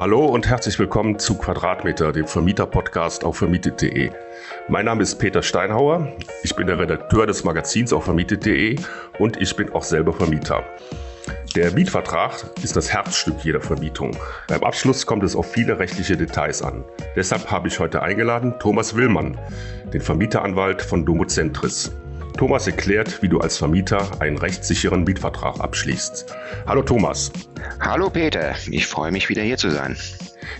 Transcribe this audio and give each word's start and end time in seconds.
Hallo 0.00 0.24
und 0.24 0.48
herzlich 0.48 0.78
willkommen 0.78 1.18
zu 1.18 1.36
Quadratmeter, 1.36 2.12
dem 2.12 2.26
Vermieter-Podcast 2.26 3.22
auf 3.22 3.36
vermietet.de. 3.36 4.10
Mein 4.66 4.86
Name 4.86 5.02
ist 5.02 5.16
Peter 5.16 5.42
Steinhauer, 5.42 6.16
ich 6.42 6.56
bin 6.56 6.66
der 6.66 6.78
Redakteur 6.78 7.26
des 7.26 7.44
Magazins 7.44 7.92
auf 7.92 8.04
vermietet.de 8.04 8.78
und 9.18 9.36
ich 9.36 9.54
bin 9.54 9.70
auch 9.74 9.82
selber 9.82 10.14
Vermieter. 10.14 10.64
Der 11.54 11.72
Mietvertrag 11.72 12.32
ist 12.62 12.76
das 12.76 12.90
Herzstück 12.90 13.44
jeder 13.44 13.60
Vermietung. 13.60 14.16
Beim 14.48 14.64
Abschluss 14.64 15.04
kommt 15.04 15.22
es 15.22 15.36
auf 15.36 15.52
viele 15.52 15.78
rechtliche 15.78 16.16
Details 16.16 16.62
an. 16.62 16.82
Deshalb 17.14 17.50
habe 17.50 17.68
ich 17.68 17.78
heute 17.78 18.00
eingeladen 18.00 18.54
Thomas 18.58 18.96
Willmann, 18.96 19.38
den 19.92 20.00
Vermieteranwalt 20.00 20.80
von 20.80 21.04
Domozentris. 21.04 21.92
Thomas 22.40 22.66
erklärt, 22.66 23.22
wie 23.22 23.28
du 23.28 23.38
als 23.40 23.58
Vermieter 23.58 24.18
einen 24.22 24.38
rechtssicheren 24.38 25.04
Mietvertrag 25.04 25.60
abschließt. 25.60 26.24
Hallo 26.66 26.80
Thomas. 26.80 27.30
Hallo 27.80 28.08
Peter, 28.08 28.54
ich 28.70 28.86
freue 28.86 29.12
mich 29.12 29.28
wieder 29.28 29.42
hier 29.42 29.58
zu 29.58 29.70
sein. 29.70 29.94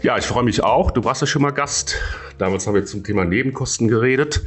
Ja, 0.02 0.18
ich 0.18 0.26
freue 0.26 0.44
mich 0.44 0.62
auch. 0.62 0.90
Du 0.90 1.04
warst 1.04 1.22
ja 1.22 1.26
schon 1.26 1.40
mal 1.40 1.52
Gast. 1.52 1.96
Damals 2.36 2.66
haben 2.66 2.74
wir 2.74 2.84
zum 2.84 3.02
Thema 3.02 3.24
Nebenkosten 3.24 3.88
geredet. 3.88 4.42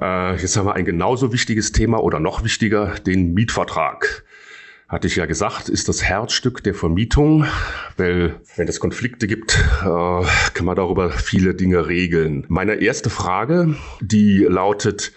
Äh, 0.00 0.36
jetzt 0.36 0.56
haben 0.56 0.64
wir 0.64 0.76
ein 0.76 0.86
genauso 0.86 1.30
wichtiges 1.30 1.72
Thema 1.72 2.02
oder 2.02 2.20
noch 2.20 2.42
wichtiger, 2.42 2.94
den 3.00 3.34
Mietvertrag. 3.34 4.24
Hatte 4.88 5.08
ich 5.08 5.16
ja 5.16 5.26
gesagt, 5.26 5.68
ist 5.68 5.90
das 5.90 6.02
Herzstück 6.02 6.64
der 6.64 6.72
Vermietung, 6.72 7.44
weil 7.98 8.40
wenn 8.56 8.66
es 8.66 8.80
Konflikte 8.80 9.26
gibt, 9.26 9.62
äh, 9.82 9.84
kann 9.84 10.64
man 10.64 10.76
darüber 10.76 11.10
viele 11.10 11.54
Dinge 11.54 11.86
regeln. 11.86 12.46
Meine 12.48 12.76
erste 12.76 13.10
Frage, 13.10 13.74
die 14.00 14.38
lautet, 14.48 15.12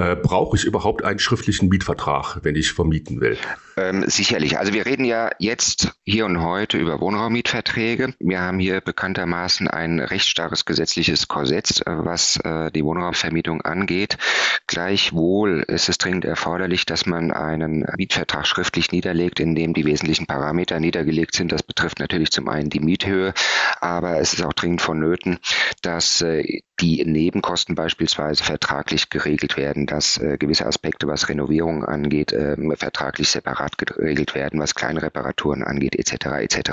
äh, 0.00 0.16
brauche 0.16 0.56
ich 0.56 0.64
überhaupt 0.64 1.04
einen 1.04 1.18
schriftlichen 1.18 1.68
Mietvertrag, 1.68 2.38
wenn 2.42 2.56
ich 2.56 2.72
vermieten 2.72 3.20
will? 3.20 3.36
Ähm, 3.80 4.04
sicherlich. 4.08 4.58
Also 4.58 4.74
wir 4.74 4.84
reden 4.84 5.04
ja 5.04 5.30
jetzt 5.38 5.92
hier 6.04 6.26
und 6.26 6.42
heute 6.42 6.76
über 6.76 7.00
Wohnraummietverträge. 7.00 8.14
Wir 8.18 8.40
haben 8.40 8.58
hier 8.58 8.82
bekanntermaßen 8.82 9.68
ein 9.68 10.00
recht 10.00 10.26
starres 10.26 10.66
gesetzliches 10.66 11.28
Korsett, 11.28 11.80
äh, 11.86 12.04
was 12.04 12.36
äh, 12.44 12.70
die 12.70 12.84
Wohnraumvermietung 12.84 13.62
angeht. 13.62 14.18
Gleichwohl 14.66 15.64
ist 15.66 15.88
es 15.88 15.96
dringend 15.96 16.26
erforderlich, 16.26 16.84
dass 16.84 17.06
man 17.06 17.32
einen 17.32 17.86
Mietvertrag 17.96 18.46
schriftlich 18.46 18.92
niederlegt, 18.92 19.40
in 19.40 19.54
dem 19.54 19.72
die 19.72 19.86
wesentlichen 19.86 20.26
Parameter 20.26 20.78
niedergelegt 20.78 21.34
sind. 21.34 21.50
Das 21.50 21.62
betrifft 21.62 22.00
natürlich 22.00 22.30
zum 22.30 22.48
einen 22.48 22.68
die 22.68 22.80
Miethöhe, 22.80 23.32
aber 23.80 24.18
es 24.18 24.34
ist 24.34 24.44
auch 24.44 24.52
dringend 24.52 24.82
vonnöten, 24.82 25.38
dass 25.80 26.20
äh, 26.20 26.60
die 26.80 27.04
Nebenkosten 27.04 27.74
beispielsweise 27.74 28.42
vertraglich 28.42 29.10
geregelt 29.10 29.56
werden, 29.56 29.86
dass 29.86 30.18
äh, 30.18 30.38
gewisse 30.38 30.66
Aspekte, 30.66 31.06
was 31.06 31.28
Renovierung 31.28 31.84
angeht, 31.84 32.32
äh, 32.32 32.56
vertraglich 32.76 33.28
separat 33.28 33.69
separat 33.70 33.78
geregelt 33.78 34.34
werden, 34.34 34.60
was 34.60 34.74
kleine 34.74 35.02
Reparaturen 35.02 35.62
angeht, 35.62 35.96
etc. 35.96 36.26
etc. 36.40 36.70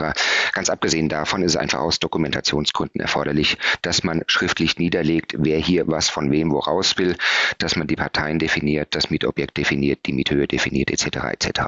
Ganz 0.53 0.70
abgesehen 0.70 1.09
davon 1.09 1.42
ist 1.44 1.52
es 1.52 1.58
einfach 1.58 1.80
aus 1.80 2.00
Dokumentationsgründen 2.00 3.02
erforderlich, 3.02 3.58
dass 3.81 4.03
man 4.03 4.23
schriftlich 4.28 4.78
niederlegt, 4.78 5.36
wer 5.38 5.59
hier 5.59 5.88
was 5.88 6.09
von 6.09 6.31
wem 6.31 6.52
woraus 6.52 6.98
will, 6.98 7.16
dass 7.58 7.75
man 7.75 7.88
die 7.88 7.95
Parteien 7.95 8.40
definiert, 8.40 8.95
das 8.95 9.09
Mietobjekt 9.09 9.58
definiert, 9.58 10.00
die 10.06 10.14
Miethöhe 10.14 10.48
definiert, 10.48 10.92
etc. 10.92 11.18
etc. 11.31 11.62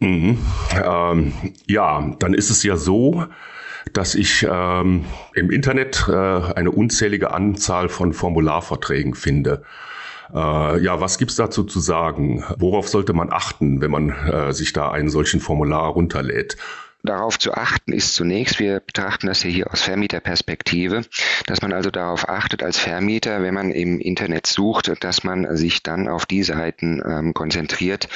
Mhm. 0.00 0.38
Ähm, 0.84 1.32
ja, 1.66 2.14
dann 2.18 2.34
ist 2.34 2.50
es 2.50 2.62
ja 2.62 2.76
so, 2.76 3.26
dass 3.92 4.14
ich 4.14 4.46
ähm, 4.48 5.04
im 5.34 5.50
Internet 5.50 6.06
äh, 6.08 6.12
eine 6.12 6.70
unzählige 6.72 7.32
Anzahl 7.32 7.88
von 7.88 8.12
Formularverträgen 8.12 9.14
finde. 9.14 9.62
Äh, 10.32 10.82
ja, 10.82 11.00
was 11.00 11.18
gibt's 11.18 11.36
dazu 11.36 11.64
zu 11.64 11.80
sagen? 11.80 12.44
Worauf 12.58 12.88
sollte 12.88 13.12
man 13.12 13.32
achten, 13.32 13.80
wenn 13.80 13.90
man 13.90 14.10
äh, 14.10 14.52
sich 14.52 14.72
da 14.72 14.90
einen 14.90 15.08
solchen 15.08 15.40
Formular 15.40 15.88
runterlädt? 15.88 16.56
darauf 17.06 17.38
zu 17.38 17.54
achten 17.54 17.92
ist 17.92 18.14
zunächst, 18.14 18.58
wir 18.58 18.80
betrachten 18.80 19.26
das 19.28 19.42
hier 19.42 19.72
aus 19.72 19.82
Vermieterperspektive, 19.82 21.02
dass 21.46 21.62
man 21.62 21.72
also 21.72 21.90
darauf 21.90 22.28
achtet 22.28 22.62
als 22.62 22.78
Vermieter, 22.78 23.42
wenn 23.42 23.54
man 23.54 23.70
im 23.70 24.00
Internet 24.00 24.46
sucht, 24.46 24.92
dass 25.02 25.24
man 25.24 25.56
sich 25.56 25.82
dann 25.82 26.08
auf 26.08 26.26
die 26.26 26.42
Seiten 26.42 27.02
ähm, 27.06 27.32
konzentriert, 27.32 28.08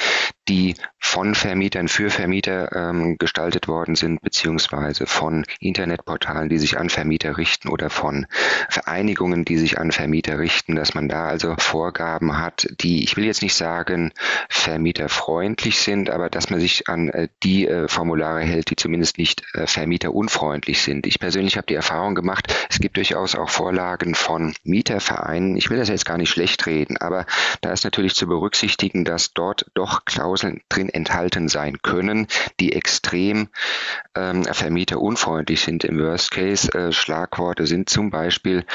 die 0.47 0.75
von 0.97 1.35
Vermietern 1.35 1.87
für 1.87 2.09
Vermieter 2.09 2.71
ähm, 2.73 3.17
gestaltet 3.17 3.67
worden 3.67 3.95
sind, 3.95 4.21
beziehungsweise 4.21 5.05
von 5.05 5.45
Internetportalen, 5.59 6.47
die 6.47 6.57
sich 6.57 6.77
an 6.77 6.89
Vermieter 6.89 7.37
richten 7.37 7.69
oder 7.69 7.89
von 7.89 8.27
Vereinigungen, 8.69 9.43
die 9.43 9.57
sich 9.57 9.79
an 9.79 9.91
Vermieter 9.91 10.39
richten, 10.39 10.75
dass 10.75 10.93
man 10.93 11.09
da 11.09 11.25
also 11.25 11.55
Vorgaben 11.57 12.37
hat, 12.37 12.67
die, 12.81 13.03
ich 13.03 13.17
will 13.17 13.25
jetzt 13.25 13.41
nicht 13.41 13.55
sagen, 13.55 14.13
vermieterfreundlich 14.47 15.79
sind, 15.79 16.09
aber 16.09 16.29
dass 16.29 16.49
man 16.49 16.59
sich 16.59 16.87
an 16.87 17.09
äh, 17.09 17.27
die 17.43 17.67
äh, 17.67 17.87
Formulare 17.87 18.41
hält, 18.41 18.69
die 18.69 18.75
zumindest 18.75 19.17
nicht 19.17 19.43
äh, 19.53 19.67
vermieterunfreundlich 19.67 20.81
sind. 20.81 21.07
Ich 21.07 21.19
persönlich 21.19 21.57
habe 21.57 21.67
die 21.67 21.75
Erfahrung 21.75 22.15
gemacht, 22.15 22.55
es 22.69 22.79
gibt 22.79 22.97
durchaus 22.97 23.35
auch 23.35 23.49
Vorlagen 23.49 24.15
von 24.15 24.53
Mietervereinen. 24.63 25.57
Ich 25.57 25.69
will 25.69 25.77
das 25.77 25.89
jetzt 25.89 26.05
gar 26.05 26.17
nicht 26.17 26.29
schlecht 26.29 26.65
reden, 26.67 26.97
aber 26.97 27.25
da 27.61 27.71
ist 27.71 27.83
natürlich 27.83 28.15
zu 28.15 28.27
berücksichtigen, 28.27 29.03
dass 29.03 29.33
dort 29.33 29.65
doch 29.73 30.05
Klauseln 30.05 30.40
drin 30.69 30.89
enthalten 30.89 31.47
sein 31.47 31.77
können, 31.81 32.27
die 32.59 32.73
extrem 32.73 33.49
ähm, 34.15 34.43
vermieterunfreundlich 34.43 35.61
sind 35.61 35.83
im 35.83 35.99
Worst 35.99 36.31
Case. 36.31 36.71
Äh, 36.73 36.91
Schlagworte 36.91 37.67
sind 37.67 37.89
zum 37.89 38.09
Beispiel 38.09 38.65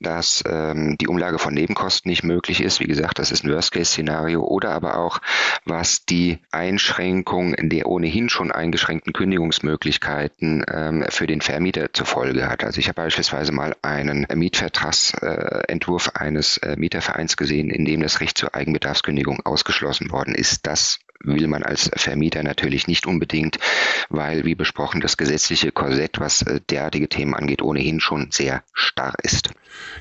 dass 0.00 0.44
ähm, 0.46 0.96
die 0.98 1.08
Umlage 1.08 1.38
von 1.38 1.54
Nebenkosten 1.54 2.08
nicht 2.10 2.22
möglich 2.22 2.60
ist. 2.60 2.80
Wie 2.80 2.86
gesagt, 2.86 3.18
das 3.18 3.30
ist 3.32 3.44
ein 3.44 3.52
Worst-Case-Szenario. 3.52 4.42
Oder 4.42 4.70
aber 4.70 4.98
auch, 4.98 5.20
was 5.64 6.04
die 6.04 6.38
Einschränkung 6.50 7.54
der 7.58 7.86
ohnehin 7.86 8.28
schon 8.28 8.52
eingeschränkten 8.52 9.12
Kündigungsmöglichkeiten 9.12 10.64
ähm, 10.70 11.04
für 11.08 11.26
den 11.26 11.40
Vermieter 11.40 11.92
zur 11.92 12.06
Folge 12.06 12.48
hat. 12.48 12.64
Also 12.64 12.78
ich 12.78 12.88
habe 12.88 13.02
beispielsweise 13.02 13.52
mal 13.52 13.74
einen 13.82 14.26
Mietvertragsentwurf 14.32 16.10
eines 16.14 16.58
äh, 16.58 16.76
Mietervereins 16.76 17.36
gesehen, 17.36 17.70
in 17.70 17.84
dem 17.84 18.02
das 18.02 18.20
Recht 18.20 18.38
zur 18.38 18.54
Eigenbedarfskündigung 18.54 19.40
ausgeschlossen 19.44 20.10
worden 20.10 20.34
ist. 20.34 20.66
Das 20.66 20.98
will 21.20 21.46
man 21.48 21.62
als 21.62 21.90
Vermieter 21.94 22.42
natürlich 22.42 22.86
nicht 22.86 23.06
unbedingt, 23.06 23.58
weil, 24.08 24.44
wie 24.44 24.54
besprochen, 24.54 25.00
das 25.00 25.16
gesetzliche 25.16 25.72
Korsett, 25.72 26.20
was 26.20 26.42
äh, 26.42 26.60
derartige 26.70 27.08
Themen 27.08 27.34
angeht, 27.34 27.62
ohnehin 27.62 28.00
schon 28.00 28.28
sehr 28.30 28.62
starr 28.72 29.14
ist. 29.22 29.50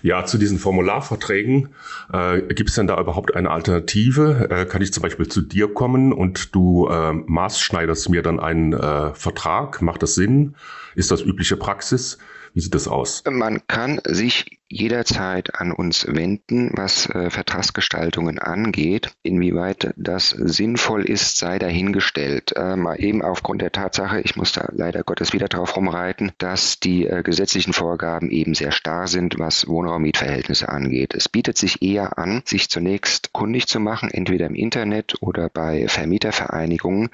Ja, 0.02 0.26
zu 0.26 0.38
diesen 0.38 0.60
Formularverträgen, 0.60 1.70
äh, 2.12 2.42
gibt 2.54 2.70
es 2.70 2.76
denn 2.76 2.88
da 2.88 3.00
überhaupt 3.00 3.36
eine 3.36 3.52
Alternative? 3.52 4.48
Äh, 4.50 4.66
kann 4.66 4.82
ich 4.82 4.94
zum 4.94 5.04
Beispiel 5.04 5.28
zu 5.28 5.42
dir 5.42 5.74
kommen 5.74 6.14
und 6.14 6.56
du 6.56 6.88
äh, 6.88 7.14
maßschneiderst 7.14 8.10
mir 8.10 8.22
dann 8.22 8.40
einen 8.40 8.74
äh, 8.74 9.14
Vertrag? 9.14 9.82
Macht 9.82 10.04
das 10.04 10.16
Sinn? 10.16 10.56
Ist 10.96 11.12
das 11.12 11.22
übliche 11.22 11.58
Praxis? 11.58 12.18
Wie 12.54 12.62
sieht 12.62 12.74
das 12.74 12.88
aus? 12.88 13.24
Man 13.30 13.68
kann 13.68 14.00
sich 14.06 14.60
jederzeit 14.68 15.56
an 15.56 15.72
uns 15.72 16.08
wenden, 16.08 16.72
was 16.74 17.08
äh, 17.10 17.30
Vertragsgestaltungen 17.30 18.40
angeht. 18.40 19.12
Inwieweit 19.22 19.94
das 19.96 20.30
sinnvoll 20.30 21.06
ist, 21.06 21.38
sei 21.38 21.60
dahingestellt. 21.60 22.54
Ähm, 22.56 22.90
eben 22.98 23.22
aufgrund 23.22 23.62
der 23.62 23.72
Tatsache, 23.72 24.22
ich 24.22 24.36
muss 24.36 24.54
da 24.54 24.68
leider 24.72 25.04
Gottes 25.04 25.34
wieder 25.34 25.48
drauf 25.48 25.76
rumreiten, 25.76 26.32
dass 26.40 26.80
die 26.80 27.06
äh, 27.06 27.22
gesetzlichen 27.22 27.74
Vorgaben 27.74 28.32
eben 28.32 28.56
sehr 28.56 28.72
starr 28.72 29.08
sind, 29.08 29.38
was 29.38 29.68
Wohnraummietverhältnisse 29.68 30.68
angeht. 30.70 31.14
Es 31.14 31.30
bietet 31.30 31.58
sich 31.58 31.84
eher 31.84 32.18
an, 32.18 32.42
sich 32.46 32.70
zunächst 32.70 33.34
kundig 33.34 33.68
zu 33.68 33.80
machen, 33.80 34.10
entweder 34.10 34.48
im 34.48 34.56
Internet 34.56 35.16
oder 35.22 35.50
bei 35.50 35.88
Vermietervereinigungen 35.88 37.10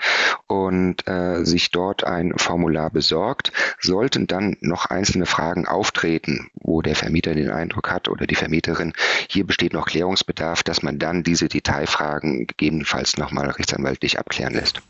und 0.47 1.05
äh, 1.07 1.43
sich 1.43 1.71
dort 1.71 2.05
ein 2.05 2.33
Formular 2.37 2.89
besorgt. 2.89 3.51
Sollten 3.79 4.27
dann 4.27 4.55
noch 4.61 4.85
einzelne 4.85 5.25
Fragen 5.25 5.67
auftreten, 5.67 6.49
wo 6.53 6.81
der 6.81 6.95
Vermieter 6.95 7.35
den 7.43 7.51
Eindruck 7.51 7.91
hat 7.91 8.07
oder 8.09 8.27
die 8.27 8.35
Vermieterin, 8.35 8.93
hier 9.29 9.45
besteht 9.45 9.73
noch 9.73 9.87
Klärungsbedarf, 9.87 10.63
dass 10.63 10.83
man 10.83 10.99
dann 10.99 11.23
diese 11.23 11.47
Detailfragen 11.47 12.47
gegebenenfalls 12.47 13.17
nochmal 13.17 13.49
rechtsanwaltlich 13.49 14.19
abklären 14.19 14.53
lässt. 14.53 14.81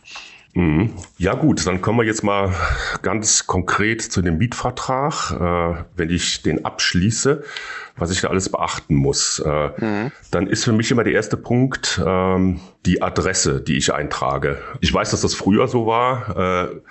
Mhm. 0.53 0.91
Ja 1.17 1.34
gut, 1.34 1.66
dann 1.66 1.81
kommen 1.81 2.00
wir 2.00 2.06
jetzt 2.06 2.24
mal 2.24 2.53
ganz 3.01 3.48
konkret 3.48 4.01
zu 4.01 4.21
dem 4.21 4.38
Mietvertrag. 4.38 5.31
Äh, 5.31 5.83
wenn 5.95 6.09
ich 6.09 6.44
den 6.44 6.65
abschließe, 6.65 7.44
was 7.96 8.12
ich 8.12 8.22
da 8.22 8.30
alles 8.30 8.50
beachten 8.50 8.96
muss, 8.96 9.40
äh, 9.40 9.70
mhm. 9.78 10.12
dann 10.32 10.48
ist 10.48 10.64
für 10.64 10.72
mich 10.72 10.92
immer 10.92 11.04
der 11.04 11.14
erste 11.14 11.38
Punkt 11.38 12.02
ähm, 12.06 12.60
die 12.86 13.02
Adresse, 13.02 13.62
die 13.62 13.78
ich 13.78 13.94
eintrage. 13.94 14.60
Ich 14.80 14.92
weiß, 14.94 15.12
dass 15.12 15.22
das 15.22 15.36
früher 15.36 15.68
so 15.68 15.86
war, 15.86 16.70
äh, 16.70 16.82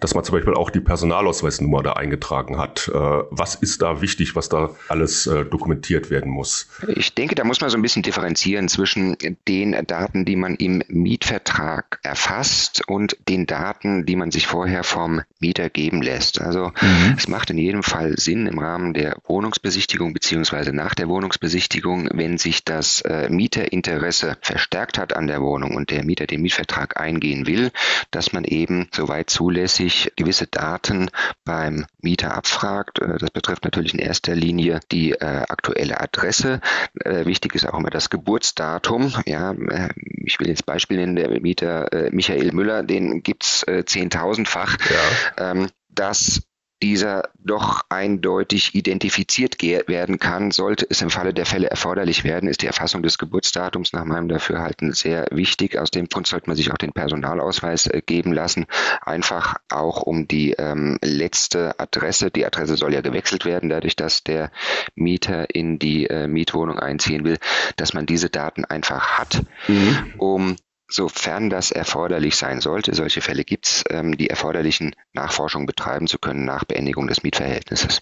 dass 0.00 0.14
man 0.14 0.24
zum 0.24 0.34
Beispiel 0.34 0.54
auch 0.54 0.70
die 0.70 0.80
Personalausweisnummer 0.80 1.82
da 1.82 1.94
eingetragen 1.94 2.58
hat. 2.58 2.88
Äh, 2.88 2.98
was 2.98 3.54
ist 3.54 3.82
da 3.82 4.00
wichtig, 4.00 4.36
was 4.36 4.48
da 4.48 4.70
alles 4.88 5.26
äh, 5.26 5.44
dokumentiert 5.44 6.10
werden 6.10 6.30
muss? 6.30 6.68
Ich 6.88 7.14
denke, 7.14 7.34
da 7.34 7.44
muss 7.44 7.60
man 7.60 7.70
so 7.70 7.78
ein 7.78 7.82
bisschen 7.82 8.02
differenzieren 8.02 8.68
zwischen 8.68 9.16
den 9.46 9.76
Daten, 9.86 10.24
die 10.24 10.36
man 10.36 10.54
im 10.56 10.82
Mietvertrag 10.88 11.98
erfasst 12.02 12.82
und 12.86 13.16
den 13.28 13.46
Daten, 13.46 14.04
die 14.04 14.16
man 14.16 14.30
sich 14.30 14.46
vorher 14.46 14.84
vom 14.84 15.22
Mieter 15.40 15.70
geben 15.70 16.02
lässt. 16.02 16.40
Also 16.40 16.72
mhm. 16.80 17.14
es 17.16 17.28
macht 17.28 17.50
in 17.50 17.58
jedem 17.58 17.82
Fall 17.82 18.18
Sinn 18.18 18.46
im 18.46 18.58
Rahmen 18.58 18.92
der 18.92 19.16
Wohnungsbesichtigung 19.26 20.12
bzw 20.12 20.47
beziehungsweise 20.48 20.74
nach 20.74 20.94
der 20.94 21.08
Wohnungsbesichtigung, 21.08 22.08
wenn 22.14 22.38
sich 22.38 22.64
das 22.64 23.02
äh, 23.02 23.28
Mieterinteresse 23.28 24.38
verstärkt 24.40 24.96
hat 24.96 25.14
an 25.14 25.26
der 25.26 25.42
Wohnung 25.42 25.76
und 25.76 25.90
der 25.90 26.04
Mieter 26.04 26.26
den 26.26 26.40
Mietvertrag 26.40 26.98
eingehen 26.98 27.46
will, 27.46 27.70
dass 28.10 28.32
man 28.32 28.44
eben 28.44 28.88
soweit 28.94 29.28
zulässig 29.28 30.10
gewisse 30.16 30.46
Daten 30.46 31.10
beim 31.44 31.84
Mieter 32.00 32.34
abfragt. 32.34 32.98
Äh, 32.98 33.18
das 33.18 33.30
betrifft 33.30 33.64
natürlich 33.64 33.92
in 33.92 34.00
erster 34.00 34.34
Linie 34.34 34.80
die 34.90 35.12
äh, 35.12 35.44
aktuelle 35.48 36.00
Adresse. 36.00 36.62
Äh, 37.04 37.26
wichtig 37.26 37.54
ist 37.54 37.68
auch 37.68 37.78
immer 37.78 37.90
das 37.90 38.08
Geburtsdatum. 38.08 39.12
Ja, 39.26 39.52
äh, 39.52 39.90
ich 40.24 40.40
will 40.40 40.48
jetzt 40.48 40.64
Beispiel 40.64 40.96
nennen, 40.96 41.16
der 41.16 41.28
Mieter 41.42 41.92
äh, 41.92 42.10
Michael 42.10 42.52
Müller, 42.52 42.82
den 42.82 43.22
gibt's 43.22 43.64
äh, 43.64 43.84
zehntausendfach. 43.84 44.78
Ja. 44.88 45.50
Ähm, 45.50 45.68
das 45.90 46.42
dieser 46.82 47.30
doch 47.38 47.82
eindeutig 47.88 48.74
identifiziert 48.74 49.60
werden 49.62 50.18
kann, 50.18 50.50
sollte 50.50 50.86
es 50.88 51.02
im 51.02 51.10
Falle 51.10 51.34
der 51.34 51.46
Fälle 51.46 51.68
erforderlich 51.68 52.24
werden, 52.24 52.48
ist 52.48 52.62
die 52.62 52.66
Erfassung 52.66 53.02
des 53.02 53.18
Geburtsdatums 53.18 53.92
nach 53.92 54.04
meinem 54.04 54.28
Dafürhalten 54.28 54.92
sehr 54.92 55.26
wichtig. 55.30 55.78
Aus 55.78 55.90
dem 55.90 56.08
Grund 56.08 56.26
sollte 56.26 56.48
man 56.48 56.56
sich 56.56 56.70
auch 56.70 56.78
den 56.78 56.92
Personalausweis 56.92 57.86
äh, 57.86 58.02
geben 58.04 58.32
lassen, 58.32 58.66
einfach 59.00 59.56
auch 59.68 60.02
um 60.02 60.28
die 60.28 60.52
ähm, 60.52 60.98
letzte 61.02 61.78
Adresse, 61.80 62.30
die 62.30 62.46
Adresse 62.46 62.76
soll 62.76 62.94
ja 62.94 63.00
gewechselt 63.00 63.44
werden, 63.44 63.68
dadurch, 63.68 63.96
dass 63.96 64.22
der 64.22 64.50
Mieter 64.94 65.54
in 65.54 65.78
die 65.78 66.06
äh, 66.06 66.28
Mietwohnung 66.28 66.78
einziehen 66.78 67.24
will, 67.24 67.38
dass 67.76 67.94
man 67.94 68.06
diese 68.06 68.30
Daten 68.30 68.64
einfach 68.64 69.18
hat, 69.18 69.42
mhm. 69.66 70.14
um 70.18 70.56
sofern 70.90 71.50
das 71.50 71.70
erforderlich 71.70 72.36
sein 72.36 72.60
sollte, 72.60 72.94
solche 72.94 73.20
Fälle 73.20 73.44
gibt 73.44 73.66
es, 73.66 73.84
ähm, 73.90 74.16
die 74.16 74.30
erforderlichen 74.30 74.94
Nachforschungen 75.12 75.66
betreiben 75.66 76.06
zu 76.06 76.18
können 76.18 76.44
nach 76.44 76.64
Beendigung 76.64 77.06
des 77.06 77.22
Mietverhältnisses. 77.22 78.00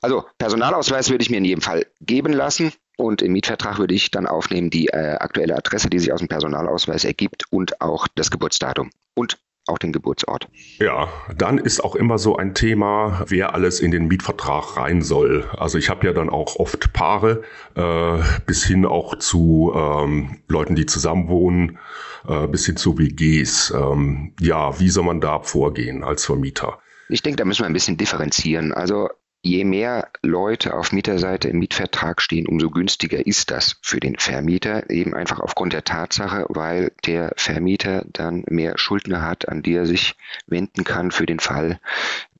Also 0.00 0.24
Personalausweis 0.38 1.10
würde 1.10 1.22
ich 1.22 1.30
mir 1.30 1.38
in 1.38 1.44
jedem 1.44 1.62
Fall 1.62 1.86
geben 2.00 2.32
lassen. 2.32 2.72
Und 3.00 3.22
im 3.22 3.32
Mietvertrag 3.32 3.78
würde 3.78 3.94
ich 3.94 4.10
dann 4.10 4.26
aufnehmen 4.26 4.70
die 4.70 4.88
äh, 4.88 5.16
aktuelle 5.20 5.56
Adresse, 5.56 5.88
die 5.88 6.00
sich 6.00 6.12
aus 6.12 6.18
dem 6.18 6.26
Personalausweis 6.26 7.04
ergibt 7.04 7.44
und 7.50 7.80
auch 7.80 8.08
das 8.16 8.32
Geburtsdatum. 8.32 8.90
Und 9.14 9.38
auch 9.68 9.78
den 9.78 9.92
Geburtsort. 9.92 10.48
Ja, 10.78 11.08
dann 11.36 11.58
ist 11.58 11.82
auch 11.82 11.94
immer 11.94 12.18
so 12.18 12.36
ein 12.36 12.54
Thema, 12.54 13.24
wer 13.28 13.54
alles 13.54 13.80
in 13.80 13.90
den 13.90 14.08
Mietvertrag 14.08 14.76
rein 14.76 15.02
soll. 15.02 15.44
Also 15.56 15.78
ich 15.78 15.90
habe 15.90 16.06
ja 16.06 16.12
dann 16.12 16.30
auch 16.30 16.56
oft 16.56 16.92
Paare, 16.92 17.42
äh, 17.74 18.22
bis 18.46 18.64
hin 18.64 18.86
auch 18.86 19.18
zu 19.18 19.72
ähm, 19.74 20.38
Leuten, 20.48 20.74
die 20.74 20.86
zusammenwohnen, 20.86 21.78
äh, 22.26 22.46
bis 22.46 22.66
hin 22.66 22.76
zu 22.76 22.98
WGs. 22.98 23.72
Ähm, 23.76 24.34
ja, 24.40 24.78
wie 24.80 24.88
soll 24.88 25.04
man 25.04 25.20
da 25.20 25.40
vorgehen 25.40 26.04
als 26.04 26.24
Vermieter? 26.24 26.78
Ich 27.08 27.22
denke, 27.22 27.36
da 27.36 27.44
müssen 27.44 27.62
wir 27.62 27.66
ein 27.66 27.72
bisschen 27.72 27.96
differenzieren. 27.96 28.72
Also 28.72 29.08
Je 29.40 29.64
mehr 29.64 30.08
Leute 30.22 30.74
auf 30.74 30.92
Mieterseite 30.92 31.48
im 31.48 31.60
Mietvertrag 31.60 32.20
stehen, 32.20 32.48
umso 32.48 32.70
günstiger 32.70 33.24
ist 33.24 33.50
das 33.52 33.76
für 33.82 34.00
den 34.00 34.18
Vermieter, 34.18 34.90
eben 34.90 35.14
einfach 35.14 35.38
aufgrund 35.38 35.72
der 35.72 35.84
Tatsache, 35.84 36.44
weil 36.48 36.92
der 37.06 37.32
Vermieter 37.36 38.04
dann 38.12 38.44
mehr 38.48 38.76
Schuldner 38.78 39.22
hat, 39.22 39.48
an 39.48 39.62
die 39.62 39.74
er 39.74 39.86
sich 39.86 40.16
wenden 40.46 40.82
kann 40.82 41.12
für 41.12 41.26
den 41.26 41.38
Fall, 41.38 41.80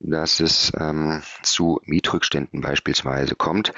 dass 0.00 0.41
es 0.41 0.73
ähm, 0.79 1.23
zu 1.43 1.81
Mietrückständen 1.85 2.61
beispielsweise 2.61 3.35
kommt. 3.35 3.73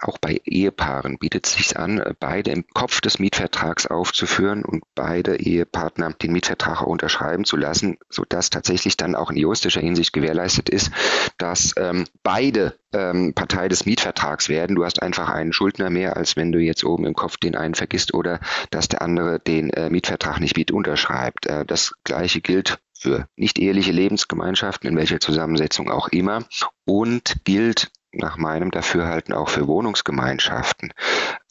Auch 0.00 0.18
bei 0.18 0.40
Ehepaaren 0.44 1.18
bietet 1.18 1.46
es 1.46 1.54
sich 1.54 1.78
an, 1.78 2.02
beide 2.20 2.50
im 2.50 2.66
Kopf 2.74 3.00
des 3.00 3.18
Mietvertrags 3.18 3.86
aufzuführen 3.86 4.64
und 4.64 4.84
beide 4.94 5.36
Ehepartner 5.36 6.12
den 6.12 6.32
Mietvertrag 6.32 6.82
auch 6.82 6.86
unterschreiben 6.86 7.44
zu 7.44 7.56
lassen, 7.56 7.98
sodass 8.08 8.50
tatsächlich 8.50 8.96
dann 8.96 9.14
auch 9.14 9.30
in 9.30 9.36
juristischer 9.36 9.80
Hinsicht 9.80 10.12
gewährleistet 10.12 10.68
ist, 10.68 10.90
dass 11.38 11.74
ähm, 11.76 12.04
beide 12.22 12.74
ähm, 12.92 13.32
Partei 13.34 13.68
des 13.68 13.86
Mietvertrags 13.86 14.48
werden. 14.48 14.76
Du 14.76 14.84
hast 14.84 15.02
einfach 15.02 15.28
einen 15.28 15.52
Schuldner 15.52 15.90
mehr, 15.90 16.16
als 16.16 16.36
wenn 16.36 16.52
du 16.52 16.58
jetzt 16.58 16.84
oben 16.84 17.06
im 17.06 17.14
Kopf 17.14 17.36
den 17.36 17.56
einen 17.56 17.74
vergisst 17.74 18.14
oder 18.14 18.40
dass 18.70 18.88
der 18.88 19.02
andere 19.02 19.40
den 19.40 19.70
äh, 19.70 19.90
Mietvertrag 19.90 20.40
nicht 20.40 20.56
mit 20.56 20.70
unterschreibt. 20.70 21.46
Äh, 21.46 21.64
das 21.64 21.94
gleiche 22.04 22.40
gilt 22.40 22.78
für 23.02 23.26
nicht 23.36 23.58
eheliche 23.58 23.92
Lebensgemeinschaften, 23.92 24.88
in 24.88 24.96
welcher 24.96 25.20
Zusammensetzung 25.20 25.90
auch 25.90 26.08
immer, 26.08 26.44
und 26.84 27.36
gilt 27.44 27.90
nach 28.12 28.36
meinem 28.36 28.70
Dafürhalten 28.70 29.34
auch 29.34 29.48
für 29.48 29.66
Wohnungsgemeinschaften. 29.66 30.92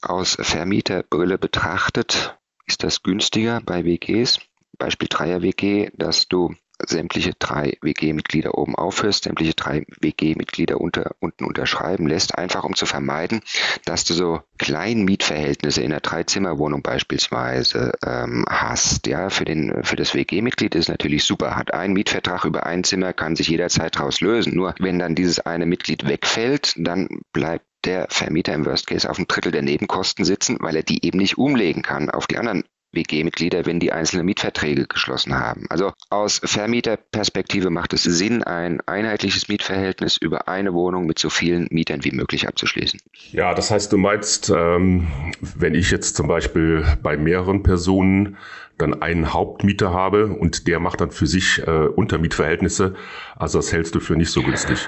Aus 0.02 0.38
Vermieterbrille 0.40 1.38
betrachtet 1.38 2.38
ist 2.66 2.84
das 2.84 3.04
günstiger 3.04 3.62
bei 3.62 3.84
WGs. 3.84 4.40
Beispiel 4.78 5.10
Dreier-WG, 5.10 5.92
dass 5.96 6.28
du 6.28 6.56
sämtliche 6.88 7.34
drei 7.38 7.78
WG-Mitglieder 7.82 8.58
oben 8.58 8.76
aufhörst, 8.76 9.24
sämtliche 9.24 9.54
drei 9.54 9.86
WG-Mitglieder 10.00 10.80
unter, 10.80 11.12
unten 11.20 11.46
unterschreiben 11.46 12.08
lässt, 12.08 12.38
einfach 12.38 12.64
um 12.64 12.76
zu 12.76 12.86
vermeiden, 12.86 13.42
dass 13.86 14.04
du 14.04 14.14
so 14.14 14.42
Kleinmietverhältnisse 14.58 15.82
in 15.82 15.92
einer 15.92 16.02
Dreizimmerwohnung 16.02 16.82
beispielsweise 16.82 17.94
ähm, 18.06 18.46
hast. 18.50 19.08
Ja, 19.08 19.30
für, 19.30 19.46
den, 19.46 19.84
für 19.84 19.96
das 19.96 20.14
WG-Mitglied 20.14 20.76
ist 20.76 20.90
natürlich 20.90 21.24
super, 21.24 21.56
hat 21.56 21.74
einen 21.74 21.94
Mietvertrag 21.94 22.46
über 22.46 22.66
ein 22.66 22.84
Zimmer, 22.84 23.14
kann 23.14 23.36
sich 23.36 23.48
jederzeit 23.48 23.96
daraus 23.96 24.22
lösen. 24.22 24.56
Nur 24.56 24.76
wenn 24.80 25.00
dann 25.00 25.16
dieses 25.16 25.40
eine 25.40 25.66
Mitglied 25.66 26.08
wegfällt, 26.08 26.74
dann 26.78 27.22
bleibt 27.34 27.66
der 27.86 28.08
Vermieter 28.10 28.54
im 28.54 28.66
Worst 28.66 28.88
Case 28.88 29.10
auf 29.10 29.18
ein 29.18 29.28
Drittel 29.28 29.52
der 29.52 29.64
Nebenkosten 29.64 30.26
sitzen, 30.26 30.58
weil 30.60 30.76
er 30.76 30.84
die 30.84 31.06
eben 31.06 31.18
nicht 31.18 31.38
umlegen 31.38 31.82
kann 31.82 32.10
auf 32.10 32.28
die 32.28 32.38
anderen 32.38 32.64
WG-Mitglieder, 32.94 33.66
wenn 33.66 33.80
die 33.80 33.92
einzelne 33.92 34.24
Mietverträge 34.24 34.86
geschlossen 34.88 35.38
haben. 35.38 35.66
Also 35.70 35.94
aus 36.10 36.42
Vermieterperspektive 36.44 37.70
macht 37.70 37.94
es 37.94 38.04
Sinn, 38.04 38.44
ein 38.44 38.82
einheitliches 38.82 39.48
Mietverhältnis 39.48 40.18
über 40.18 40.48
eine 40.48 40.74
Wohnung 40.74 41.06
mit 41.06 41.20
so 41.20 41.30
vielen 41.30 41.68
Mietern 41.72 42.04
wie 42.04 42.12
möglich 42.12 42.48
abzuschließen. 42.48 43.00
Ja, 43.32 43.54
das 43.54 43.72
heißt, 43.72 43.92
du 43.92 43.98
meinst, 43.98 44.50
ähm, 44.50 45.08
wenn 45.42 45.76
ich 45.76 45.92
jetzt 45.92 46.16
zum 46.16 46.28
Beispiel 46.28 46.86
bei 47.02 47.18
mehreren 47.18 47.64
Personen 47.64 48.38
dann 48.78 49.02
einen 49.02 49.34
Hauptmieter 49.34 49.94
habe 49.94 50.28
und 50.28 50.68
der 50.68 50.80
macht 50.80 51.02
dann 51.02 51.12
für 51.12 51.28
sich 51.28 51.62
äh, 51.66 51.72
Untermietverhältnisse, 51.72 52.96
also 53.36 53.60
das 53.60 53.72
hältst 53.72 53.96
du 53.96 54.00
für 54.00 54.16
nicht 54.16 54.32
so 54.32 54.42
günstig. 54.42 54.88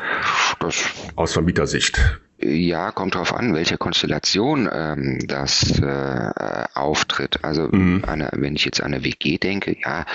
Das 0.59 0.83
aus 1.15 1.33
Vermietersicht. 1.33 2.21
Ja, 2.45 2.91
kommt 2.91 3.15
darauf 3.15 3.33
an, 3.33 3.53
welche 3.53 3.77
Konstellation 3.77 4.69
ähm, 4.71 5.19
das 5.25 5.79
äh, 5.79 6.65
auftritt. 6.73 7.39
Also 7.43 7.69
mhm. 7.71 8.03
eine, 8.05 8.29
wenn 8.33 8.55
ich 8.55 8.65
jetzt 8.65 8.81
an 8.81 8.93
eine 8.93 9.05
WG 9.05 9.37
denke, 9.37 9.75
ja, 9.79 10.05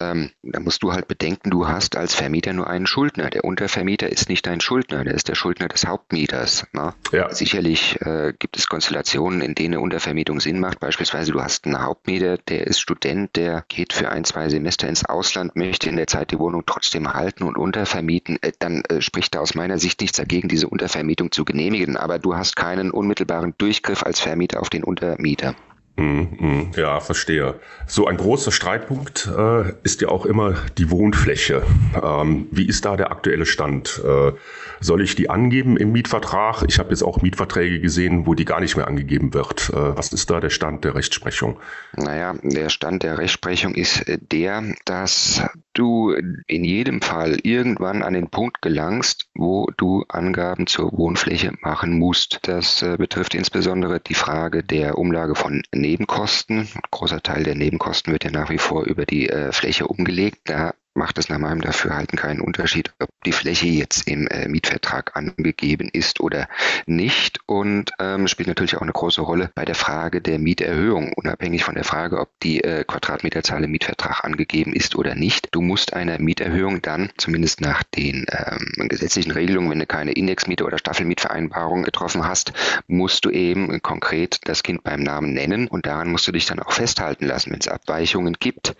ähm, 0.00 0.30
da 0.42 0.60
musst 0.60 0.82
du 0.82 0.92
halt 0.92 1.08
bedenken, 1.08 1.50
du 1.50 1.68
hast 1.68 1.96
als 1.96 2.14
Vermieter 2.14 2.52
nur 2.52 2.68
einen 2.68 2.86
Schuldner. 2.86 3.28
Der 3.28 3.44
Untervermieter 3.44 4.08
ist 4.08 4.28
nicht 4.28 4.46
dein 4.46 4.60
Schuldner, 4.60 5.04
der 5.04 5.14
ist 5.14 5.28
der 5.28 5.34
Schuldner 5.34 5.68
des 5.68 5.86
Hauptmieters. 5.86 6.66
Ne? 6.72 6.94
Ja. 7.12 7.30
Sicherlich 7.32 8.00
äh, 8.00 8.32
gibt 8.38 8.56
es 8.56 8.66
Konstellationen, 8.66 9.42
in 9.42 9.54
denen 9.54 9.74
eine 9.74 9.82
Untervermietung 9.82 10.40
Sinn 10.40 10.60
macht. 10.60 10.80
Beispielsweise 10.80 11.32
du 11.32 11.42
hast 11.42 11.66
einen 11.66 11.82
Hauptmieter, 11.82 12.38
der 12.38 12.66
ist 12.66 12.80
Student, 12.80 13.36
der 13.36 13.64
geht 13.68 13.92
für 13.92 14.08
ein, 14.08 14.24
zwei 14.24 14.48
Semester 14.48 14.88
ins 14.88 15.04
Ausland, 15.04 15.54
möchte 15.54 15.90
in 15.90 15.96
der 15.96 16.06
Zeit 16.06 16.30
die 16.30 16.38
Wohnung 16.38 16.62
trotzdem 16.64 17.12
halten 17.12 17.44
und 17.44 17.58
untervermieten. 17.58 18.38
Äh, 18.42 18.52
dann 18.58 18.82
äh, 18.88 19.02
spricht 19.02 19.34
da 19.34 19.40
aus 19.40 19.54
meiner 19.54 19.78
Sicht 19.78 20.00
nichts 20.00 20.16
dagegen, 20.16 20.48
diese 20.48 20.68
Untervermietung 20.68 21.30
zu 21.30 21.44
genehmigen 21.44 21.73
genehmigen, 21.74 21.96
aber 21.96 22.18
du 22.18 22.36
hast 22.36 22.56
keinen 22.56 22.90
unmittelbaren 22.90 23.54
Durchgriff 23.58 24.02
als 24.02 24.20
Vermieter 24.20 24.60
auf 24.60 24.70
den 24.70 24.84
Untermieter. 24.84 25.54
Mhm, 25.96 26.72
ja, 26.76 26.98
verstehe. 26.98 27.54
So 27.86 28.06
ein 28.06 28.16
großer 28.16 28.50
Streitpunkt 28.50 29.30
äh, 29.36 29.72
ist 29.84 30.00
ja 30.00 30.08
auch 30.08 30.26
immer 30.26 30.54
die 30.76 30.90
Wohnfläche. 30.90 31.62
Ähm, 32.02 32.48
wie 32.50 32.66
ist 32.66 32.84
da 32.84 32.96
der 32.96 33.12
aktuelle 33.12 33.46
Stand? 33.46 34.02
Äh, 34.04 34.32
soll 34.80 35.02
ich 35.02 35.14
die 35.14 35.30
angeben 35.30 35.76
im 35.76 35.92
Mietvertrag? 35.92 36.64
Ich 36.66 36.80
habe 36.80 36.90
jetzt 36.90 37.02
auch 37.02 37.22
Mietverträge 37.22 37.80
gesehen, 37.80 38.26
wo 38.26 38.34
die 38.34 38.44
gar 38.44 38.60
nicht 38.60 38.76
mehr 38.76 38.88
angegeben 38.88 39.34
wird. 39.34 39.70
Äh, 39.70 39.96
was 39.96 40.12
ist 40.12 40.30
da 40.30 40.40
der 40.40 40.50
Stand 40.50 40.84
der 40.84 40.96
Rechtsprechung? 40.96 41.58
Naja, 41.96 42.34
der 42.42 42.70
Stand 42.70 43.04
der 43.04 43.18
Rechtsprechung 43.18 43.74
ist 43.74 44.08
äh, 44.08 44.18
der, 44.20 44.64
dass 44.84 45.42
du 45.74 46.12
in 46.46 46.64
jedem 46.64 47.02
Fall 47.02 47.38
irgendwann 47.42 48.02
an 48.02 48.14
den 48.14 48.30
Punkt 48.30 48.62
gelangst, 48.62 49.26
wo 49.34 49.68
du 49.76 50.04
Angaben 50.08 50.66
zur 50.66 50.92
Wohnfläche 50.96 51.52
machen 51.60 51.98
musst. 51.98 52.40
Das 52.42 52.82
äh, 52.82 52.96
betrifft 52.96 53.34
insbesondere 53.34 54.00
die 54.00 54.14
Frage 54.14 54.62
der 54.62 54.98
Umlage 54.98 55.34
von 55.34 55.62
Nebenkosten. 55.84 56.60
Ein 56.60 56.80
großer 56.90 57.22
Teil 57.22 57.44
der 57.44 57.54
Nebenkosten 57.54 58.10
wird 58.10 58.24
ja 58.24 58.30
nach 58.30 58.48
wie 58.48 58.58
vor 58.58 58.84
über 58.84 59.04
die 59.04 59.28
äh, 59.28 59.52
Fläche 59.52 59.86
umgelegt. 59.86 60.40
Da 60.44 60.72
macht 60.94 61.18
es 61.18 61.28
nach 61.28 61.38
meinem 61.38 61.60
Dafürhalten 61.60 62.16
keinen 62.16 62.40
Unterschied, 62.40 62.94
ob 63.00 63.10
die 63.26 63.32
Fläche 63.32 63.66
jetzt 63.66 64.08
im 64.08 64.26
äh, 64.28 64.48
Mietvertrag 64.48 65.16
angegeben 65.16 65.88
ist 65.92 66.20
oder 66.20 66.48
nicht. 66.86 67.40
Und 67.46 67.92
ähm, 67.98 68.28
spielt 68.28 68.48
natürlich 68.48 68.76
auch 68.76 68.82
eine 68.82 68.92
große 68.92 69.20
Rolle 69.20 69.50
bei 69.54 69.64
der 69.64 69.74
Frage 69.74 70.20
der 70.20 70.38
Mieterhöhung, 70.38 71.12
unabhängig 71.12 71.64
von 71.64 71.74
der 71.74 71.84
Frage, 71.84 72.18
ob 72.18 72.30
die 72.42 72.62
äh, 72.62 72.84
Quadratmeterzahl 72.84 73.62
im 73.64 73.70
Mietvertrag 73.70 74.24
angegeben 74.24 74.72
ist 74.72 74.96
oder 74.96 75.14
nicht. 75.14 75.48
Du 75.52 75.60
musst 75.60 75.92
eine 75.92 76.18
Mieterhöhung 76.18 76.82
dann, 76.82 77.10
zumindest 77.16 77.60
nach 77.60 77.82
den 77.82 78.26
ähm, 78.30 78.88
gesetzlichen 78.88 79.32
Regelungen, 79.32 79.70
wenn 79.70 79.78
du 79.78 79.86
keine 79.86 80.12
Indexmiete 80.12 80.64
oder 80.64 80.78
Staffelmietvereinbarung 80.78 81.82
getroffen 81.82 82.26
hast, 82.26 82.52
musst 82.86 83.24
du 83.24 83.30
eben 83.30 83.82
konkret 83.82 84.40
das 84.44 84.62
Kind 84.62 84.84
beim 84.84 85.02
Namen 85.02 85.32
nennen. 85.32 85.68
Und 85.68 85.86
daran 85.86 86.10
musst 86.10 86.26
du 86.26 86.32
dich 86.32 86.46
dann 86.46 86.60
auch 86.60 86.72
festhalten 86.72 87.26
lassen, 87.26 87.52
wenn 87.52 87.60
es 87.60 87.68
Abweichungen 87.68 88.34
gibt 88.38 88.74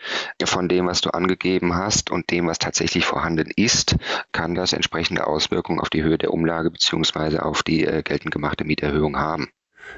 von 0.45 0.69
dem, 0.69 0.87
was 0.87 1.01
du 1.01 1.11
angegeben 1.11 1.75
hast, 1.75 2.11
und 2.11 2.31
dem, 2.31 2.47
was 2.47 2.59
tatsächlich 2.59 3.05
vorhanden 3.05 3.51
ist, 3.57 3.97
kann 4.35 4.55
das 4.55 4.75
entsprechende 4.75 5.27
Auswirkungen 5.27 5.81
auf 5.81 5.89
die 5.89 6.03
Höhe 6.03 6.19
der 6.19 6.35
Umlage 6.35 6.71
beziehungsweise 6.71 7.43
auf 7.43 7.63
die 7.63 7.87
äh, 7.87 8.03
geltend 8.03 8.33
gemachte 8.33 8.65
Mieterhöhung 8.65 9.17
haben. 9.17 9.49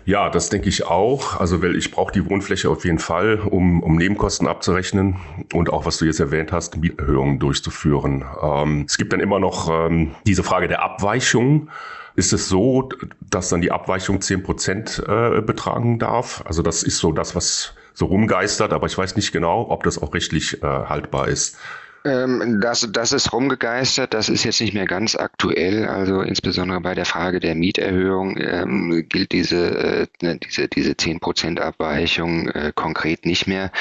Ja, 0.04 0.30
das 0.30 0.50
denke 0.50 0.68
ich 0.68 0.84
auch. 0.84 1.40
Also, 1.40 1.62
weil 1.62 1.76
ich 1.76 1.90
brauche 1.90 2.12
die 2.12 2.28
Wohnfläche 2.28 2.70
auf 2.70 2.84
jeden 2.84 2.98
Fall, 2.98 3.40
um, 3.40 3.82
um 3.82 3.96
Nebenkosten 3.96 4.46
abzurechnen 4.46 5.16
und 5.52 5.72
auch, 5.72 5.86
was 5.86 5.98
du 5.98 6.04
jetzt 6.04 6.20
erwähnt 6.20 6.52
hast, 6.52 6.76
Mieterhöhungen 6.76 7.38
durchzuführen. 7.38 8.24
Ähm, 8.42 8.84
es 8.86 8.98
gibt 8.98 9.12
dann 9.12 9.20
immer 9.20 9.38
noch 9.38 9.70
ähm, 9.70 10.14
diese 10.26 10.42
Frage 10.42 10.68
der 10.68 10.82
Abweichung. 10.82 11.70
Ist 12.14 12.32
es 12.32 12.48
so, 12.48 12.88
dass 13.20 13.48
dann 13.48 13.60
die 13.60 13.72
Abweichung 13.72 14.20
zehn 14.20 14.42
Prozent 14.42 15.02
äh, 15.06 15.40
betragen 15.40 15.98
darf? 15.98 16.42
Also 16.46 16.62
das 16.62 16.82
ist 16.82 16.98
so 16.98 17.12
das, 17.12 17.34
was 17.34 17.74
so 17.94 18.06
rumgeistert, 18.06 18.72
aber 18.72 18.86
ich 18.86 18.96
weiß 18.96 19.16
nicht 19.16 19.32
genau, 19.32 19.66
ob 19.70 19.82
das 19.84 20.00
auch 20.00 20.14
rechtlich 20.14 20.62
äh, 20.62 20.66
haltbar 20.66 21.28
ist. 21.28 21.58
Ähm, 22.06 22.60
das, 22.60 22.88
das 22.92 23.12
ist 23.12 23.32
rumgegeistert, 23.32 24.14
das 24.14 24.28
ist 24.28 24.44
jetzt 24.44 24.60
nicht 24.60 24.74
mehr 24.74 24.86
ganz 24.86 25.16
aktuell. 25.16 25.88
Also 25.88 26.20
insbesondere 26.20 26.80
bei 26.80 26.94
der 26.94 27.04
Frage 27.04 27.40
der 27.40 27.56
Mieterhöhung 27.56 28.36
ähm, 28.38 29.06
gilt 29.08 29.32
diese, 29.32 30.06
äh, 30.22 30.38
diese, 30.38 30.68
diese 30.68 30.92
10% 30.92 31.58
Abweichung 31.58 32.48
äh, 32.48 32.72
konkret 32.74 33.26
nicht 33.26 33.48
mehr. 33.48 33.72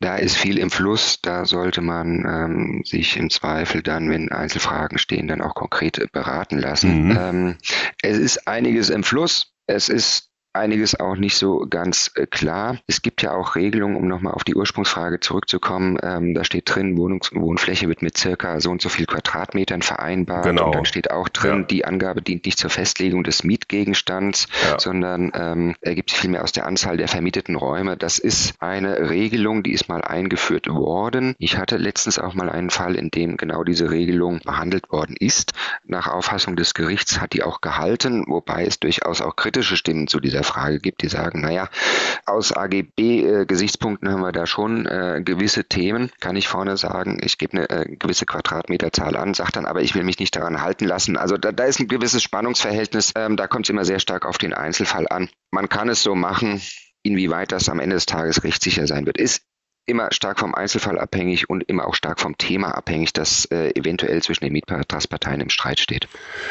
Da 0.00 0.16
ist 0.16 0.36
viel 0.36 0.58
im 0.58 0.70
Fluss, 0.70 1.20
da 1.22 1.44
sollte 1.44 1.80
man 1.80 2.24
ähm, 2.26 2.82
sich 2.84 3.16
im 3.16 3.30
Zweifel 3.30 3.82
dann, 3.82 4.10
wenn 4.10 4.32
Einzelfragen 4.32 4.98
stehen, 4.98 5.28
dann 5.28 5.40
auch 5.40 5.54
konkret 5.54 6.10
beraten 6.12 6.58
lassen. 6.58 7.08
Mhm. 7.08 7.18
Ähm, 7.20 7.56
es 8.02 8.18
ist 8.18 8.48
einiges 8.48 8.90
im 8.90 9.04
Fluss. 9.04 9.52
Es 9.66 9.88
ist 9.88 10.27
einiges 10.52 10.98
auch 10.98 11.16
nicht 11.16 11.36
so 11.36 11.66
ganz 11.68 12.10
äh, 12.14 12.26
klar. 12.26 12.78
Es 12.86 13.02
gibt 13.02 13.22
ja 13.22 13.34
auch 13.34 13.56
Regelungen, 13.56 13.96
um 13.96 14.08
nochmal 14.08 14.34
auf 14.34 14.44
die 14.44 14.54
Ursprungsfrage 14.54 15.20
zurückzukommen. 15.20 15.98
Ähm, 16.02 16.34
da 16.34 16.44
steht 16.44 16.74
drin, 16.74 16.96
Wohnungs 16.96 17.30
Wohnfläche 17.32 17.88
wird 17.88 18.02
mit 18.02 18.16
circa 18.16 18.60
so 18.60 18.70
und 18.70 18.82
so 18.82 18.88
viel 18.88 19.06
Quadratmetern 19.06 19.82
vereinbart. 19.82 20.44
Genau. 20.44 20.66
Und 20.66 20.74
dann 20.74 20.84
steht 20.84 21.10
auch 21.10 21.28
drin, 21.28 21.60
ja. 21.60 21.66
die 21.66 21.84
Angabe 21.84 22.22
dient 22.22 22.44
nicht 22.44 22.58
zur 22.58 22.70
Festlegung 22.70 23.24
des 23.24 23.44
Mietgegenstands, 23.44 24.48
ja. 24.68 24.78
sondern 24.78 25.30
ähm, 25.34 25.74
ergibt 25.80 26.10
sich 26.10 26.18
vielmehr 26.18 26.42
aus 26.42 26.52
der 26.52 26.66
Anzahl 26.66 26.96
der 26.96 27.08
vermieteten 27.08 27.54
Räume. 27.54 27.96
Das 27.96 28.18
ist 28.18 28.54
eine 28.60 29.10
Regelung, 29.10 29.62
die 29.62 29.72
ist 29.72 29.88
mal 29.88 30.02
eingeführt 30.02 30.68
worden. 30.68 31.34
Ich 31.38 31.56
hatte 31.56 31.76
letztens 31.76 32.18
auch 32.18 32.34
mal 32.34 32.50
einen 32.50 32.70
Fall, 32.70 32.96
in 32.96 33.10
dem 33.10 33.36
genau 33.36 33.64
diese 33.64 33.90
Regelung 33.90 34.40
behandelt 34.44 34.90
worden 34.90 35.16
ist. 35.18 35.52
Nach 35.84 36.06
Auffassung 36.08 36.56
des 36.56 36.74
Gerichts 36.74 37.20
hat 37.20 37.32
die 37.32 37.42
auch 37.42 37.60
gehalten, 37.60 38.24
wobei 38.26 38.64
es 38.64 38.80
durchaus 38.80 39.20
auch 39.20 39.36
kritische 39.36 39.76
Stimmen 39.76 40.08
zu 40.08 40.20
dieser 40.20 40.37
dieser 40.38 40.44
Frage 40.44 40.78
gibt, 40.78 41.02
die 41.02 41.08
sagen, 41.08 41.40
naja, 41.40 41.68
aus 42.26 42.52
AGB-Gesichtspunkten 42.52 44.10
haben 44.10 44.20
wir 44.20 44.32
da 44.32 44.46
schon 44.46 44.86
äh, 44.86 45.20
gewisse 45.24 45.64
Themen. 45.64 46.10
Kann 46.20 46.36
ich 46.36 46.48
vorne 46.48 46.76
sagen, 46.76 47.18
ich 47.22 47.38
gebe 47.38 47.56
eine 47.56 47.70
äh, 47.70 47.96
gewisse 47.96 48.26
Quadratmeterzahl 48.26 49.16
an, 49.16 49.34
sage 49.34 49.52
dann 49.52 49.66
aber, 49.66 49.82
ich 49.82 49.94
will 49.94 50.04
mich 50.04 50.18
nicht 50.18 50.36
daran 50.36 50.62
halten 50.62 50.86
lassen. 50.86 51.16
Also 51.16 51.36
da, 51.36 51.52
da 51.52 51.64
ist 51.64 51.80
ein 51.80 51.88
gewisses 51.88 52.22
Spannungsverhältnis. 52.22 53.12
Ähm, 53.16 53.36
da 53.36 53.46
kommt 53.46 53.66
es 53.66 53.70
immer 53.70 53.84
sehr 53.84 53.98
stark 53.98 54.26
auf 54.26 54.38
den 54.38 54.54
Einzelfall 54.54 55.06
an. 55.08 55.28
Man 55.50 55.68
kann 55.68 55.88
es 55.88 56.02
so 56.02 56.14
machen, 56.14 56.60
Inwieweit 57.02 57.52
das 57.52 57.68
am 57.68 57.80
Ende 57.80 57.94
des 57.94 58.06
Tages 58.06 58.44
rechtssicher 58.44 58.86
sein 58.86 59.06
wird, 59.06 59.18
ist 59.18 59.42
immer 59.88 60.08
stark 60.12 60.38
vom 60.38 60.54
Einzelfall 60.54 60.98
abhängig 60.98 61.48
und 61.48 61.62
immer 61.62 61.86
auch 61.86 61.94
stark 61.94 62.20
vom 62.20 62.36
Thema 62.36 62.76
abhängig, 62.76 63.12
das 63.12 63.46
äh, 63.46 63.70
eventuell 63.74 64.22
zwischen 64.22 64.44
den 64.44 64.52
Mietvertragsparteien 64.52 65.40
im 65.40 65.50
Streit 65.50 65.80
steht. 65.80 66.08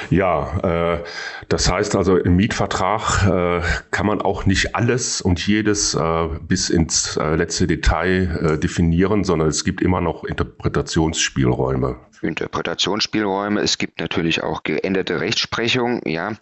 Ja, 0.09 0.95
äh, 0.95 1.03
das 1.49 1.71
heißt 1.71 1.95
also 1.95 2.17
im 2.17 2.35
Mietvertrag 2.35 3.27
äh, 3.27 3.61
kann 3.91 4.05
man 4.05 4.21
auch 4.21 4.45
nicht 4.45 4.75
alles 4.75 5.21
und 5.21 5.45
jedes 5.45 5.93
äh, 5.93 6.27
bis 6.41 6.69
ins 6.69 7.17
äh, 7.17 7.35
letzte 7.35 7.67
Detail 7.67 8.55
äh, 8.55 8.59
definieren, 8.59 9.23
sondern 9.23 9.47
es 9.47 9.63
gibt 9.63 9.81
immer 9.81 10.01
noch 10.01 10.23
Interpretationsspielräume. 10.23 11.97
Interpretationsspielräume. 12.21 13.61
Es 13.61 13.77
gibt 13.77 13.99
natürlich 13.99 14.43
auch 14.43 14.63
geänderte 14.63 15.19
Rechtsprechung. 15.19 16.01
Ja, 16.05 16.33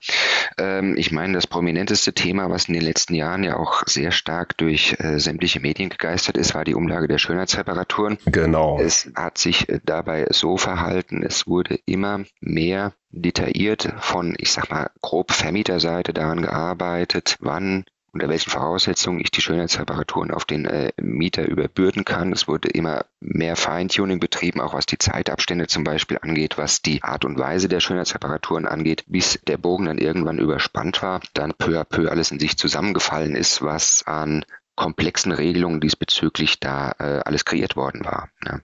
ähm, 0.57 0.95
ich 0.97 1.11
meine, 1.11 1.33
das 1.33 1.47
prominenteste 1.47 2.13
Thema, 2.13 2.49
was 2.49 2.67
in 2.67 2.73
den 2.73 2.83
letzten 2.83 3.15
Jahren 3.15 3.43
ja 3.43 3.57
auch 3.57 3.83
sehr 3.85 4.11
stark 4.11 4.57
durch 4.57 4.95
äh, 4.99 5.19
sämtliche 5.19 5.59
Medien 5.59 5.89
gegeistert 5.89 6.37
ist, 6.37 6.55
war 6.55 6.63
die 6.63 6.75
Umlage 6.75 7.07
der 7.07 7.17
Schönheitsreparaturen. 7.17 8.17
Genau. 8.25 8.79
Es 8.79 9.11
hat 9.15 9.37
sich 9.37 9.69
äh, 9.69 9.79
dabei 9.83 10.27
so 10.29 10.57
verhalten, 10.57 11.23
es 11.23 11.47
wurde 11.47 11.79
immer 11.85 12.23
mehr 12.39 12.93
detailliert 13.09 13.93
von, 13.99 14.35
ich 14.37 14.51
sag 14.51 14.69
mal, 14.69 14.89
grob 15.01 15.31
Vermieterseite 15.31 16.13
daran 16.13 16.41
gearbeitet, 16.41 17.37
wann 17.39 17.85
unter 18.15 18.29
welchen 18.29 18.49
Voraussetzungen 18.49 19.19
ich 19.19 19.29
die 19.29 19.41
Schönheitsreparaturen 19.41 20.31
auf 20.31 20.45
den 20.45 20.65
äh, 20.65 20.93
Mieter 20.99 21.45
überbürden 21.45 22.05
kann. 22.05 22.31
Es 22.31 22.47
wurde 22.47 22.69
immer 22.69 23.05
mehr 23.19 23.57
Feintuning 23.57 24.21
betrieben, 24.21 24.61
auch 24.61 24.73
was 24.73 24.85
die 24.85 24.97
Zeitabstände 24.97 25.67
zum 25.67 25.83
Beispiel 25.83 26.17
angeht, 26.21 26.57
was 26.57 26.81
die 26.81 27.03
Art 27.03 27.25
und 27.25 27.37
Weise 27.37 27.67
der 27.67 27.81
Schönheitsreparaturen 27.81 28.65
angeht, 28.65 29.03
bis 29.07 29.39
der 29.45 29.57
Bogen 29.57 29.85
dann 29.85 29.97
irgendwann 29.97 30.39
überspannt 30.39 31.01
war, 31.03 31.19
dann 31.33 31.53
peu 31.53 31.77
à 31.77 31.83
peu 31.83 32.09
alles 32.09 32.31
in 32.31 32.39
sich 32.39 32.57
zusammengefallen 32.57 33.35
ist, 33.35 33.61
was 33.61 34.03
an 34.07 34.45
komplexen 34.75 35.33
Regelungen 35.33 35.81
diesbezüglich 35.81 36.61
da 36.61 36.93
äh, 36.97 37.21
alles 37.25 37.43
kreiert 37.43 37.75
worden 37.75 38.05
war. 38.05 38.29
Ja. 38.45 38.61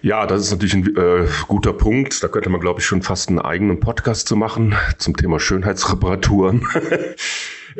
Ja, 0.00 0.26
das 0.26 0.42
ist 0.42 0.50
natürlich 0.52 0.74
ein 0.74 0.96
äh, 0.96 1.26
guter 1.48 1.72
Punkt. 1.72 2.22
Da 2.22 2.28
könnte 2.28 2.50
man, 2.50 2.60
glaube 2.60 2.80
ich, 2.80 2.86
schon 2.86 3.02
fast 3.02 3.28
einen 3.28 3.38
eigenen 3.38 3.80
Podcast 3.80 4.28
zu 4.28 4.36
machen 4.36 4.74
zum 4.98 5.16
Thema 5.16 5.40
Schönheitsreparaturen. 5.40 6.66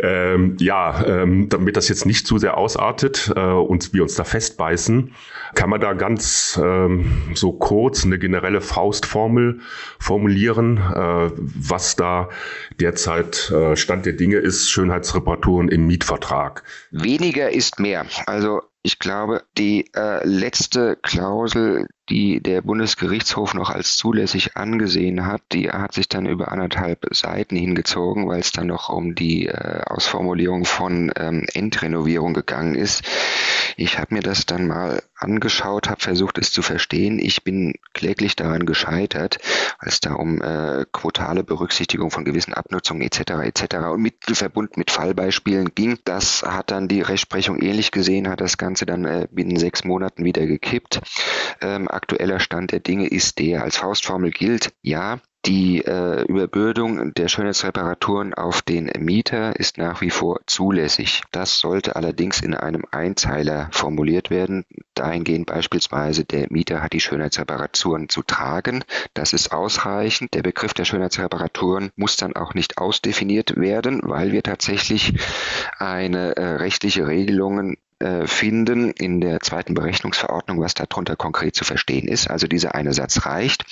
Ähm, 0.00 0.56
ja, 0.58 1.04
ähm, 1.06 1.48
damit 1.48 1.76
das 1.76 1.88
jetzt 1.88 2.06
nicht 2.06 2.26
zu 2.26 2.38
sehr 2.38 2.56
ausartet 2.56 3.32
äh, 3.34 3.40
und 3.40 3.92
wir 3.92 4.02
uns 4.02 4.14
da 4.14 4.24
festbeißen, 4.24 5.14
kann 5.54 5.70
man 5.70 5.80
da 5.80 5.92
ganz 5.92 6.58
ähm, 6.62 7.32
so 7.34 7.52
kurz 7.52 8.04
eine 8.04 8.18
generelle 8.18 8.60
Faustformel 8.60 9.60
formulieren, 9.98 10.78
äh, 10.78 11.30
was 11.36 11.96
da 11.96 12.28
derzeit 12.80 13.50
äh, 13.50 13.76
Stand 13.76 14.06
der 14.06 14.14
Dinge 14.14 14.36
ist, 14.36 14.70
Schönheitsreparaturen 14.70 15.68
im 15.68 15.86
Mietvertrag. 15.86 16.62
Weniger 16.90 17.50
ist 17.50 17.78
mehr. 17.78 18.06
Also 18.26 18.62
ich 18.84 18.98
glaube, 18.98 19.44
die 19.56 19.90
äh, 19.94 20.26
letzte 20.26 20.96
Klausel, 20.96 21.86
die 22.08 22.40
der 22.42 22.62
Bundesgerichtshof 22.62 23.54
noch 23.54 23.70
als 23.70 23.96
zulässig 23.96 24.56
angesehen 24.56 25.24
hat, 25.24 25.40
die 25.52 25.70
hat 25.70 25.92
sich 25.92 26.08
dann 26.08 26.26
über 26.26 26.50
anderthalb 26.50 27.06
Seiten 27.14 27.54
hingezogen, 27.54 28.26
weil 28.26 28.40
es 28.40 28.50
dann 28.50 28.66
noch 28.66 28.88
um 28.88 29.14
die 29.14 29.46
äh, 29.46 29.82
Ausformulierung 29.86 30.64
von 30.64 31.12
ähm, 31.16 31.46
Endrenovierung 31.54 32.34
gegangen 32.34 32.74
ist. 32.74 33.04
Ich 33.76 33.98
habe 33.98 34.14
mir 34.14 34.22
das 34.22 34.46
dann 34.46 34.66
mal 34.66 35.02
angeschaut, 35.16 35.88
habe 35.88 36.00
versucht, 36.00 36.38
es 36.38 36.52
zu 36.52 36.62
verstehen. 36.62 37.18
Ich 37.18 37.44
bin 37.44 37.74
kläglich 37.92 38.36
daran 38.36 38.66
gescheitert, 38.66 39.38
es 39.80 40.00
da 40.00 40.14
um 40.14 40.42
äh, 40.42 40.84
quotale 40.92 41.44
Berücksichtigung 41.44 42.10
von 42.10 42.24
gewissen 42.24 42.54
Abnutzungen 42.54 43.02
etc. 43.02 43.20
etc. 43.42 43.76
und 43.92 44.02
mit 44.02 44.14
Verbund 44.32 44.76
mit 44.76 44.90
Fallbeispielen 44.90 45.74
ging. 45.74 45.98
Das 46.04 46.42
hat 46.42 46.70
dann 46.70 46.88
die 46.88 47.02
Rechtsprechung 47.02 47.60
ähnlich 47.60 47.90
gesehen, 47.90 48.28
hat 48.28 48.40
das 48.40 48.58
Ganze 48.58 48.86
dann 48.86 49.04
äh, 49.04 49.28
binnen 49.30 49.56
sechs 49.56 49.84
Monaten 49.84 50.24
wieder 50.24 50.46
gekippt. 50.46 51.00
Ähm, 51.60 51.88
aktueller 51.88 52.40
Stand 52.40 52.72
der 52.72 52.80
Dinge 52.80 53.06
ist 53.06 53.38
der, 53.38 53.62
als 53.62 53.76
Faustformel 53.76 54.30
gilt, 54.30 54.72
ja, 54.82 55.20
die 55.44 55.84
äh, 55.84 56.22
Überbürdung 56.24 57.14
der 57.14 57.26
Schönheitsreparaturen 57.26 58.32
auf 58.32 58.62
den 58.62 58.90
Mieter 58.98 59.58
ist 59.58 59.76
nach 59.76 60.00
wie 60.00 60.10
vor 60.10 60.40
zulässig. 60.46 61.22
Das 61.32 61.58
sollte 61.58 61.96
allerdings 61.96 62.40
in 62.40 62.54
einem 62.54 62.84
Einzeiler 62.90 63.68
formuliert 63.72 64.30
werden. 64.30 64.64
Dahingehend 64.94 65.46
beispielsweise, 65.46 66.24
der 66.24 66.46
Mieter 66.50 66.80
hat 66.80 66.92
die 66.92 67.00
Schönheitsreparaturen 67.00 68.08
zu 68.08 68.22
tragen. 68.22 68.84
Das 69.14 69.32
ist 69.32 69.52
ausreichend. 69.52 70.34
Der 70.34 70.42
Begriff 70.42 70.74
der 70.74 70.84
Schönheitsreparaturen 70.84 71.90
muss 71.96 72.16
dann 72.16 72.36
auch 72.36 72.54
nicht 72.54 72.78
ausdefiniert 72.78 73.56
werden, 73.56 74.00
weil 74.04 74.30
wir 74.30 74.44
tatsächlich 74.44 75.14
eine 75.78 76.36
äh, 76.36 76.44
rechtliche 76.56 77.06
Regelungen 77.08 77.78
äh, 78.02 78.26
finden 78.26 78.90
in 78.90 79.20
der 79.20 79.40
zweiten 79.40 79.74
Berechnungsverordnung, 79.74 80.60
was 80.60 80.74
darunter 80.74 81.16
konkret 81.16 81.54
zu 81.54 81.64
verstehen 81.64 82.08
ist. 82.08 82.28
Also 82.28 82.46
dieser 82.46 82.74
eine 82.74 82.92
Satz 82.92 83.24
reicht. 83.24 83.64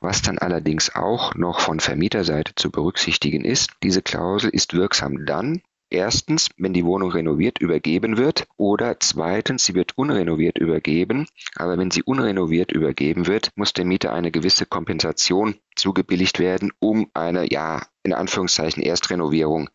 Was 0.00 0.20
dann 0.20 0.38
allerdings 0.38 0.94
auch 0.94 1.34
noch 1.34 1.60
von 1.60 1.80
Vermieterseite 1.80 2.54
zu 2.56 2.70
berücksichtigen 2.70 3.44
ist, 3.44 3.70
diese 3.82 4.02
Klausel 4.02 4.50
ist 4.50 4.74
wirksam 4.74 5.24
dann, 5.24 5.62
Erstens, 5.92 6.48
wenn 6.56 6.72
die 6.72 6.86
Wohnung 6.86 7.10
renoviert 7.10 7.58
übergeben 7.58 8.16
wird 8.16 8.46
oder 8.56 8.98
zweitens, 8.98 9.66
sie 9.66 9.74
wird 9.74 9.98
unrenoviert 9.98 10.56
übergeben. 10.56 11.26
Aber 11.54 11.76
wenn 11.76 11.90
sie 11.90 12.02
unrenoviert 12.02 12.72
übergeben 12.72 13.26
wird, 13.26 13.50
muss 13.56 13.74
der 13.74 13.84
Mieter 13.84 14.14
eine 14.14 14.30
gewisse 14.30 14.64
Kompensation 14.64 15.56
zugebilligt 15.76 16.38
werden, 16.38 16.72
um 16.78 17.10
eine, 17.12 17.52
ja, 17.52 17.82
in 18.04 18.14
Anführungszeichen 18.14 18.82
Erstrenovierung 18.82 19.68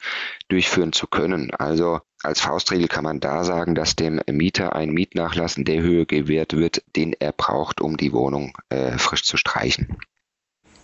durchführen 0.47 0.91
zu 0.91 1.05
können. 1.05 1.51
Also 1.51 1.99
als 2.23 2.41
Faustregel 2.41 2.87
kann 2.87 3.03
man 3.03 3.19
da 3.19 3.43
sagen, 3.43 3.75
dass 3.75 3.95
dem 3.95 4.19
Mieter 4.27 4.75
ein 4.75 4.89
Mietnachlass 4.89 5.55
in 5.55 5.65
der 5.65 5.83
Höhe 5.83 6.07
gewährt 6.07 6.57
wird, 6.57 6.81
den 6.95 7.13
er 7.13 7.31
braucht, 7.31 7.79
um 7.79 7.95
die 7.95 8.11
Wohnung 8.11 8.57
äh, 8.69 8.97
frisch 8.97 9.23
zu 9.23 9.37
streichen. 9.37 9.95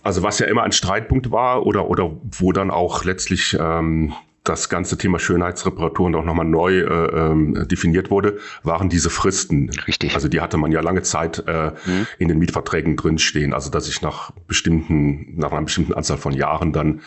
Also 0.04 0.22
was 0.22 0.38
ja 0.38 0.46
immer 0.46 0.62
ein 0.62 0.70
Streitpunkt 0.70 1.32
war 1.32 1.66
oder, 1.66 1.88
oder 1.88 2.16
wo 2.22 2.52
dann 2.52 2.70
auch 2.70 3.02
letztlich 3.02 3.56
ähm, 3.58 4.14
das 4.44 4.68
ganze 4.68 4.98
Thema 4.98 5.18
Schönheitsreparaturen 5.18 6.14
auch 6.14 6.24
nochmal 6.24 6.44
neu 6.44 6.80
äh, 6.80 6.84
ähm, 6.84 7.66
definiert 7.66 8.10
wurde, 8.10 8.38
waren 8.62 8.90
diese 8.90 9.08
Fristen. 9.08 9.70
Richtig. 9.88 10.14
Also 10.14 10.28
die 10.28 10.40
hatte 10.42 10.58
man 10.58 10.70
ja 10.70 10.80
lange 10.80 11.02
Zeit 11.02 11.42
äh, 11.46 11.72
mhm. 11.86 12.06
in 12.18 12.28
den 12.28 12.38
Mietverträgen 12.38 12.96
drinstehen. 12.96 13.54
Also 13.54 13.70
dass 13.70 13.88
ich 13.88 14.02
nach 14.02 14.32
bestimmten, 14.46 15.36
nach 15.36 15.50
einer 15.50 15.62
bestimmten 15.62 15.94
Anzahl 15.94 16.18
von 16.18 16.32
Jahren 16.32 16.72
dann 16.72 17.00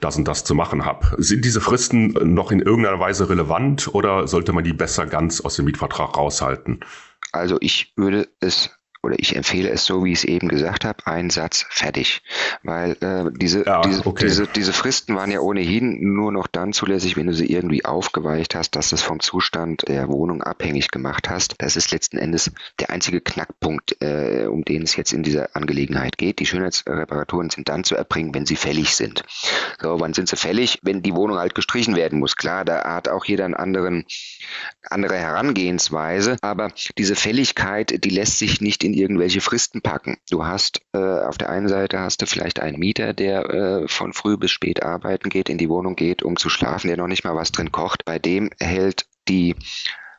das 0.00 0.16
und 0.16 0.28
das 0.28 0.44
zu 0.44 0.54
machen 0.54 0.84
habe. 0.84 1.16
Sind 1.18 1.44
diese 1.44 1.60
Fristen 1.60 2.34
noch 2.34 2.52
in 2.52 2.60
irgendeiner 2.60 3.00
Weise 3.00 3.28
relevant 3.28 3.92
oder 3.94 4.28
sollte 4.28 4.52
man 4.52 4.62
die 4.62 4.72
besser 4.72 5.06
ganz 5.06 5.40
aus 5.40 5.56
dem 5.56 5.64
Mietvertrag 5.64 6.16
raushalten? 6.16 6.80
Also 7.32 7.56
ich 7.60 7.92
würde 7.96 8.28
es 8.40 8.70
oder 9.04 9.18
ich 9.18 9.36
empfehle 9.36 9.68
es 9.70 9.84
so, 9.84 10.04
wie 10.04 10.12
ich 10.12 10.18
es 10.18 10.24
eben 10.24 10.48
gesagt 10.48 10.84
habe, 10.84 11.06
ein 11.06 11.30
Satz 11.30 11.66
fertig. 11.68 12.22
Weil 12.62 12.92
äh, 13.00 13.30
diese, 13.36 13.64
ja, 13.64 13.82
diese, 13.82 14.06
okay. 14.06 14.24
diese, 14.24 14.46
diese 14.46 14.72
Fristen 14.72 15.14
waren 15.14 15.30
ja 15.30 15.40
ohnehin 15.40 16.14
nur 16.14 16.32
noch 16.32 16.46
dann 16.46 16.72
zulässig, 16.72 17.16
wenn 17.16 17.26
du 17.26 17.34
sie 17.34 17.46
irgendwie 17.46 17.84
aufgeweicht 17.84 18.54
hast, 18.54 18.76
dass 18.76 18.90
du 18.90 18.96
es 18.96 19.02
vom 19.02 19.20
Zustand 19.20 19.86
der 19.88 20.08
Wohnung 20.08 20.42
abhängig 20.42 20.88
gemacht 20.88 21.28
hast. 21.28 21.54
Das 21.58 21.76
ist 21.76 21.90
letzten 21.90 22.16
Endes 22.16 22.50
der 22.80 22.90
einzige 22.90 23.20
Knackpunkt, 23.20 24.00
äh, 24.02 24.46
um 24.46 24.64
den 24.64 24.82
es 24.82 24.96
jetzt 24.96 25.12
in 25.12 25.22
dieser 25.22 25.54
Angelegenheit 25.54 26.18
geht. 26.18 26.38
Die 26.38 26.46
Schönheitsreparaturen 26.46 27.50
sind 27.50 27.68
dann 27.68 27.84
zu 27.84 27.94
erbringen, 27.96 28.34
wenn 28.34 28.46
sie 28.46 28.56
fällig 28.56 28.96
sind. 28.96 29.22
So, 29.80 30.00
wann 30.00 30.14
sind 30.14 30.28
sie 30.28 30.36
fällig? 30.36 30.78
Wenn 30.82 31.02
die 31.02 31.14
Wohnung 31.14 31.38
halt 31.38 31.54
gestrichen 31.54 31.94
werden 31.96 32.18
muss. 32.18 32.36
Klar, 32.36 32.64
da 32.64 32.94
hat 32.94 33.08
auch 33.08 33.24
jeder 33.24 33.44
einen 33.44 33.54
anderen, 33.54 34.04
andere 34.82 35.16
Herangehensweise, 35.16 36.36
aber 36.42 36.70
diese 36.98 37.16
Fälligkeit, 37.16 38.04
die 38.04 38.10
lässt 38.10 38.38
sich 38.38 38.60
nicht 38.60 38.84
in 38.84 38.94
irgendwelche 38.94 39.40
Fristen 39.40 39.80
packen. 39.80 40.18
Du 40.30 40.44
hast 40.44 40.82
äh, 40.92 40.98
auf 40.98 41.38
der 41.38 41.50
einen 41.50 41.68
Seite 41.68 42.00
hast 42.00 42.22
du 42.22 42.26
vielleicht 42.26 42.60
einen 42.60 42.78
Mieter, 42.78 43.14
der 43.14 43.50
äh, 43.50 43.88
von 43.88 44.12
früh 44.12 44.36
bis 44.36 44.50
spät 44.50 44.82
arbeiten 44.82 45.28
geht, 45.28 45.48
in 45.48 45.58
die 45.58 45.68
Wohnung 45.68 45.96
geht, 45.96 46.22
um 46.22 46.36
zu 46.36 46.48
schlafen, 46.48 46.88
der 46.88 46.96
noch 46.96 47.08
nicht 47.08 47.24
mal 47.24 47.34
was 47.34 47.52
drin 47.52 47.72
kocht. 47.72 48.04
Bei 48.04 48.18
dem 48.18 48.50
hält 48.60 49.06
die 49.28 49.56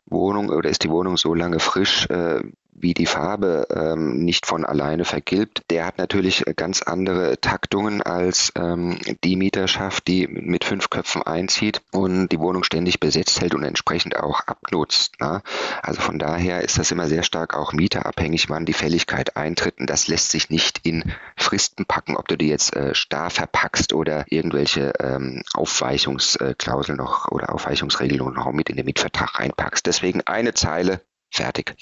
Wohnung 0.05 0.49
oder 0.49 0.69
ist 0.69 0.83
die 0.83 0.89
Wohnung 0.89 1.17
so 1.17 1.33
lange 1.33 1.59
frisch, 1.59 2.07
äh, 2.09 2.41
wie 2.75 2.93
die 2.93 3.05
Farbe 3.05 3.67
ähm, 3.73 4.19
nicht 4.25 4.45
von 4.45 4.65
alleine 4.65 5.05
vergilbt, 5.05 5.63
der 5.69 5.85
hat 5.85 5.97
natürlich 5.97 6.43
ganz 6.57 6.81
andere 6.81 7.39
Taktungen 7.39 8.01
als 8.01 8.51
ähm, 8.55 8.99
die 9.23 9.37
Mieterschaft, 9.37 10.07
die 10.07 10.27
mit 10.27 10.65
fünf 10.65 10.89
Köpfen 10.89 11.23
einzieht 11.23 11.81
und 11.91 12.27
die 12.29 12.39
Wohnung 12.39 12.63
ständig 12.63 12.99
besetzt 12.99 13.39
hält 13.39 13.55
und 13.55 13.63
entsprechend 13.63 14.17
auch 14.17 14.41
abnutzt. 14.41 15.19
Ne? 15.21 15.41
Also 15.81 16.01
von 16.01 16.19
daher 16.19 16.61
ist 16.61 16.77
das 16.77 16.91
immer 16.91 17.07
sehr 17.07 17.23
stark 17.23 17.55
auch 17.55 17.71
mieterabhängig, 17.71 18.49
wann 18.49 18.65
die 18.65 18.73
Fälligkeit 18.73 19.37
eintritt 19.37 19.79
und 19.79 19.89
das 19.89 20.07
lässt 20.07 20.31
sich 20.31 20.49
nicht 20.49 20.81
in 20.83 21.13
Fristen 21.37 21.85
packen, 21.85 22.17
ob 22.17 22.27
du 22.27 22.37
die 22.37 22.49
jetzt 22.49 22.75
äh, 22.75 22.93
starr 22.93 23.29
verpackst 23.29 23.93
oder 23.93 24.25
irgendwelche 24.27 24.93
ähm, 24.99 25.43
Aufweichungsklauseln 25.53 26.97
noch 26.97 27.31
oder 27.31 27.53
Aufweichungsregelungen 27.53 28.35
noch 28.35 28.51
mit 28.51 28.69
in 28.69 28.75
den 28.75 28.85
Mietvertrag 28.85 29.39
reinpackst. 29.39 29.85
Deswegen 29.85 30.21
eine 30.21 30.53
Zeile 30.53 31.01
fertig. 31.35 31.75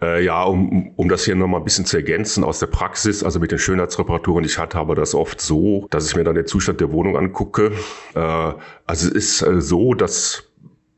Äh, 0.00 0.24
ja, 0.24 0.42
um, 0.44 0.92
um 0.96 1.08
das 1.08 1.24
hier 1.24 1.34
nochmal 1.34 1.60
ein 1.60 1.64
bisschen 1.64 1.86
zu 1.86 1.96
ergänzen 1.96 2.44
aus 2.44 2.58
der 2.58 2.66
Praxis, 2.66 3.22
also 3.22 3.40
mit 3.40 3.50
den 3.50 3.58
Schönheitsreparaturen, 3.58 4.44
ich 4.44 4.58
hatte 4.58 4.78
aber 4.78 4.94
das 4.94 5.14
oft 5.14 5.40
so, 5.40 5.86
dass 5.90 6.08
ich 6.08 6.16
mir 6.16 6.24
dann 6.24 6.34
den 6.34 6.46
Zustand 6.46 6.80
der 6.80 6.92
Wohnung 6.92 7.16
angucke. 7.16 7.72
Äh, 8.14 8.18
also 8.18 8.56
es 8.86 9.04
ist 9.04 9.42
äh, 9.42 9.60
so, 9.60 9.94
dass 9.94 10.44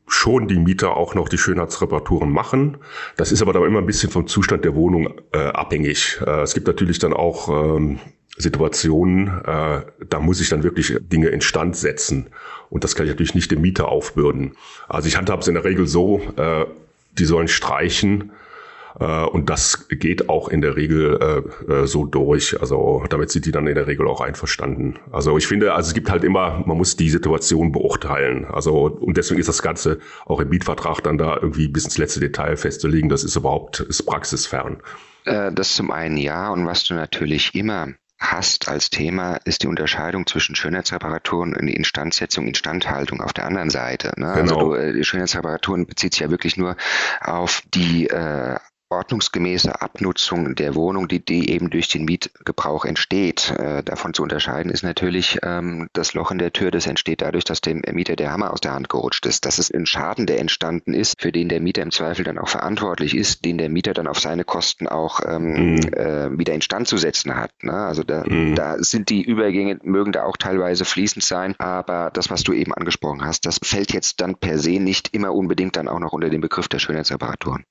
schon 0.07 0.47
die 0.47 0.59
Mieter 0.59 0.95
auch 0.95 1.15
noch 1.15 1.27
die 1.27 1.37
Schönheitsreparaturen 1.37 2.29
machen. 2.29 2.77
Das 3.17 3.31
ist 3.31 3.41
aber 3.41 3.53
dann 3.53 3.63
immer 3.63 3.79
ein 3.79 3.85
bisschen 3.85 4.11
vom 4.11 4.27
Zustand 4.27 4.63
der 4.63 4.75
Wohnung 4.75 5.09
äh, 5.31 5.39
abhängig. 5.39 6.19
Äh, 6.25 6.41
es 6.41 6.53
gibt 6.53 6.67
natürlich 6.67 6.99
dann 6.99 7.13
auch 7.13 7.49
ähm, 7.49 7.99
Situationen, 8.37 9.27
äh, 9.45 9.81
da 10.09 10.19
muss 10.19 10.41
ich 10.41 10.49
dann 10.49 10.63
wirklich 10.63 10.95
Dinge 11.01 11.29
instand 11.29 11.75
setzen. 11.75 12.27
Und 12.69 12.83
das 12.83 12.95
kann 12.95 13.05
ich 13.05 13.11
natürlich 13.11 13.35
nicht 13.35 13.51
dem 13.51 13.61
Mieter 13.61 13.89
aufbürden. 13.89 14.55
Also 14.87 15.07
ich 15.07 15.17
handhabe 15.17 15.41
es 15.41 15.47
in 15.47 15.53
der 15.53 15.63
Regel 15.63 15.87
so, 15.87 16.21
äh, 16.37 16.65
die 17.17 17.25
sollen 17.25 17.47
streichen. 17.47 18.31
Äh, 18.99 19.25
und 19.25 19.49
das 19.49 19.87
geht 19.89 20.29
auch 20.29 20.49
in 20.49 20.61
der 20.61 20.75
Regel 20.75 21.43
äh, 21.69 21.71
äh, 21.71 21.87
so 21.87 22.05
durch. 22.05 22.59
Also 22.59 23.03
damit 23.09 23.31
sind 23.31 23.45
die 23.45 23.51
dann 23.51 23.67
in 23.67 23.75
der 23.75 23.87
Regel 23.87 24.07
auch 24.07 24.21
einverstanden. 24.21 24.99
Also 25.11 25.37
ich 25.37 25.47
finde, 25.47 25.73
also 25.73 25.87
es 25.87 25.93
gibt 25.93 26.09
halt 26.09 26.23
immer, 26.23 26.63
man 26.65 26.77
muss 26.77 26.95
die 26.95 27.09
Situation 27.09 27.71
beurteilen. 27.71 28.45
Also 28.45 28.85
und 28.85 29.17
deswegen 29.17 29.39
ist 29.39 29.49
das 29.49 29.61
Ganze 29.61 29.99
auch 30.25 30.39
im 30.39 30.49
Mietvertrag 30.49 31.01
dann 31.01 31.17
da 31.17 31.35
irgendwie 31.35 31.67
bis 31.67 31.85
ins 31.85 31.97
letzte 31.97 32.19
Detail 32.19 32.55
festzulegen. 32.57 33.09
Das 33.09 33.23
ist 33.23 33.35
überhaupt 33.35 33.79
ist 33.79 34.03
praxisfern. 34.03 34.77
Das 35.25 35.75
zum 35.75 35.89
einen 35.89 36.17
ja. 36.17 36.49
Und 36.49 36.65
was 36.65 36.83
du 36.83 36.95
natürlich 36.95 37.55
immer 37.55 37.93
hast 38.23 38.69
als 38.69 38.89
Thema, 38.89 39.35
ist 39.43 39.63
die 39.63 39.67
Unterscheidung 39.67 40.25
zwischen 40.25 40.55
Schönheitsreparaturen 40.55 41.55
und 41.55 41.67
Instandsetzung, 41.67 42.47
Instandhaltung 42.47 43.21
auf 43.21 43.33
der 43.33 43.45
anderen 43.45 43.69
Seite. 43.69 44.13
Ne? 44.17 44.27
Also 44.27 44.55
genau. 44.55 44.71
Also 44.73 44.91
du, 44.91 44.93
die 44.93 45.03
Schönheitsreparaturen 45.03 45.85
bezieht 45.85 46.13
sich 46.13 46.21
ja 46.21 46.29
wirklich 46.29 46.57
nur 46.57 46.77
auf 47.21 47.61
die 47.73 48.07
äh, 48.07 48.57
ordnungsgemäße 48.93 49.81
Abnutzung 49.81 50.55
der 50.55 50.75
Wohnung, 50.75 51.07
die, 51.07 51.23
die 51.23 51.49
eben 51.49 51.69
durch 51.69 51.87
den 51.87 52.05
Mietgebrauch 52.05 52.85
entsteht. 52.85 53.51
Äh, 53.51 53.83
davon 53.83 54.13
zu 54.13 54.23
unterscheiden 54.23 54.71
ist 54.71 54.83
natürlich 54.83 55.37
ähm, 55.43 55.89
das 55.93 56.13
Loch 56.13 56.31
in 56.31 56.37
der 56.37 56.53
Tür, 56.53 56.71
das 56.71 56.87
entsteht 56.87 57.21
dadurch, 57.21 57.43
dass 57.43 57.61
dem 57.61 57.81
Mieter 57.91 58.15
der 58.15 58.31
Hammer 58.31 58.51
aus 58.51 58.61
der 58.61 58.73
Hand 58.73 58.89
gerutscht 58.89 59.25
ist. 59.25 59.45
Das 59.45 59.59
ist 59.59 59.73
ein 59.73 59.85
Schaden, 59.85 60.25
der 60.25 60.39
entstanden 60.39 60.93
ist, 60.93 61.21
für 61.21 61.31
den 61.31 61.49
der 61.49 61.59
Mieter 61.59 61.81
im 61.81 61.91
Zweifel 61.91 62.23
dann 62.23 62.37
auch 62.37 62.49
verantwortlich 62.49 63.15
ist, 63.15 63.45
den 63.45 63.57
der 63.57 63.69
Mieter 63.69 63.93
dann 63.93 64.07
auf 64.07 64.19
seine 64.19 64.43
Kosten 64.43 64.87
auch 64.87 65.19
ähm, 65.25 65.75
mhm. 65.75 65.93
äh, 65.93 66.37
wieder 66.37 66.53
instand 66.53 66.87
zu 66.87 66.97
setzen 66.97 67.35
hat. 67.35 67.51
Ne? 67.63 67.73
Also 67.73 68.03
da, 68.03 68.23
mhm. 68.25 68.55
da 68.55 68.77
sind 68.79 69.09
die 69.09 69.21
Übergänge, 69.21 69.79
mögen 69.83 70.11
da 70.11 70.23
auch 70.23 70.37
teilweise 70.37 70.85
fließend 70.85 71.23
sein, 71.23 71.55
aber 71.57 72.11
das, 72.13 72.29
was 72.29 72.43
du 72.43 72.53
eben 72.53 72.73
angesprochen 72.73 73.23
hast, 73.25 73.45
das 73.45 73.59
fällt 73.63 73.93
jetzt 73.93 74.21
dann 74.21 74.35
per 74.35 74.59
se 74.59 74.79
nicht 74.79 75.13
immer 75.13 75.33
unbedingt 75.33 75.75
dann 75.75 75.87
auch 75.87 75.99
noch 75.99 76.13
unter 76.13 76.29
den 76.29 76.41
Begriff 76.41 76.67
der 76.67 76.79
Schönheitsreparaturen. 76.79 77.65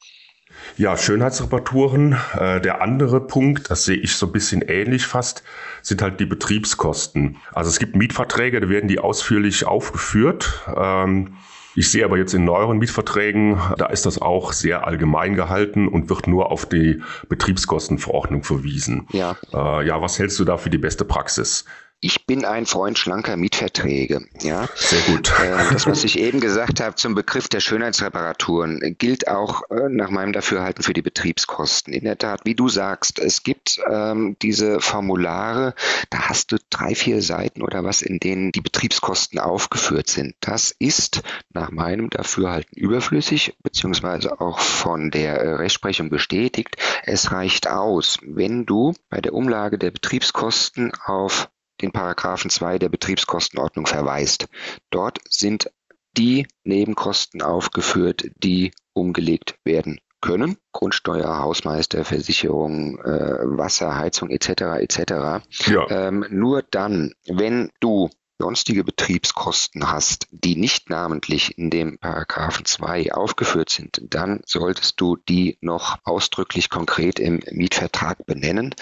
Ja, 0.77 0.96
Schönheitsreparaturen. 0.96 2.16
Äh, 2.38 2.61
der 2.61 2.83
andere 2.83 3.20
Punkt, 3.20 3.70
das 3.70 3.85
sehe 3.85 3.96
ich 3.96 4.16
so 4.16 4.27
ein 4.27 4.33
bisschen 4.33 4.62
ähnlich 4.62 5.07
fast, 5.07 5.42
sind 5.83 6.03
halt 6.03 6.20
die 6.20 6.27
Betriebskosten. 6.27 7.37
Also 7.53 7.70
es 7.70 7.79
gibt 7.79 7.96
Mietverträge, 7.96 8.61
da 8.61 8.68
werden 8.68 8.88
die 8.88 8.98
ausführlich 8.98 9.66
aufgeführt. 9.66 10.62
Ähm, 10.75 11.37
ich 11.75 11.90
sehe 11.90 12.05
aber 12.05 12.18
jetzt 12.18 12.35
in 12.35 12.44
neueren 12.44 12.79
Mietverträgen, 12.79 13.59
da 13.79 13.87
ist 13.87 14.05
das 14.05 14.20
auch 14.20 14.53
sehr 14.53 14.87
allgemein 14.87 15.35
gehalten 15.35 15.88
und 15.88 16.11
wird 16.11 16.27
nur 16.27 16.51
auf 16.53 16.66
die 16.66 17.03
Betriebskostenverordnung 17.29 18.42
verwiesen. 18.42 19.07
Ja. 19.12 19.37
Äh, 19.53 19.87
ja, 19.87 20.03
was 20.03 20.18
hältst 20.18 20.38
du 20.38 20.44
da 20.44 20.59
für 20.59 20.70
die 20.70 20.79
beste 20.79 21.05
Praxis? 21.05 21.64
Ich 22.05 22.27
bin 22.27 22.45
ein 22.45 22.67
Freund 22.67 22.99
schlanker 22.99 23.37
Mietverträge. 23.37 24.27
Ja, 24.41 24.69
sehr 24.75 25.03
gut. 25.03 25.33
Äh, 25.41 25.73
das, 25.73 25.87
was 25.87 26.03
ich 26.03 26.19
eben 26.19 26.41
gesagt 26.41 26.81
habe 26.81 26.97
zum 26.97 27.15
Begriff 27.15 27.49
der 27.49 27.61
Schönheitsreparaturen, 27.61 28.97
gilt 28.99 29.29
auch 29.29 29.71
äh, 29.71 29.88
nach 29.88 30.11
meinem 30.11 30.33
Dafürhalten 30.33 30.83
für 30.83 30.95
die 30.95 31.03
Betriebskosten. 31.03 31.93
In 31.95 32.03
der 32.03 32.19
Tat, 32.19 32.41
wie 32.43 32.57
du 32.57 32.69
sagst, 32.69 33.21
es 33.21 33.45
gibt 33.45 33.81
ähm, 33.88 34.37
diese 34.43 34.81
Formulare, 34.81 35.77
da 36.11 36.29
hast 36.29 36.51
du 36.51 36.57
drei, 36.71 36.97
vier 36.97 37.23
Seiten 37.23 37.62
oder 37.62 37.85
was, 37.85 38.03
in 38.03 38.19
denen 38.19 38.51
die 38.51 38.62
Betriebskosten 38.62 39.38
aufgeführt 39.38 40.11
sind. 40.11 40.35
Das 40.41 40.75
ist 40.77 41.23
nach 41.51 41.71
meinem 41.71 42.11
Dafürhalten 42.11 42.77
überflüssig, 42.77 43.55
beziehungsweise 43.62 44.41
auch 44.41 44.59
von 44.59 45.12
der 45.12 45.37
äh, 45.37 45.53
Rechtsprechung 45.55 46.11
bestätigt. 46.11 46.77
Es 47.05 47.31
reicht 47.31 47.69
aus, 47.69 48.19
wenn 48.23 48.67
du 48.67 48.93
bei 49.09 49.21
der 49.21 49.35
Umlage 49.35 49.79
der 49.79 49.93
Betriebskosten 49.93 50.91
auf 51.07 51.49
den 51.80 51.92
Paragraphen 51.92 52.50
2 52.50 52.78
der 52.78 52.88
Betriebskostenordnung 52.88 53.87
verweist. 53.87 54.48
Dort 54.90 55.18
sind 55.28 55.70
die 56.16 56.46
Nebenkosten 56.64 57.42
aufgeführt, 57.42 58.30
die 58.37 58.72
umgelegt 58.92 59.58
werden 59.64 60.00
können. 60.20 60.56
Grundsteuer, 60.72 61.38
Hausmeister, 61.38 62.04
Versicherung, 62.04 62.98
äh, 63.00 63.38
Wasser, 63.42 63.96
Heizung 63.96 64.30
etc. 64.30 64.48
etc. 64.80 65.44
Ja. 65.66 65.90
Ähm, 65.90 66.26
nur 66.30 66.62
dann, 66.62 67.12
wenn 67.26 67.70
du 67.80 68.08
sonstige 68.38 68.82
Betriebskosten 68.82 69.90
hast, 69.90 70.26
die 70.32 70.56
nicht 70.56 70.90
namentlich 70.90 71.58
in 71.58 71.70
dem 71.70 71.98
Paragraphen 71.98 72.64
2 72.64 73.14
aufgeführt 73.14 73.70
sind, 73.70 74.00
dann 74.02 74.40
solltest 74.46 75.00
du 75.00 75.16
die 75.16 75.58
noch 75.61 75.98
ausdrücklich 76.02 76.68
konkret 76.68 77.20
im 77.20 77.40
Mietvertrag 77.52 78.26
benennen. 78.26 78.74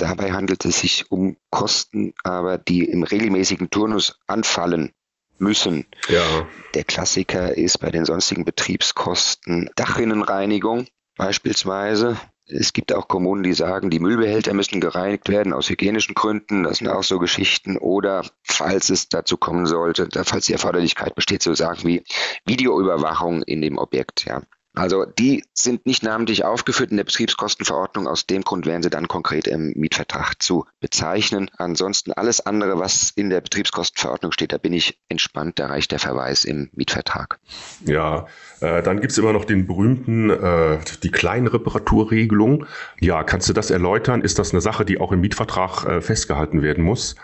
Dabei 0.00 0.32
handelt 0.32 0.64
es 0.64 0.80
sich 0.80 1.10
um 1.10 1.36
Kosten, 1.50 2.14
aber 2.24 2.56
die 2.56 2.84
im 2.84 3.02
regelmäßigen 3.02 3.68
Turnus 3.68 4.18
anfallen 4.26 4.92
müssen. 5.36 5.84
Ja. 6.08 6.48
Der 6.72 6.84
Klassiker 6.84 7.54
ist 7.54 7.78
bei 7.80 7.90
den 7.90 8.06
sonstigen 8.06 8.46
Betriebskosten 8.46 9.68
Dachrinnenreinigung 9.76 10.86
beispielsweise. 11.18 12.18
Es 12.46 12.72
gibt 12.72 12.94
auch 12.94 13.08
Kommunen, 13.08 13.42
die 13.42 13.52
sagen, 13.52 13.90
die 13.90 14.00
Müllbehälter 14.00 14.54
müssen 14.54 14.80
gereinigt 14.80 15.28
werden 15.28 15.52
aus 15.52 15.68
hygienischen 15.68 16.14
Gründen. 16.14 16.62
Das 16.62 16.78
sind 16.78 16.88
auch 16.88 17.04
so 17.04 17.18
Geschichten. 17.18 17.76
Oder 17.76 18.24
falls 18.42 18.88
es 18.88 19.10
dazu 19.10 19.36
kommen 19.36 19.66
sollte, 19.66 20.08
falls 20.24 20.46
die 20.46 20.54
Erforderlichkeit 20.54 21.14
besteht, 21.14 21.42
so 21.42 21.52
sagen 21.52 21.80
wie 21.84 22.02
Videoüberwachung 22.46 23.42
in 23.42 23.60
dem 23.60 23.76
Objekt. 23.76 24.24
Ja. 24.24 24.40
Also 24.74 25.04
die 25.04 25.44
sind 25.52 25.84
nicht 25.84 26.04
namentlich 26.04 26.44
aufgeführt 26.44 26.92
in 26.92 26.96
der 26.96 27.04
Betriebskostenverordnung. 27.04 28.06
Aus 28.06 28.26
dem 28.26 28.42
Grund 28.42 28.66
wären 28.66 28.82
sie 28.82 28.90
dann 28.90 29.08
konkret 29.08 29.48
im 29.48 29.72
Mietvertrag 29.74 30.40
zu 30.40 30.64
bezeichnen. 30.78 31.50
Ansonsten 31.58 32.12
alles 32.12 32.46
andere, 32.46 32.78
was 32.78 33.10
in 33.16 33.30
der 33.30 33.40
Betriebskostenverordnung 33.40 34.30
steht, 34.30 34.52
da 34.52 34.58
bin 34.58 34.72
ich 34.72 34.98
entspannt. 35.08 35.58
Da 35.58 35.66
reicht 35.66 35.90
der 35.90 35.98
Verweis 35.98 36.44
im 36.44 36.70
Mietvertrag. 36.72 37.40
Ja, 37.84 38.26
äh, 38.60 38.82
dann 38.82 39.00
gibt's 39.00 39.18
immer 39.18 39.32
noch 39.32 39.44
den 39.44 39.66
berühmten, 39.66 40.30
äh, 40.30 40.78
die 41.02 41.10
Kleinreparaturregelung. 41.10 42.66
Ja, 43.00 43.24
kannst 43.24 43.48
du 43.48 43.52
das 43.52 43.70
erläutern? 43.70 44.22
Ist 44.22 44.38
das 44.38 44.52
eine 44.52 44.60
Sache, 44.60 44.84
die 44.84 45.00
auch 45.00 45.10
im 45.10 45.20
Mietvertrag 45.20 45.84
äh, 45.84 46.00
festgehalten 46.00 46.62
werden 46.62 46.84
muss? 46.84 47.16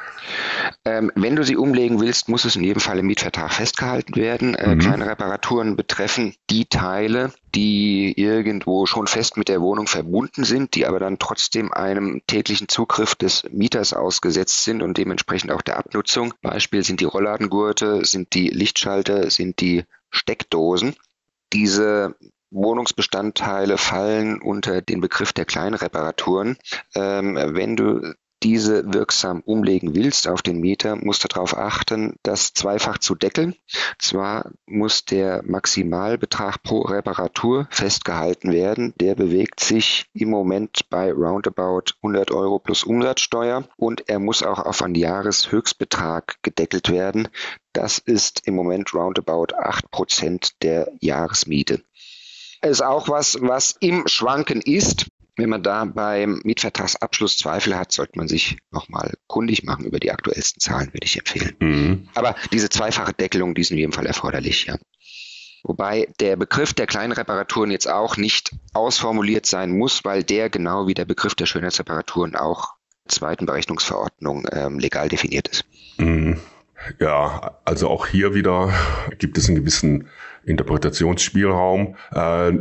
Ähm, 0.85 1.13
wenn 1.15 1.37
du 1.37 1.45
sie 1.45 1.57
umlegen 1.57 2.01
willst, 2.01 2.29
muss 2.29 2.45
es 2.45 2.57
in 2.57 2.65
jedem 2.65 2.81
Fall 2.81 2.99
im 2.99 3.07
Mietvertrag 3.07 3.53
festgehalten 3.53 4.17
werden. 4.17 4.57
Äh, 4.57 4.75
mhm. 4.75 4.81
Kleine 4.81 5.07
Reparaturen 5.07 5.77
betreffen 5.77 6.35
die 6.51 6.67
Teile, 6.67 7.33
die 7.57 8.13
irgendwo 8.21 8.85
schon 8.85 9.07
fest 9.07 9.39
mit 9.39 9.49
der 9.49 9.63
Wohnung 9.63 9.87
verbunden 9.87 10.45
sind, 10.45 10.75
die 10.75 10.87
aber 10.87 11.01
dann 11.01 11.19
trotzdem 11.19 11.73
einem 11.73 12.21
täglichen 12.27 12.69
Zugriff 12.69 13.15
des 13.15 13.45
Mieters 13.51 13.95
ausgesetzt 13.95 14.65
sind 14.65 14.83
und 14.83 14.99
dementsprechend 14.99 15.51
auch 15.51 15.63
der 15.63 15.79
Abnutzung. 15.79 16.35
Beispiel 16.43 16.85
sind 16.85 17.01
die 17.01 17.07
Rolladengurte, 17.07 18.05
sind 18.05 18.35
die 18.35 18.49
Lichtschalter, 18.49 19.31
sind 19.31 19.61
die 19.63 19.85
Steckdosen. 20.11 20.97
Diese 21.55 22.15
Wohnungsbestandteile 22.51 23.79
fallen 23.79 24.43
unter 24.43 24.83
den 24.83 25.01
Begriff 25.01 25.33
der 25.33 25.47
Kleinreparaturen. 25.47 26.59
Ähm, 26.95 27.39
wenn 27.55 27.77
du 27.77 28.15
diese 28.43 28.93
wirksam 28.93 29.41
umlegen 29.41 29.95
willst 29.95 30.29
auf 30.29 30.43
den 30.43 30.61
Mieter, 30.61 30.97
musst 30.97 31.25
du 31.25 31.29
darauf 31.29 31.57
achten, 31.57 32.17
das 32.23 32.53
zweifach 32.53 32.99
zu 32.99 33.15
deckeln. 33.15 33.55
Zwar 33.99 34.53
muss 34.67 35.05
der 35.05 35.43
Maximalbetrag 35.45 36.63
pro 36.63 36.83
Reparatur 36.83 37.67
festgehalten 37.71 38.53
werden. 38.53 38.93
Der 39.01 39.15
bewegt 39.15 39.61
sich 39.61 40.07
im 40.13 40.31
Moment 40.31 40.89
bei 40.91 41.13
roundabout 41.13 41.95
100 42.03 42.31
Euro 42.31 42.59
plus 42.59 42.85
Umsatzsteuer 42.85 43.69
und 43.77 44.09
er 44.09 44.19
muss 44.19 44.43
auch 44.43 44.59
auf 44.59 44.83
einen 44.83 44.95
Jahreshöchstbetrag 44.95 46.37
gedeckelt 46.43 46.91
werden. 46.91 47.29
Das 47.73 47.99
ist 47.99 48.47
im 48.47 48.55
Moment 48.55 48.93
roundabout 48.95 49.55
8 49.59 49.91
Prozent 49.91 50.63
der 50.63 50.93
Jahresmiete. 51.01 51.83
Ist 52.63 52.83
auch 52.83 53.09
was, 53.09 53.39
was 53.41 53.77
im 53.81 54.09
Schwanken 54.09 54.61
ist. 54.61 55.07
Wenn 55.37 55.51
man 55.51 55.63
da 55.63 55.85
beim 55.85 56.41
Mietvertragsabschluss 56.45 57.37
Zweifel 57.37 57.77
hat, 57.77 57.93
sollte 57.93 58.17
man 58.17 58.27
sich 58.27 58.57
nochmal 58.71 59.15
kundig 59.27 59.65
machen 59.65 59.85
über 59.85 60.01
die 60.01 60.11
aktuellsten 60.11 60.61
Zahlen, 60.61 60.89
würde 60.89 61.05
ich 61.05 61.19
empfehlen. 61.19 61.57
Mhm. 61.61 62.09
Aber 62.15 62.35
diese 62.53 62.71
zweifache 62.71 63.13
Deckelung, 63.13 63.55
die 63.55 63.61
ist 63.61 63.71
in 63.71 63.77
jedem 63.77 63.93
Fall 63.93 64.07
erforderlich, 64.07 64.67
ja. 64.67 64.77
Wobei 65.63 66.09
der 66.21 66.37
Begriff 66.37 66.75
der 66.75 66.87
kleinen 66.87 67.13
Reparaturen 67.13 67.73
jetzt 67.73 67.89
auch 67.89 68.17
nicht 68.17 68.55
ausformuliert 68.73 69.47
sein 69.47 69.77
muss, 69.77 70.05
weil 70.05 70.23
der 70.23 70.49
genau 70.49 70.87
wie 70.87 70.95
der 70.95 71.05
Begriff 71.05 71.35
der 71.35 71.47
Schönheitsreparaturen 71.47 72.37
auch 72.37 72.75
zweiten 73.09 73.47
Berechnungsverordnung 73.47 74.47
ähm, 74.53 74.79
legal 74.79 75.09
definiert 75.09 75.49
ist. 75.49 75.65
Mhm. 75.99 76.39
Ja, 77.01 77.59
also 77.65 77.89
auch 77.89 78.07
hier 78.07 78.35
wieder 78.35 78.73
gibt 79.19 79.39
es 79.39 79.49
einen 79.49 79.57
gewissen 79.57 80.09
Interpretationsspielraum. 80.47 81.97
Äh, 82.13 82.53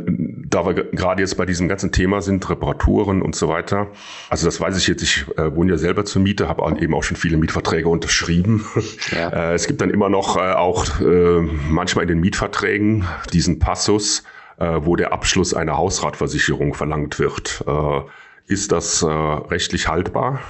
da 0.48 0.66
wir 0.66 0.74
gerade 0.74 1.22
jetzt 1.22 1.36
bei 1.36 1.46
diesem 1.46 1.68
ganzen 1.68 1.92
Thema 1.92 2.20
sind, 2.20 2.48
Reparaturen 2.50 3.22
und 3.22 3.34
so 3.34 3.48
weiter. 3.48 3.88
Also 4.28 4.46
das 4.46 4.60
weiß 4.60 4.76
ich 4.76 4.86
jetzt, 4.88 5.02
ich 5.02 5.24
äh, 5.38 5.54
wohne 5.54 5.72
ja 5.72 5.78
selber 5.78 6.04
zur 6.04 6.22
Miete, 6.22 6.48
habe 6.48 6.62
eben 6.80 6.94
auch 6.94 7.02
schon 7.02 7.16
viele 7.16 7.36
Mietverträge 7.36 7.88
unterschrieben. 7.88 8.64
Ja. 9.10 9.26
Äh, 9.36 9.54
es 9.54 9.66
gibt 9.66 9.80
dann 9.80 9.90
immer 9.90 10.08
noch 10.08 10.36
äh, 10.36 10.52
auch 10.52 11.00
äh, 11.00 11.40
manchmal 11.68 12.04
in 12.04 12.08
den 12.08 12.20
Mietverträgen 12.20 13.04
diesen 13.32 13.58
Passus, 13.58 14.22
äh, 14.58 14.78
wo 14.82 14.96
der 14.96 15.12
Abschluss 15.12 15.52
einer 15.52 15.76
Hausratversicherung 15.76 16.74
verlangt 16.74 17.18
wird. 17.18 17.64
Äh, 17.66 18.00
ist 18.46 18.72
das 18.72 19.02
äh, 19.02 19.06
rechtlich 19.06 19.88
haltbar? 19.88 20.40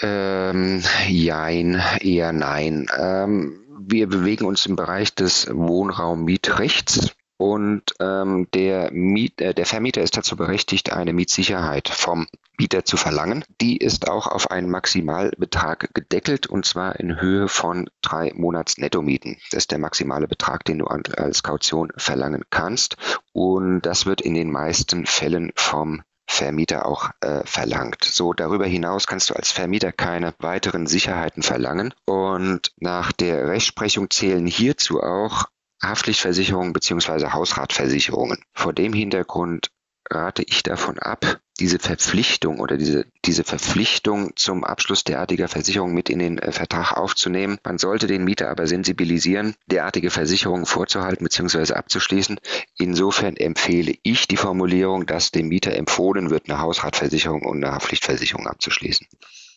Ähm, 0.00 0.82
jein, 1.08 1.82
eher 2.00 2.32
nein. 2.32 2.86
Ähm, 2.98 3.63
wir 3.86 4.08
bewegen 4.08 4.44
uns 4.44 4.66
im 4.66 4.76
Bereich 4.76 5.14
des 5.14 5.48
Wohnraummietrechts. 5.50 7.14
Und 7.36 7.82
ähm, 8.00 8.46
der, 8.54 8.92
Miet, 8.92 9.40
äh, 9.40 9.54
der 9.54 9.66
Vermieter 9.66 10.02
ist 10.02 10.16
dazu 10.16 10.36
berechtigt, 10.36 10.92
eine 10.92 11.12
Mietsicherheit 11.12 11.88
vom 11.88 12.28
Mieter 12.58 12.84
zu 12.84 12.96
verlangen. 12.96 13.44
Die 13.60 13.76
ist 13.76 14.08
auch 14.08 14.28
auf 14.28 14.52
einen 14.52 14.70
Maximalbetrag 14.70 15.92
gedeckelt 15.94 16.46
und 16.46 16.64
zwar 16.64 17.00
in 17.00 17.20
Höhe 17.20 17.48
von 17.48 17.90
drei 18.02 18.32
Monats 18.34 18.78
Nettomieten. 18.78 19.38
Das 19.50 19.64
ist 19.64 19.72
der 19.72 19.80
maximale 19.80 20.28
Betrag, 20.28 20.64
den 20.64 20.78
du 20.78 20.86
als 20.86 21.42
Kaution 21.42 21.92
verlangen 21.96 22.44
kannst. 22.50 22.96
Und 23.32 23.82
das 23.82 24.06
wird 24.06 24.20
in 24.20 24.34
den 24.34 24.52
meisten 24.52 25.04
Fällen 25.04 25.50
vom 25.56 26.02
Vermieter 26.26 26.86
auch 26.86 27.10
äh, 27.20 27.42
verlangt. 27.44 28.04
So 28.04 28.32
darüber 28.32 28.66
hinaus 28.66 29.06
kannst 29.06 29.30
du 29.30 29.34
als 29.34 29.50
Vermieter 29.52 29.92
keine 29.92 30.34
weiteren 30.38 30.86
Sicherheiten 30.86 31.42
verlangen. 31.42 31.94
Und 32.06 32.72
nach 32.78 33.12
der 33.12 33.48
Rechtsprechung 33.48 34.10
zählen 34.10 34.46
hierzu 34.46 35.02
auch 35.02 35.46
Haftpflichtversicherungen 35.82 36.72
bzw. 36.72 37.30
Hausratversicherungen. 37.30 38.42
Vor 38.52 38.72
dem 38.72 38.92
Hintergrund 38.92 39.70
rate 40.10 40.42
ich 40.42 40.62
davon 40.62 40.98
ab, 40.98 41.40
diese 41.60 41.78
Verpflichtung 41.78 42.58
oder 42.58 42.76
diese, 42.76 43.06
diese 43.24 43.44
Verpflichtung 43.44 44.32
zum 44.34 44.64
Abschluss 44.64 45.04
derartiger 45.04 45.46
Versicherungen 45.48 45.94
mit 45.94 46.10
in 46.10 46.18
den 46.18 46.38
äh, 46.38 46.50
Vertrag 46.50 46.96
aufzunehmen. 46.96 47.58
Man 47.64 47.78
sollte 47.78 48.06
den 48.06 48.24
Mieter 48.24 48.50
aber 48.50 48.66
sensibilisieren, 48.66 49.54
derartige 49.66 50.10
Versicherungen 50.10 50.66
vorzuhalten 50.66 51.24
bzw. 51.24 51.74
abzuschließen. 51.74 52.40
Insofern 52.76 53.36
empfehle 53.36 53.94
ich 54.02 54.26
die 54.26 54.36
Formulierung, 54.36 55.06
dass 55.06 55.30
dem 55.30 55.48
Mieter 55.48 55.74
empfohlen 55.74 56.30
wird, 56.30 56.48
eine 56.48 56.60
Hausratversicherung 56.60 57.42
und 57.42 57.62
eine 57.62 57.74
Haftpflichtversicherung 57.74 58.48
abzuschließen. 58.48 59.06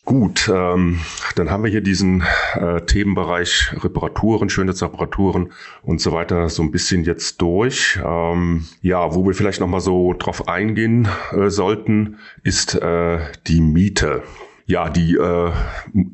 Gut, 0.08 0.50
ähm, 0.50 1.00
dann 1.36 1.50
haben 1.50 1.64
wir 1.64 1.70
hier 1.70 1.82
diesen 1.82 2.24
äh, 2.54 2.80
Themenbereich 2.80 3.74
Reparaturen, 3.84 4.48
Schönheitsreparaturen 4.48 5.52
und 5.82 6.00
so 6.00 6.12
weiter 6.12 6.48
so 6.48 6.62
ein 6.62 6.70
bisschen 6.70 7.04
jetzt 7.04 7.42
durch. 7.42 8.00
Ähm, 8.02 8.64
ja, 8.80 9.14
wo 9.14 9.26
wir 9.26 9.34
vielleicht 9.34 9.60
nochmal 9.60 9.82
so 9.82 10.14
drauf 10.14 10.48
eingehen 10.48 11.08
äh, 11.32 11.50
sollten, 11.50 12.16
ist 12.42 12.74
äh, 12.74 13.18
die 13.48 13.60
Miete. 13.60 14.22
Ja, 14.64 14.88
die 14.88 15.14
äh, 15.14 15.52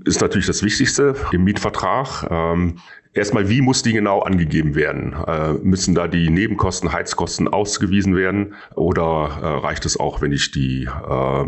ist 0.04 0.20
natürlich 0.20 0.48
das 0.48 0.64
Wichtigste 0.64 1.14
im 1.30 1.44
Mietvertrag. 1.44 2.26
Ähm, 2.28 2.80
Erstmal, 3.12 3.48
wie 3.48 3.61
muss 3.61 3.85
die 3.85 3.92
genau 3.92 4.22
angegeben 4.22 4.74
werden? 4.74 5.12
Äh, 5.24 5.52
müssen 5.62 5.94
da 5.94 6.09
die 6.09 6.30
Nebenkosten, 6.30 6.92
Heizkosten 6.92 7.46
ausgewiesen 7.46 8.16
werden? 8.16 8.54
Oder 8.74 9.38
äh, 9.40 9.46
reicht 9.64 9.87
es 9.87 10.00
auch, 10.00 10.20
wenn 10.20 10.33
ich 10.33 10.50
die 10.50 10.87
äh, 10.87 11.44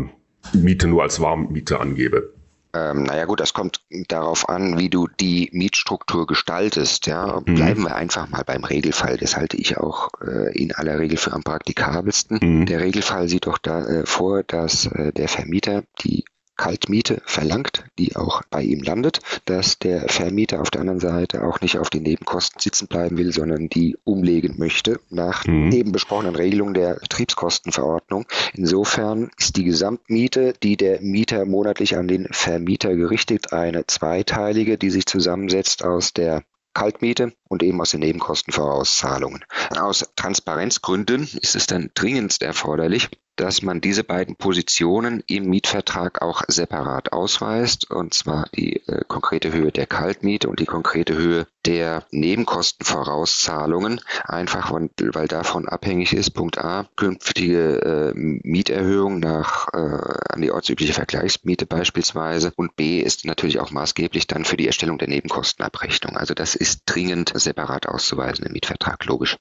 Miete 0.53 0.87
nur 0.87 1.03
als 1.03 1.19
Warmmiete 1.19 1.81
angebe? 1.81 2.36
Ähm, 2.73 3.03
naja 3.03 3.25
gut, 3.25 3.39
das 3.39 3.53
kommt 3.53 3.81
darauf 4.07 4.49
an, 4.49 4.77
wie 4.77 4.89
du 4.89 5.07
die 5.07 5.49
Mietstruktur 5.53 6.27
gestaltest. 6.27 7.07
Ja. 7.07 7.41
Mhm. 7.45 7.55
Bleiben 7.55 7.83
wir 7.83 7.95
einfach 7.95 8.29
mal 8.29 8.43
beim 8.43 8.63
Regelfall. 8.63 9.17
Das 9.17 9.35
halte 9.35 9.57
ich 9.57 9.77
auch 9.77 10.09
äh, 10.21 10.57
in 10.57 10.73
aller 10.73 10.99
Regel 10.99 11.17
für 11.17 11.33
am 11.33 11.43
praktikabelsten. 11.43 12.39
Mhm. 12.41 12.65
Der 12.65 12.81
Regelfall 12.81 13.27
sieht 13.27 13.47
doch 13.47 13.57
da 13.57 13.85
äh, 13.85 14.05
vor, 14.05 14.43
dass 14.43 14.85
äh, 14.87 15.11
der 15.13 15.27
Vermieter 15.27 15.83
die 16.01 16.25
Kaltmiete 16.57 17.21
verlangt, 17.25 17.85
die 17.97 18.15
auch 18.15 18.41
bei 18.49 18.63
ihm 18.63 18.81
landet, 18.81 19.19
dass 19.45 19.79
der 19.79 20.09
Vermieter 20.09 20.61
auf 20.61 20.71
der 20.71 20.81
anderen 20.81 20.99
Seite 20.99 21.43
auch 21.43 21.61
nicht 21.61 21.77
auf 21.77 21.89
den 21.89 22.03
Nebenkosten 22.03 22.59
sitzen 22.59 22.87
bleiben 22.87 23.17
will, 23.17 23.31
sondern 23.31 23.69
die 23.69 23.95
umlegen 24.03 24.57
möchte 24.57 24.99
nach 25.09 25.45
mhm. 25.45 25.71
eben 25.71 25.91
besprochenen 25.91 26.35
Regelungen 26.35 26.73
der 26.73 26.95
Betriebskostenverordnung. 26.95 28.25
Insofern 28.53 29.29
ist 29.37 29.55
die 29.55 29.63
Gesamtmiete, 29.63 30.53
die 30.63 30.77
der 30.77 31.01
Mieter 31.01 31.45
monatlich 31.45 31.95
an 31.95 32.07
den 32.07 32.27
Vermieter 32.31 32.95
gerichtet, 32.95 33.53
eine 33.53 33.85
zweiteilige, 33.87 34.77
die 34.77 34.89
sich 34.89 35.05
zusammensetzt 35.05 35.83
aus 35.85 36.13
der 36.13 36.43
Kaltmiete 36.73 37.33
und 37.47 37.63
eben 37.63 37.81
aus 37.81 37.91
den 37.91 38.01
Nebenkostenvorauszahlungen. 38.01 39.43
Aus 39.77 40.05
Transparenzgründen 40.15 41.27
ist 41.41 41.55
es 41.55 41.67
dann 41.67 41.91
dringendst 41.93 42.43
erforderlich, 42.43 43.09
dass 43.37 43.61
man 43.61 43.79
diese 43.81 44.03
beiden 44.03 44.35
Positionen 44.35 45.23
im 45.27 45.45
Mietvertrag 45.45 46.21
auch 46.21 46.41
separat 46.47 47.13
ausweist, 47.13 47.89
und 47.89 48.13
zwar 48.13 48.49
die 48.55 48.87
äh, 48.87 49.03
konkrete 49.07 49.53
Höhe 49.53 49.71
der 49.71 49.85
Kaltmiete 49.85 50.49
und 50.49 50.59
die 50.59 50.65
konkrete 50.65 51.15
Höhe 51.15 51.47
der 51.65 52.05
Nebenkostenvorauszahlungen, 52.11 54.01
einfach 54.23 54.71
weil, 54.71 54.89
weil 55.13 55.27
davon 55.27 55.67
abhängig 55.67 56.13
ist, 56.13 56.31
Punkt 56.31 56.57
A, 56.57 56.87
künftige 56.95 58.13
äh, 58.13 58.13
Mieterhöhung 58.15 59.19
nach 59.19 59.67
äh, 59.73 59.77
an 59.77 60.41
die 60.41 60.51
ortsübliche 60.51 60.93
Vergleichsmiete 60.93 61.65
beispielsweise 61.65 62.53
und 62.55 62.75
B 62.75 62.99
ist 62.99 63.25
natürlich 63.25 63.59
auch 63.59 63.69
maßgeblich 63.69 64.27
dann 64.27 64.45
für 64.45 64.57
die 64.57 64.67
Erstellung 64.67 64.97
der 64.97 65.09
Nebenkostenabrechnung. 65.09 66.17
Also 66.17 66.33
das 66.33 66.55
ist 66.55 66.83
dringend 66.85 67.33
separat 67.39 67.87
auszuweisen 67.87 68.45
im 68.45 68.53
Mietvertrag, 68.53 69.05
logisch. 69.05 69.37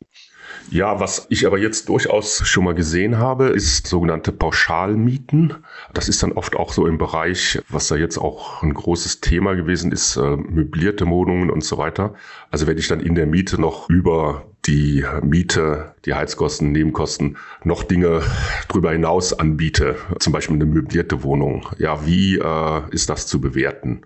Ja, 0.71 0.99
was 0.99 1.27
ich 1.31 1.47
aber 1.47 1.59
jetzt 1.59 1.89
durchaus 1.89 2.47
schon 2.47 2.65
mal 2.65 2.75
gesehen 2.75 3.19
habe, 3.19 3.49
ist 3.49 3.87
sogenannte 3.87 4.33
Pauschalmieten. 4.33 5.55
Das 5.95 6.09
ist 6.09 6.23
dann 6.23 6.33
oft 6.33 6.57
auch 6.57 6.73
so 6.73 6.87
im 6.87 6.99
Bereich, 6.99 7.61
was 7.69 7.89
da 7.89 7.97
jetzt 7.97 8.19
auch 8.19 8.63
ein 8.63 8.75
großes 8.75 9.21
Thema 9.21 9.55
gewesen 9.55 9.93
ist, 9.93 10.17
äh, 10.17 10.37
möblierte 10.37 11.07
Wohnungen 11.07 11.51
und 11.51 11.65
so 11.65 11.79
weiter. 11.79 12.15
Also 12.51 12.67
wenn 12.67 12.79
ich 12.79 12.89
dann 12.89 13.01
in 13.01 13.15
der 13.15 13.27
Miete 13.27 13.61
noch 13.61 13.89
über 13.89 14.47
die 14.67 15.05
Miete, 15.23 15.95
die 16.05 16.15
Heizkosten, 16.15 16.73
Nebenkosten 16.73 17.37
noch 17.63 17.85
Dinge 17.85 18.23
drüber 18.69 18.91
hinaus 18.91 19.33
anbiete, 19.33 19.97
zum 20.19 20.33
Beispiel 20.33 20.57
eine 20.57 20.67
möblierte 20.67 21.23
Wohnung. 21.23 21.69
Ja, 21.79 22.05
wie 22.07 22.39
äh, 22.39 22.83
ist 22.91 23.09
das 23.09 23.29
zu 23.29 23.41
bewerten? 23.41 24.03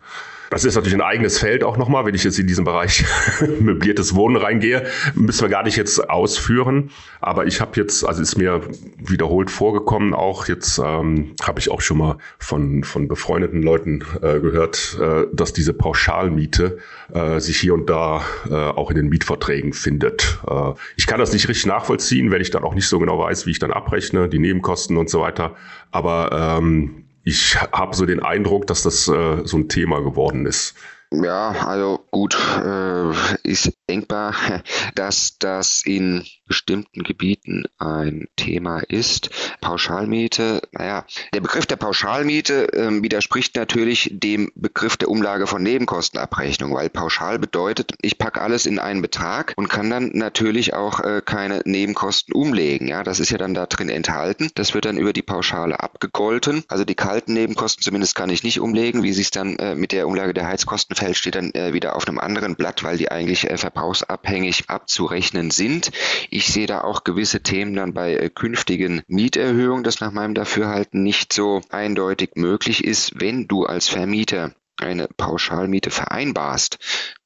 Das 0.51 0.65
ist 0.65 0.75
natürlich 0.75 0.97
ein 0.97 1.01
eigenes 1.01 1.39
Feld 1.39 1.63
auch 1.63 1.77
nochmal, 1.77 2.05
wenn 2.05 2.15
ich 2.17 2.25
jetzt 2.25 2.39
in 2.41 2.49
diesen 2.49 2.65
Bereich 2.65 3.05
möbliertes 3.61 4.17
Wohnen 4.17 4.37
reingehe, 4.37 4.85
müssen 5.15 5.43
wir 5.43 5.49
gar 5.49 5.63
nicht 5.63 5.77
jetzt 5.77 6.11
ausführen. 6.11 6.91
Aber 7.21 7.47
ich 7.47 7.61
habe 7.61 7.73
jetzt, 7.77 8.05
also 8.05 8.21
ist 8.21 8.37
mir 8.37 8.61
wiederholt 8.99 9.49
vorgekommen, 9.49 10.13
auch 10.13 10.49
jetzt 10.49 10.79
ähm, 10.85 11.37
habe 11.41 11.61
ich 11.61 11.71
auch 11.71 11.81
schon 11.81 11.99
mal 11.99 12.19
von, 12.41 12.83
von 12.83 13.07
befreundeten 13.07 13.63
Leuten 13.63 14.05
äh, 14.23 14.41
gehört, 14.41 14.99
äh, 15.01 15.27
dass 15.33 15.53
diese 15.53 15.73
Pauschalmiete 15.73 16.79
äh, 17.15 17.39
sich 17.39 17.61
hier 17.61 17.73
und 17.75 17.89
da 17.89 18.25
äh, 18.51 18.55
auch 18.55 18.91
in 18.91 18.97
den 18.97 19.09
Mietverträgen 19.09 19.73
findet. 19.73 20.41
Äh, 20.49 20.73
ich 20.97 21.07
kann 21.07 21.21
das 21.21 21.33
nicht 21.33 21.49
richtig 21.49 21.67
nachvollziehen, 21.67 22.33
wenn 22.33 22.43
ich 22.43 22.51
dann 22.51 22.65
auch 22.65 22.75
nicht 22.75 22.89
so 22.89 22.99
genau 22.99 23.21
weiß, 23.21 23.47
wie 23.47 23.53
ich 23.53 23.61
dann 23.61 23.73
abrechne, 23.73 24.29
die 24.29 24.41
Nebenkosten 24.41 24.97
und 24.97 25.09
so 25.09 25.21
weiter. 25.21 25.55
Aber 25.93 26.59
ähm, 26.59 27.05
ich 27.25 27.61
habe 27.61 27.95
so 27.95 28.07
den 28.07 28.23
Eindruck, 28.23 28.67
dass 28.67 28.83
das 28.83 29.09
äh, 29.09 29.45
so 29.45 29.57
ein 29.57 29.69
Thema 29.69 30.01
geworden 30.01 30.47
ist. 30.47 30.75
Ja, 31.13 31.51
also 31.67 32.07
gut, 32.11 32.37
äh, 32.65 33.11
ist 33.43 33.73
denkbar, 33.89 34.35
dass 34.95 35.39
das 35.39 35.83
in 35.85 36.25
bestimmten 36.47 37.05
Gebieten 37.05 37.65
ein 37.79 38.27
Thema 38.35 38.81
ist. 38.81 39.31
Pauschalmiete, 39.61 40.61
naja, 40.73 41.05
der 41.33 41.41
Begriff 41.41 41.67
der 41.67 41.77
Pauschalmiete 41.77 42.73
äh, 42.73 43.03
widerspricht 43.03 43.55
natürlich 43.55 44.11
dem 44.13 44.51
Begriff 44.57 44.97
der 44.97 45.11
Umlage 45.11 45.47
von 45.47 45.63
Nebenkostenabrechnung, 45.63 46.75
weil 46.75 46.91
pauschal 46.91 47.39
bedeutet, 47.39 47.93
ich 48.03 48.19
packe 48.19 48.41
alles 48.41 48.67
in 48.67 48.81
einen 48.81 49.01
Betrag 49.01 49.55
und 49.57 49.69
kann 49.69 49.91
dann 49.91 50.11
natürlich 50.13 50.75
auch 50.75 50.99
äh, 51.01 51.23
keine 51.25 51.63
Nebenkosten 51.65 52.35
umlegen. 52.35 52.89
Ja, 52.89 53.05
das 53.05 53.21
ist 53.21 53.31
ja 53.31 53.39
dann 53.39 53.55
da 53.55 53.67
drin 53.67 53.89
enthalten. 53.89 54.51
Das 54.57 54.75
wird 54.75 54.87
dann 54.87 54.99
über 54.99 55.13
die 55.13 55.23
Pauschale 55.23 55.79
abgegolten. 55.79 56.65
Also 56.67 56.85
die 56.85 56.97
kalten 56.97 57.33
Nebenkosten 57.35 57.85
zumindest 57.85 58.17
kann 58.17 58.29
ich 58.29 58.43
nicht 58.43 58.59
umlegen. 58.59 59.05
Wie 59.05 59.13
sich 59.13 59.27
es 59.27 59.31
dann 59.31 59.55
äh, 59.57 59.77
mit 59.77 59.93
der 59.93 60.09
Umlage 60.09 60.35
der 60.35 60.49
Heizkosten 60.49 60.97
verhält, 60.97 61.17
steht 61.17 61.37
dann 61.37 61.53
äh, 61.55 61.73
wieder 61.73 61.95
auf 61.95 62.00
einem 62.09 62.19
anderen 62.19 62.57
Blatt, 62.57 62.83
weil 62.85 62.99
die 62.99 63.11
eigentlich 63.11 63.51
äh, 63.51 63.57
verbrauchsabhängig 63.57 64.69
abzurechnen 64.69 65.51
sind. 65.51 65.91
Ich 66.31 66.49
sehe 66.49 66.67
da 66.67 66.83
auch 66.83 67.05
gewisse 67.05 67.43
Themen 67.43 67.75
dann 67.75 67.95
bei 67.95 68.15
äh, 68.15 68.31
künftigen 68.31 69.03
Mieterhöhungen, 69.07 69.85
das 69.85 70.01
nach 70.01 70.13
meinem 70.13 70.35
Dafürhalten 70.35 71.03
nicht 71.03 71.33
so 71.33 71.61
eindeutig 71.71 72.31
möglich 72.35 72.85
ist, 72.85 73.21
wenn 73.21 73.49
du 73.49 73.65
als 73.65 73.89
Vermieter 73.89 74.55
eine 74.81 75.09
Pauschalmiete 75.09 75.91
vereinbarst, 75.91 76.79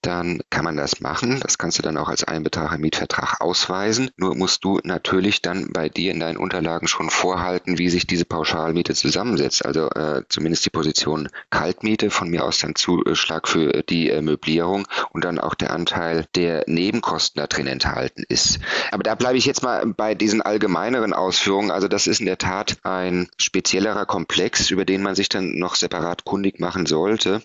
dann 0.06 0.40
kann 0.50 0.64
man 0.64 0.76
das 0.76 1.00
machen. 1.00 1.40
Das 1.40 1.58
kannst 1.58 1.78
du 1.78 1.82
dann 1.82 1.96
auch 1.96 2.08
als 2.08 2.24
Einbetrag 2.24 2.72
im 2.72 2.80
Mietvertrag 2.82 3.40
ausweisen. 3.40 4.10
Nur 4.16 4.34
musst 4.34 4.64
du 4.64 4.80
natürlich 4.84 5.42
dann 5.42 5.72
bei 5.72 5.88
dir 5.88 6.12
in 6.12 6.20
deinen 6.20 6.36
Unterlagen 6.36 6.88
schon 6.88 7.10
vorhalten, 7.10 7.78
wie 7.78 7.88
sich 7.88 8.06
diese 8.06 8.24
Pauschalmiete 8.24 8.94
zusammensetzt. 8.94 9.64
Also 9.64 9.88
äh, 9.90 10.22
zumindest 10.28 10.66
die 10.66 10.70
Position 10.70 11.28
Kaltmiete, 11.50 12.10
von 12.10 12.28
mir 12.28 12.44
aus 12.44 12.58
dann 12.58 12.74
Zuschlag 12.74 13.48
für 13.48 13.82
die 13.82 14.10
äh, 14.10 14.20
Möblierung 14.20 14.86
und 15.12 15.24
dann 15.24 15.38
auch 15.38 15.54
der 15.54 15.72
Anteil 15.72 16.26
der 16.34 16.64
Nebenkosten 16.66 17.40
da 17.40 17.46
drin 17.46 17.66
enthalten 17.66 18.24
ist. 18.28 18.58
Aber 18.90 19.02
da 19.02 19.14
bleibe 19.14 19.38
ich 19.38 19.46
jetzt 19.46 19.62
mal 19.62 19.86
bei 19.86 20.14
diesen 20.14 20.42
allgemeineren 20.42 21.12
Ausführungen. 21.12 21.70
Also 21.70 21.88
das 21.88 22.06
ist 22.06 22.20
in 22.20 22.26
der 22.26 22.38
Tat 22.38 22.76
ein 22.82 23.28
speziellerer 23.38 24.06
Komplex, 24.06 24.70
über 24.70 24.84
den 24.84 25.02
man 25.02 25.14
sich 25.14 25.28
dann 25.28 25.58
noch 25.58 25.74
separat 25.74 26.24
kundig 26.24 26.60
machen 26.60 26.86
sollte 26.86 27.42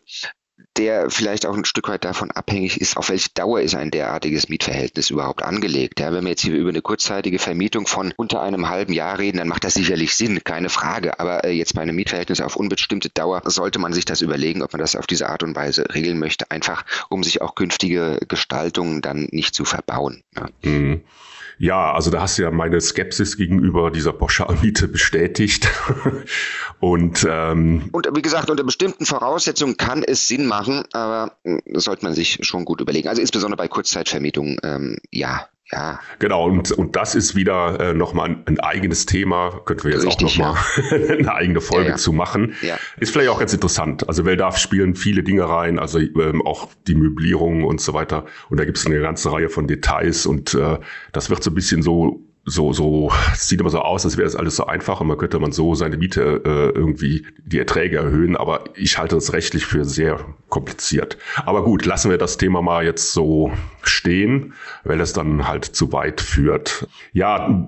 der 0.79 1.09
vielleicht 1.09 1.45
auch 1.45 1.57
ein 1.57 1.65
Stück 1.65 1.89
weit 1.89 2.05
davon 2.05 2.31
abhängig 2.31 2.79
ist, 2.79 2.95
auf 2.95 3.09
welche 3.09 3.29
Dauer 3.33 3.59
ist 3.59 3.75
ein 3.75 3.91
derartiges 3.91 4.47
Mietverhältnis 4.47 5.09
überhaupt 5.09 5.43
angelegt. 5.43 5.99
Ja, 5.99 6.13
wenn 6.13 6.23
wir 6.23 6.29
jetzt 6.29 6.41
hier 6.41 6.55
über 6.55 6.69
eine 6.69 6.81
kurzzeitige 6.81 7.37
Vermietung 7.37 7.85
von 7.85 8.13
unter 8.15 8.41
einem 8.41 8.69
halben 8.69 8.93
Jahr 8.93 9.19
reden, 9.19 9.39
dann 9.39 9.49
macht 9.49 9.65
das 9.65 9.73
sicherlich 9.73 10.15
Sinn, 10.15 10.41
keine 10.41 10.69
Frage. 10.69 11.19
Aber 11.19 11.43
äh, 11.43 11.51
jetzt 11.51 11.75
bei 11.75 11.81
einem 11.81 11.97
Mietverhältnis 11.97 12.39
auf 12.39 12.55
unbestimmte 12.55 13.09
Dauer 13.09 13.41
sollte 13.45 13.77
man 13.77 13.91
sich 13.91 14.05
das 14.05 14.21
überlegen, 14.21 14.63
ob 14.63 14.71
man 14.71 14.79
das 14.79 14.95
auf 14.95 15.05
diese 15.05 15.27
Art 15.27 15.43
und 15.43 15.53
Weise 15.53 15.85
regeln 15.93 16.17
möchte, 16.17 16.49
einfach 16.49 16.85
um 17.09 17.23
sich 17.23 17.41
auch 17.41 17.55
künftige 17.55 18.17
Gestaltungen 18.29 19.01
dann 19.01 19.27
nicht 19.31 19.53
zu 19.53 19.65
verbauen. 19.65 20.23
Ja. 20.37 20.47
Mhm. 20.63 21.01
Ja, 21.59 21.91
also 21.91 22.09
da 22.09 22.21
hast 22.21 22.37
du 22.37 22.43
ja 22.43 22.51
meine 22.51 22.79
Skepsis 22.79 23.35
gegenüber 23.35 23.91
dieser 23.91 24.13
Pauschalmiete 24.13 24.87
bestätigt. 24.87 25.67
und, 26.79 27.27
ähm, 27.29 27.89
und 27.91 28.07
wie 28.15 28.21
gesagt, 28.21 28.49
unter 28.49 28.63
bestimmten 28.63 29.05
Voraussetzungen 29.05 29.75
kann 29.75 30.01
es 30.03 30.25
Sinn 30.29 30.45
machen, 30.45 30.85
aber 30.93 31.33
hm, 31.43 31.61
sollte 31.73 32.05
man 32.05 32.13
sich 32.13 32.39
schon 32.43 32.63
gut 32.63 32.79
überlegen. 32.79 33.09
Also 33.09 33.21
insbesondere 33.21 33.57
bei 33.57 33.67
Kurzzeitvermietungen, 33.67 34.57
ähm, 34.63 34.97
ja, 35.11 35.49
ja. 35.71 35.99
Genau, 36.17 36.45
und, 36.45 36.71
und 36.71 36.95
das 36.95 37.13
ist 37.13 37.35
wieder 37.35 37.79
äh, 37.79 37.93
nochmal 37.93 38.29
ein, 38.29 38.43
ein 38.47 38.59
eigenes 38.59 39.05
Thema. 39.05 39.61
Könnten 39.65 39.83
wir 39.83 39.91
jetzt 39.91 40.05
Richtig, 40.05 40.41
auch 40.41 40.55
nochmal 40.55 40.63
ja. 40.91 41.13
eine 41.17 41.33
eigene 41.33 41.61
Folge 41.61 41.85
ja, 41.85 41.91
ja. 41.91 41.97
zu 41.97 42.11
machen. 42.11 42.55
Ja. 42.61 42.77
Ist 42.99 43.11
vielleicht 43.11 43.29
auch 43.29 43.39
ganz 43.39 43.53
interessant. 43.53 44.07
Also 44.07 44.25
weil 44.25 44.37
da 44.37 44.51
spielen 44.51 44.95
viele 44.95 45.23
Dinge 45.23 45.47
rein, 45.47 45.77
also 45.77 45.99
ähm, 45.99 46.41
auch 46.41 46.69
die 46.87 46.95
Möblierung 46.95 47.63
und 47.63 47.81
so 47.81 47.93
weiter. 47.93 48.25
Und 48.49 48.59
da 48.59 48.65
gibt 48.65 48.77
es 48.77 48.85
eine 48.85 48.99
ganze 48.99 49.31
Reihe 49.31 49.49
von 49.49 49.67
Details 49.67 50.25
und 50.25 50.55
äh, 50.55 50.79
das 51.11 51.29
wird 51.29 51.43
so 51.43 51.51
ein 51.51 51.55
bisschen 51.55 51.83
so 51.83 52.25
so, 52.45 52.73
so, 52.73 53.11
sieht 53.35 53.59
immer 53.59 53.69
so 53.69 53.79
aus, 53.79 54.05
als 54.05 54.17
wäre 54.17 54.25
das 54.25 54.35
alles 54.35 54.55
so 54.55 54.65
einfach 54.65 55.01
und 55.01 55.07
man 55.07 55.17
könnte 55.17 55.39
man 55.39 55.51
so 55.51 55.75
seine 55.75 55.97
Miete 55.97 56.41
äh, 56.45 56.77
irgendwie 56.77 57.25
die 57.45 57.59
Erträge 57.59 57.97
erhöhen, 57.97 58.35
aber 58.35 58.63
ich 58.75 58.97
halte 58.97 59.15
das 59.15 59.33
rechtlich 59.33 59.65
für 59.65 59.85
sehr 59.85 60.19
kompliziert. 60.49 61.17
Aber 61.45 61.63
gut, 61.63 61.85
lassen 61.85 62.09
wir 62.09 62.17
das 62.17 62.37
Thema 62.37 62.61
mal 62.61 62.83
jetzt 62.83 63.13
so 63.13 63.51
stehen, 63.83 64.53
weil 64.83 64.99
es 64.99 65.13
dann 65.13 65.47
halt 65.47 65.65
zu 65.65 65.93
weit 65.93 66.21
führt. 66.21 66.87
Ja, 67.13 67.67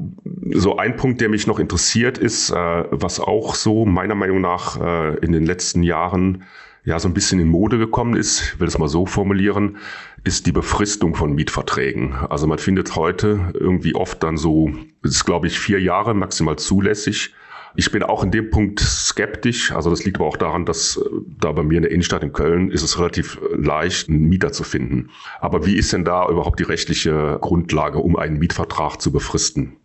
so 0.52 0.78
ein 0.78 0.96
Punkt, 0.96 1.22
der 1.22 1.30
mich 1.30 1.48
noch 1.48 1.60
interessiert, 1.60 2.18
ist, 2.18 2.50
äh, 2.50 2.56
was 2.90 3.20
auch 3.20 3.56
so 3.56 3.86
meiner 3.86 4.16
Meinung 4.16 4.42
nach 4.42 4.80
äh, 4.82 5.18
in 5.18 5.32
den 5.32 5.46
letzten 5.46 5.84
Jahren 5.84 6.44
ja 6.84 7.00
so 7.00 7.08
ein 7.08 7.14
bisschen 7.14 7.40
in 7.40 7.48
Mode 7.48 7.78
gekommen 7.78 8.16
ist, 8.16 8.42
ich 8.42 8.60
will 8.60 8.68
es 8.68 8.78
mal 8.78 8.88
so 8.88 9.06
formulieren, 9.06 9.78
ist 10.24 10.46
die 10.46 10.52
Befristung 10.52 11.16
von 11.16 11.34
Mietverträgen. 11.34 12.14
Also 12.14 12.48
man 12.48 12.60
findet 12.60 12.96
heute 12.96 13.52
irgendwie 13.54 13.96
oft 13.96 14.22
dann 14.24 14.38
so, 14.38 14.72
es 15.04 15.12
ist 15.12 15.26
glaube 15.26 15.48
ich 15.48 15.60
vier 15.60 15.82
Jahre 15.82 16.14
maximal 16.14 16.58
zulässig. 16.58 17.34
Ich 17.76 17.92
bin 17.92 18.04
auch 18.04 18.24
in 18.24 18.32
dem 18.32 18.50
Punkt 18.50 18.82
skeptisch. 18.82 19.72
Also 19.72 19.90
das 19.90 20.04
liegt 20.04 20.18
aber 20.18 20.28
auch 20.28 20.38
daran, 20.38 20.66
dass 20.66 20.98
äh, 20.98 21.02
da 21.40 21.54
bei 21.54 21.64
mir 21.64 21.78
in 21.78 21.84
der 21.84 21.92
Innenstadt 21.92 22.22
in 22.22 22.34
Köln 22.34 22.70
ist 22.70 22.84
es 22.84 23.00
relativ 23.00 23.40
leicht, 23.56 24.10
einen 24.10 24.28
Mieter 24.28 24.52
zu 24.52 24.64
finden. 24.64 25.10
Aber 25.40 25.66
wie 25.66 25.78
ist 25.78 25.94
denn 25.94 26.04
da 26.04 26.28
überhaupt 26.28 26.60
die 26.60 26.64
rechtliche 26.64 27.38
Grundlage, 27.42 28.00
um 28.00 28.18
einen 28.18 28.40
Mietvertrag 28.40 29.02
zu 29.02 29.12
befristen? 29.12 29.78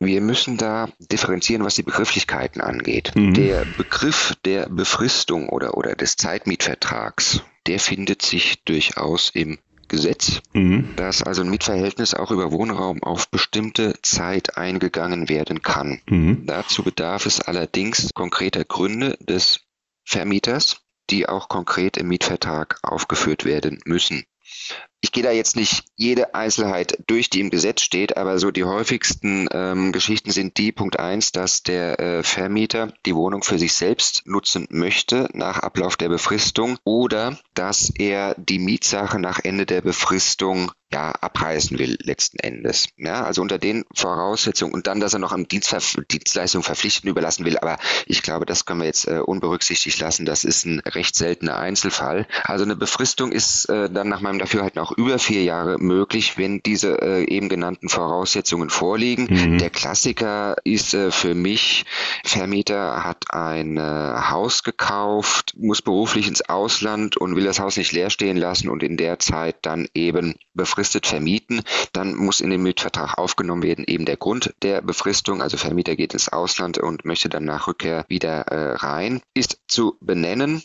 Wir 0.00 0.20
müssen 0.20 0.56
da 0.56 0.88
differenzieren, 0.98 1.64
was 1.64 1.74
die 1.74 1.82
Begrifflichkeiten 1.82 2.60
angeht. 2.60 3.12
Mhm. 3.14 3.34
Der 3.34 3.64
Begriff 3.76 4.34
der 4.44 4.68
Befristung 4.68 5.48
oder, 5.48 5.76
oder 5.76 5.94
des 5.94 6.16
Zeitmietvertrags, 6.16 7.42
der 7.66 7.78
findet 7.78 8.22
sich 8.22 8.64
durchaus 8.64 9.30
im 9.34 9.58
Gesetz, 9.88 10.40
mhm. 10.52 10.94
dass 10.96 11.22
also 11.22 11.42
ein 11.42 11.50
Mietverhältnis 11.50 12.14
auch 12.14 12.30
über 12.30 12.52
Wohnraum 12.52 13.02
auf 13.02 13.28
bestimmte 13.28 13.94
Zeit 14.02 14.56
eingegangen 14.56 15.28
werden 15.28 15.62
kann. 15.62 16.00
Mhm. 16.08 16.46
Dazu 16.46 16.82
bedarf 16.82 17.26
es 17.26 17.40
allerdings 17.40 18.12
konkreter 18.14 18.64
Gründe 18.64 19.16
des 19.20 19.60
Vermieters, 20.04 20.80
die 21.10 21.28
auch 21.28 21.48
konkret 21.48 21.96
im 21.96 22.08
Mietvertrag 22.08 22.78
aufgeführt 22.82 23.44
werden 23.44 23.80
müssen. 23.84 24.24
Ich 25.04 25.12
gehe 25.12 25.22
da 25.22 25.32
jetzt 25.32 25.54
nicht 25.54 25.84
jede 25.96 26.34
Einzelheit 26.34 26.96
durch, 27.06 27.28
die 27.28 27.40
im 27.40 27.50
Gesetz 27.50 27.82
steht, 27.82 28.16
aber 28.16 28.38
so 28.38 28.50
die 28.50 28.64
häufigsten 28.64 29.46
ähm, 29.52 29.92
Geschichten 29.92 30.30
sind 30.30 30.56
die 30.56 30.72
Punkt 30.72 30.98
eins, 30.98 31.30
dass 31.30 31.62
der 31.62 32.00
äh, 32.00 32.22
Vermieter 32.22 32.90
die 33.04 33.14
Wohnung 33.14 33.42
für 33.42 33.58
sich 33.58 33.74
selbst 33.74 34.22
nutzen 34.24 34.66
möchte 34.70 35.28
nach 35.34 35.58
Ablauf 35.58 35.98
der 35.98 36.08
Befristung 36.08 36.78
oder 36.84 37.38
dass 37.52 37.90
er 37.90 38.34
die 38.38 38.58
Mietsache 38.58 39.18
nach 39.18 39.40
Ende 39.44 39.66
der 39.66 39.82
Befristung 39.82 40.72
ja, 40.94 41.10
abreißen 41.10 41.76
will 41.78 41.98
letzten 42.00 42.38
Endes. 42.38 42.86
Ja, 42.96 43.24
also 43.24 43.42
unter 43.42 43.58
den 43.58 43.84
Voraussetzungen 43.92 44.72
und 44.72 44.86
dann, 44.86 45.00
dass 45.00 45.12
er 45.12 45.18
noch 45.18 45.32
am 45.32 45.48
Dienstver 45.48 45.80
Dienstleistung 46.08 46.62
verpflichten 46.62 47.10
überlassen 47.10 47.44
will. 47.44 47.58
Aber 47.58 47.78
ich 48.06 48.22
glaube, 48.22 48.46
das 48.46 48.64
können 48.64 48.80
wir 48.80 48.86
jetzt 48.86 49.08
äh, 49.08 49.18
unberücksichtigt 49.18 49.98
lassen. 49.98 50.24
Das 50.24 50.44
ist 50.44 50.64
ein 50.66 50.78
recht 50.80 51.16
seltener 51.16 51.56
Einzelfall. 51.56 52.28
Also 52.44 52.64
eine 52.64 52.76
Befristung 52.76 53.32
ist 53.32 53.68
äh, 53.68 53.90
dann 53.90 54.08
nach 54.08 54.20
meinem 54.20 54.38
Dafürhalten 54.38 54.80
auch 54.80 54.92
über 54.96 55.18
vier 55.18 55.42
Jahre 55.42 55.78
möglich, 55.78 56.38
wenn 56.38 56.62
diese 56.62 57.00
äh, 57.00 57.24
eben 57.24 57.48
genannten 57.48 57.88
Voraussetzungen 57.88 58.70
vorliegen. 58.70 59.26
Mhm. 59.30 59.58
Der 59.58 59.70
Klassiker 59.70 60.56
ist 60.64 60.94
äh, 60.94 61.10
für 61.10 61.34
mich, 61.34 61.84
Vermieter 62.24 63.04
hat 63.04 63.24
ein 63.30 63.76
äh, 63.76 63.80
Haus 63.80 64.62
gekauft, 64.62 65.54
muss 65.56 65.82
beruflich 65.82 66.28
ins 66.28 66.48
Ausland 66.48 67.16
und 67.16 67.36
will 67.36 67.44
das 67.44 67.60
Haus 67.60 67.76
nicht 67.76 67.92
leer 67.92 68.10
stehen 68.10 68.36
lassen 68.36 68.68
und 68.68 68.82
in 68.82 68.96
der 68.96 69.18
Zeit 69.18 69.56
dann 69.62 69.88
eben 69.94 70.34
befristet 70.54 71.06
vermieten, 71.06 71.62
dann 71.92 72.14
muss 72.14 72.40
in 72.40 72.50
den 72.50 72.62
Mietvertrag 72.62 73.18
aufgenommen 73.18 73.62
werden 73.62 73.84
eben 73.86 74.04
der 74.04 74.16
Grund 74.16 74.54
der 74.62 74.80
Befristung, 74.82 75.42
also 75.42 75.56
Vermieter 75.56 75.96
geht 75.96 76.14
ins 76.14 76.28
Ausland 76.28 76.78
und 76.78 77.04
möchte 77.04 77.28
dann 77.28 77.44
nach 77.44 77.66
Rückkehr 77.66 78.04
wieder 78.08 78.42
äh, 78.48 78.76
rein, 78.76 79.20
ist 79.34 79.58
zu 79.66 79.96
benennen 80.00 80.62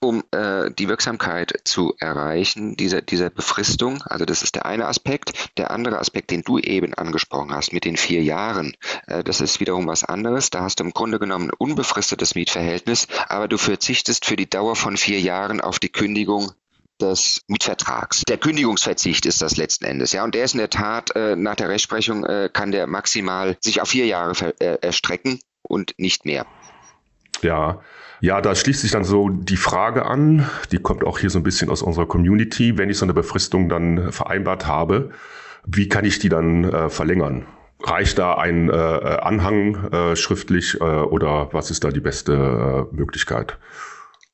um 0.00 0.24
äh, 0.30 0.70
die 0.70 0.88
Wirksamkeit 0.88 1.60
zu 1.64 1.94
erreichen, 1.98 2.76
dieser, 2.76 3.02
dieser 3.02 3.30
Befristung. 3.30 4.02
Also 4.02 4.24
das 4.24 4.42
ist 4.42 4.54
der 4.54 4.64
eine 4.66 4.86
Aspekt. 4.86 5.50
Der 5.58 5.70
andere 5.70 5.98
Aspekt, 5.98 6.30
den 6.30 6.42
du 6.42 6.58
eben 6.58 6.94
angesprochen 6.94 7.52
hast 7.52 7.72
mit 7.72 7.84
den 7.84 7.96
vier 7.96 8.22
Jahren, 8.22 8.76
äh, 9.06 9.22
das 9.22 9.40
ist 9.40 9.60
wiederum 9.60 9.86
was 9.86 10.04
anderes. 10.04 10.50
Da 10.50 10.62
hast 10.62 10.80
du 10.80 10.84
im 10.84 10.92
Grunde 10.92 11.18
genommen 11.18 11.50
ein 11.50 11.56
unbefristetes 11.56 12.34
Mietverhältnis, 12.34 13.08
aber 13.28 13.46
du 13.46 13.58
verzichtest 13.58 14.24
für 14.24 14.36
die 14.36 14.48
Dauer 14.48 14.74
von 14.74 14.96
vier 14.96 15.20
Jahren 15.20 15.60
auf 15.60 15.78
die 15.78 15.90
Kündigung 15.90 16.52
des 17.00 17.42
Mietvertrags. 17.46 18.22
Der 18.28 18.38
Kündigungsverzicht 18.38 19.26
ist 19.26 19.42
das 19.42 19.56
letzten 19.56 19.84
Endes, 19.86 20.12
ja, 20.12 20.24
und 20.24 20.34
der 20.34 20.44
ist 20.44 20.54
in 20.54 20.58
der 20.58 20.70
Tat 20.70 21.14
äh, 21.16 21.36
nach 21.36 21.56
der 21.56 21.68
Rechtsprechung 21.68 22.24
äh, 22.24 22.50
kann 22.52 22.72
der 22.72 22.86
maximal 22.86 23.56
sich 23.60 23.80
auf 23.80 23.88
vier 23.88 24.06
Jahre 24.06 24.54
äh, 24.60 24.78
erstrecken 24.80 25.40
und 25.62 25.94
nicht 25.98 26.24
mehr. 26.24 26.46
Ja, 27.42 27.80
ja, 28.20 28.40
da 28.42 28.54
schließt 28.54 28.82
sich 28.82 28.90
dann 28.90 29.04
so 29.04 29.30
die 29.30 29.56
Frage 29.56 30.04
an, 30.04 30.48
die 30.72 30.78
kommt 30.78 31.04
auch 31.04 31.18
hier 31.18 31.30
so 31.30 31.38
ein 31.38 31.42
bisschen 31.42 31.70
aus 31.70 31.80
unserer 31.80 32.06
Community, 32.06 32.76
wenn 32.76 32.90
ich 32.90 32.98
so 32.98 33.06
eine 33.06 33.14
Befristung 33.14 33.70
dann 33.70 34.12
vereinbart 34.12 34.66
habe, 34.66 35.10
wie 35.64 35.88
kann 35.88 36.04
ich 36.04 36.18
die 36.18 36.28
dann 36.28 36.64
äh, 36.64 36.90
verlängern? 36.90 37.46
Reicht 37.82 38.18
da 38.18 38.34
ein 38.34 38.68
äh, 38.68 38.72
Anhang 38.72 39.90
äh, 39.90 40.16
schriftlich 40.16 40.78
äh, 40.80 40.84
oder 40.84 41.48
was 41.52 41.70
ist 41.70 41.82
da 41.82 41.90
die 41.90 42.00
beste 42.00 42.88
äh, 42.92 42.94
Möglichkeit? 42.94 43.56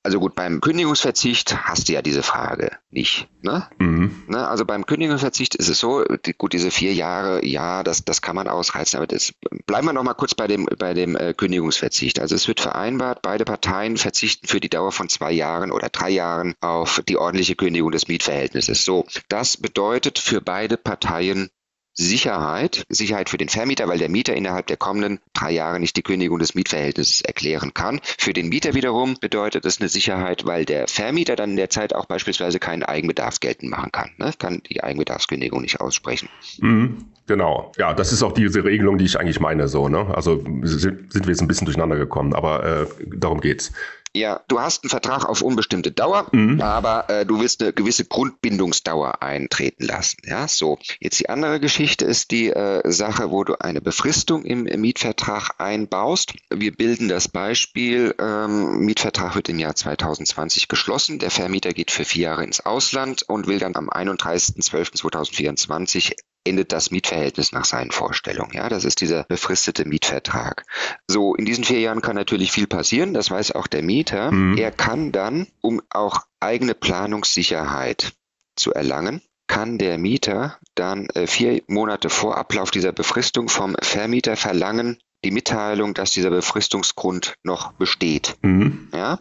Also 0.06 0.20
gut, 0.20 0.36
beim 0.36 0.60
Kündigungsverzicht 0.60 1.64
hast 1.64 1.88
du 1.88 1.92
ja 1.94 2.00
diese 2.00 2.22
Frage 2.22 2.70
nicht. 2.92 3.26
Ne? 3.42 3.66
Mhm. 3.80 4.22
Ne? 4.28 4.46
Also 4.46 4.64
beim 4.64 4.86
Kündigungsverzicht 4.86 5.56
ist 5.56 5.68
es 5.68 5.80
so, 5.80 6.04
die, 6.04 6.32
gut, 6.32 6.52
diese 6.52 6.70
vier 6.70 6.94
Jahre, 6.94 7.44
ja, 7.44 7.82
das, 7.82 8.04
das 8.04 8.22
kann 8.22 8.36
man 8.36 8.46
ausreizen, 8.46 8.98
aber 8.98 9.08
das, 9.08 9.34
bleiben 9.66 9.88
wir 9.88 9.92
noch 9.92 10.04
mal 10.04 10.14
kurz 10.14 10.36
bei 10.36 10.46
dem, 10.46 10.66
bei 10.78 10.94
dem 10.94 11.16
äh, 11.16 11.34
Kündigungsverzicht. 11.34 12.20
Also 12.20 12.36
es 12.36 12.46
wird 12.46 12.60
vereinbart, 12.60 13.20
beide 13.20 13.44
Parteien 13.44 13.96
verzichten 13.96 14.46
für 14.46 14.60
die 14.60 14.68
Dauer 14.68 14.92
von 14.92 15.08
zwei 15.08 15.32
Jahren 15.32 15.72
oder 15.72 15.88
drei 15.88 16.10
Jahren 16.10 16.54
auf 16.60 17.02
die 17.08 17.16
ordentliche 17.16 17.56
Kündigung 17.56 17.90
des 17.90 18.06
Mietverhältnisses. 18.06 18.84
So, 18.84 19.06
das 19.28 19.56
bedeutet 19.56 20.20
für 20.20 20.40
beide 20.40 20.76
Parteien 20.76 21.50
Sicherheit, 21.96 22.84
Sicherheit 22.90 23.30
für 23.30 23.38
den 23.38 23.48
Vermieter, 23.48 23.88
weil 23.88 23.98
der 23.98 24.10
Mieter 24.10 24.34
innerhalb 24.34 24.66
der 24.66 24.76
kommenden 24.76 25.18
drei 25.32 25.50
Jahre 25.52 25.80
nicht 25.80 25.96
die 25.96 26.02
Kündigung 26.02 26.38
des 26.38 26.54
Mietverhältnisses 26.54 27.22
erklären 27.22 27.72
kann. 27.72 28.00
Für 28.18 28.34
den 28.34 28.50
Mieter 28.50 28.74
wiederum 28.74 29.16
bedeutet 29.18 29.64
das 29.64 29.80
eine 29.80 29.88
Sicherheit, 29.88 30.44
weil 30.44 30.66
der 30.66 30.88
Vermieter 30.88 31.36
dann 31.36 31.50
in 31.50 31.56
der 31.56 31.70
Zeit 31.70 31.94
auch 31.94 32.04
beispielsweise 32.04 32.58
keinen 32.58 32.82
Eigenbedarf 32.82 33.40
geltend 33.40 33.70
machen 33.70 33.92
kann, 33.92 34.10
ne? 34.18 34.32
kann 34.38 34.62
die 34.68 34.84
Eigenbedarfskündigung 34.84 35.62
nicht 35.62 35.80
aussprechen. 35.80 36.28
Mhm, 36.60 37.06
genau. 37.26 37.72
Ja, 37.78 37.94
das 37.94 38.12
ist 38.12 38.22
auch 38.22 38.32
diese 38.32 38.64
Regelung, 38.64 38.98
die 38.98 39.06
ich 39.06 39.18
eigentlich 39.18 39.40
meine. 39.40 39.66
So, 39.68 39.88
ne? 39.88 40.14
Also 40.14 40.44
sind, 40.62 41.12
sind 41.12 41.26
wir 41.26 41.32
jetzt 41.32 41.40
ein 41.40 41.48
bisschen 41.48 41.64
durcheinander 41.64 41.96
gekommen, 41.96 42.34
aber 42.34 42.64
äh, 42.64 42.86
darum 43.16 43.40
geht's. 43.40 43.72
Ja, 44.16 44.40
du 44.48 44.58
hast 44.60 44.82
einen 44.82 44.90
Vertrag 44.90 45.26
auf 45.26 45.42
unbestimmte 45.42 45.92
Dauer, 45.92 46.26
mhm. 46.32 46.62
aber 46.62 47.10
äh, 47.10 47.26
du 47.26 47.38
willst 47.38 47.62
eine 47.62 47.74
gewisse 47.74 48.06
Grundbindungsdauer 48.06 49.22
eintreten 49.22 49.84
lassen. 49.84 50.16
Ja, 50.24 50.48
so. 50.48 50.78
Jetzt 51.00 51.20
die 51.20 51.28
andere 51.28 51.60
Geschichte 51.60 52.06
ist 52.06 52.30
die 52.30 52.48
äh, 52.48 52.80
Sache, 52.90 53.30
wo 53.30 53.44
du 53.44 53.60
eine 53.60 53.82
Befristung 53.82 54.44
im, 54.44 54.66
im, 54.66 54.80
Mietvertrag 54.80 55.50
einbaust. 55.58 56.32
Wir 56.48 56.74
bilden 56.74 57.08
das 57.08 57.28
Beispiel, 57.28 58.14
ähm, 58.18 58.78
Mietvertrag 58.78 59.34
wird 59.34 59.50
im 59.50 59.58
Jahr 59.58 59.74
2020 59.74 60.68
geschlossen. 60.68 61.18
Der 61.18 61.30
Vermieter 61.30 61.74
geht 61.74 61.90
für 61.90 62.06
vier 62.06 62.22
Jahre 62.22 62.44
ins 62.44 62.64
Ausland 62.64 63.22
und 63.22 63.46
will 63.46 63.58
dann 63.58 63.76
am 63.76 63.90
31.12.2024 63.90 66.14
endet 66.46 66.72
das 66.72 66.90
Mietverhältnis 66.90 67.52
nach 67.52 67.64
seinen 67.64 67.90
Vorstellungen. 67.90 68.52
Ja, 68.52 68.68
das 68.68 68.84
ist 68.84 69.00
dieser 69.00 69.24
befristete 69.24 69.84
Mietvertrag. 69.84 70.64
So, 71.08 71.34
in 71.34 71.44
diesen 71.44 71.64
vier 71.64 71.80
Jahren 71.80 72.02
kann 72.02 72.16
natürlich 72.16 72.52
viel 72.52 72.66
passieren. 72.66 73.14
Das 73.14 73.30
weiß 73.30 73.52
auch 73.52 73.66
der 73.66 73.82
Mieter. 73.82 74.32
Mhm. 74.32 74.56
Er 74.56 74.70
kann 74.70 75.12
dann, 75.12 75.46
um 75.60 75.82
auch 75.90 76.22
eigene 76.40 76.74
Planungssicherheit 76.74 78.12
zu 78.56 78.72
erlangen, 78.72 79.22
kann 79.46 79.78
der 79.78 79.98
Mieter 79.98 80.58
dann 80.74 81.08
äh, 81.10 81.26
vier 81.26 81.62
Monate 81.68 82.10
vor 82.10 82.36
Ablauf 82.36 82.70
dieser 82.70 82.92
Befristung 82.92 83.48
vom 83.48 83.76
Vermieter 83.80 84.36
verlangen, 84.36 84.98
die 85.24 85.30
Mitteilung, 85.30 85.94
dass 85.94 86.10
dieser 86.10 86.30
Befristungsgrund 86.30 87.36
noch 87.42 87.72
besteht. 87.72 88.36
Mhm. 88.42 88.88
Ja, 88.92 89.20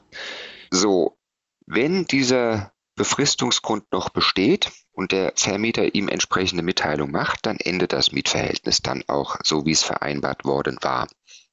so, 0.71 1.17
wenn 1.67 2.05
dieser 2.05 2.73
Befristungsgrund 2.95 3.91
noch 3.91 4.09
besteht 4.09 4.71
und 4.95 5.11
der 5.11 5.33
Vermieter 5.35 5.93
ihm 5.93 6.07
entsprechende 6.07 6.63
Mitteilung 6.63 7.11
macht, 7.11 7.45
dann 7.45 7.57
endet 7.57 7.93
das 7.93 8.11
Mietverhältnis 8.11 8.81
dann 8.81 9.03
auch 9.07 9.37
so, 9.43 9.65
wie 9.65 9.71
es 9.71 9.83
vereinbart 9.83 10.45
worden 10.45 10.77
war. 10.81 11.07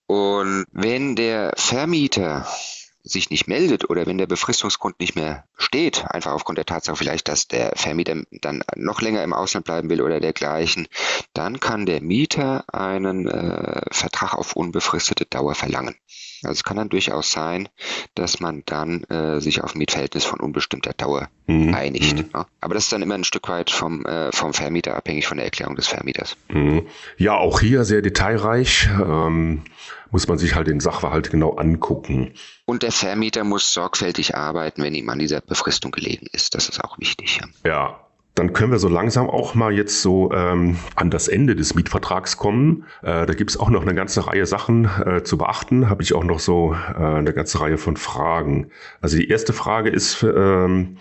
Und 0.07 0.67
wenn 0.73 1.17
der 1.17 1.53
Vermieter 1.57 2.47
sich 3.05 3.31
nicht 3.31 3.49
meldet 3.49 3.91
oder 3.91 4.07
wenn 4.07 4.19
der 4.19 4.27
Befristungsgrund 4.27 5.01
nicht 5.01 5.17
mehr 5.17 5.45
steht, 5.57 6.05
einfach 6.09 6.33
aufgrund 6.33 6.59
der 6.59 6.67
Tatsache 6.67 6.97
vielleicht, 6.97 7.27
dass 7.29 7.49
der 7.49 7.73
Vermieter 7.75 8.23
dann 8.31 8.63
noch 8.77 9.01
länger 9.01 9.25
im 9.25 9.33
Ausland 9.33 9.67
bleiben 9.67 9.91
will 9.91 10.03
oder 10.03 10.21
dergleichen, 10.21 10.87
dann 11.35 11.59
kann 11.59 11.85
der 11.85 12.01
Mieter 12.01 12.65
einen 12.73 13.27
äh, 13.27 13.83
Vertrag 13.91 14.35
auf 14.35 14.55
unbefristete 14.55 15.27
Dauer 15.27 15.55
verlangen. 15.55 15.97
Also 16.45 16.53
es 16.53 16.65
kann 16.65 16.77
dann 16.77 16.89
durchaus 16.89 17.33
sein, 17.33 17.69
dass 18.15 18.41
man 18.41 18.63
dann 18.67 19.05
äh, 19.05 19.41
sich 19.41 19.63
auf 19.63 19.75
ein 19.75 19.79
Mietverhältnis 19.79 20.25
von 20.25 20.41
unbestimmter 20.41 20.93
Dauer 20.93 21.29
mhm. 21.47 21.75
einigt. 21.75 22.19
Mhm. 22.19 22.31
Ja. 22.35 22.47
Aber 22.61 22.75
das 22.75 22.85
ist 22.85 22.93
dann 22.93 23.03
immer 23.03 23.15
ein 23.15 23.25
Stück 23.25 23.49
weit 23.49 23.71
vom, 23.71 24.05
äh, 24.05 24.33
vom 24.33 24.53
Vermieter 24.53 24.97
abhängig 24.97 25.27
von 25.27 25.37
der 25.37 25.47
Erklärung 25.47 25.77
des 25.77 25.89
Vermieters. 25.89 26.37
Mhm. 26.49 26.87
Ja, 27.17 27.37
auch 27.37 27.61
hier 27.61 27.85
sehr 27.85 28.03
detailreich. 28.03 28.89
Ähm, 29.01 29.63
muss 30.11 30.29
man 30.29 30.37
sich 30.37 30.55
halt 30.55 30.67
den 30.67 30.81
Sachverhalt 30.81 31.31
genau 31.31 31.55
angucken. 31.57 32.35
Und 32.67 32.83
der 32.83 32.93
Vermieter 32.93 33.45
muss 33.45 33.73
sorgfältig 33.73 34.37
arbeiten, 34.37 34.83
wenn 34.83 34.95
ihm 34.95 35.09
an 35.09 35.19
dieser 35.19 35.41
Befristung 35.41 35.91
gelegen 35.91 36.27
ist. 36.33 36.55
Das 36.55 36.69
ist 36.69 36.85
auch 36.85 36.99
wichtig. 36.99 37.41
Ja 37.65 38.02
dann 38.35 38.53
können 38.55 38.73
wir 38.73 38.79
so 38.79 38.89
langsam 38.89 39.29
auch 39.29 39.55
mal 39.55 39.73
jetzt 39.73 40.01
so 40.01 40.33
ähm, 40.33 40.79
an 40.97 41.11
das 41.11 41.29
Ende 41.29 41.55
des 41.55 41.75
Mietvertrags 41.75 42.39
kommen. 42.39 42.85
Äh, 43.03 43.27
da 43.27 43.35
gibt 43.35 43.51
es 43.51 43.61
auch 43.61 43.69
noch 43.69 43.83
eine 43.83 43.95
ganze 43.95 44.27
Reihe 44.27 44.47
Sachen 44.47 44.89
äh, 45.05 45.23
zu 45.23 45.37
beachten. 45.37 45.91
Habe 45.91 46.03
ich 46.03 46.15
auch 46.15 46.25
noch 46.25 46.39
so 46.39 46.75
äh, 46.75 47.03
eine 47.03 47.33
ganze 47.35 47.61
Reihe 47.61 47.77
von 47.77 47.97
Fragen. 47.97 48.69
Also 49.03 49.19
die 49.19 49.29
erste 49.29 49.53
Frage 49.53 49.91
ist, 49.91 50.23
ähm, 50.23 50.97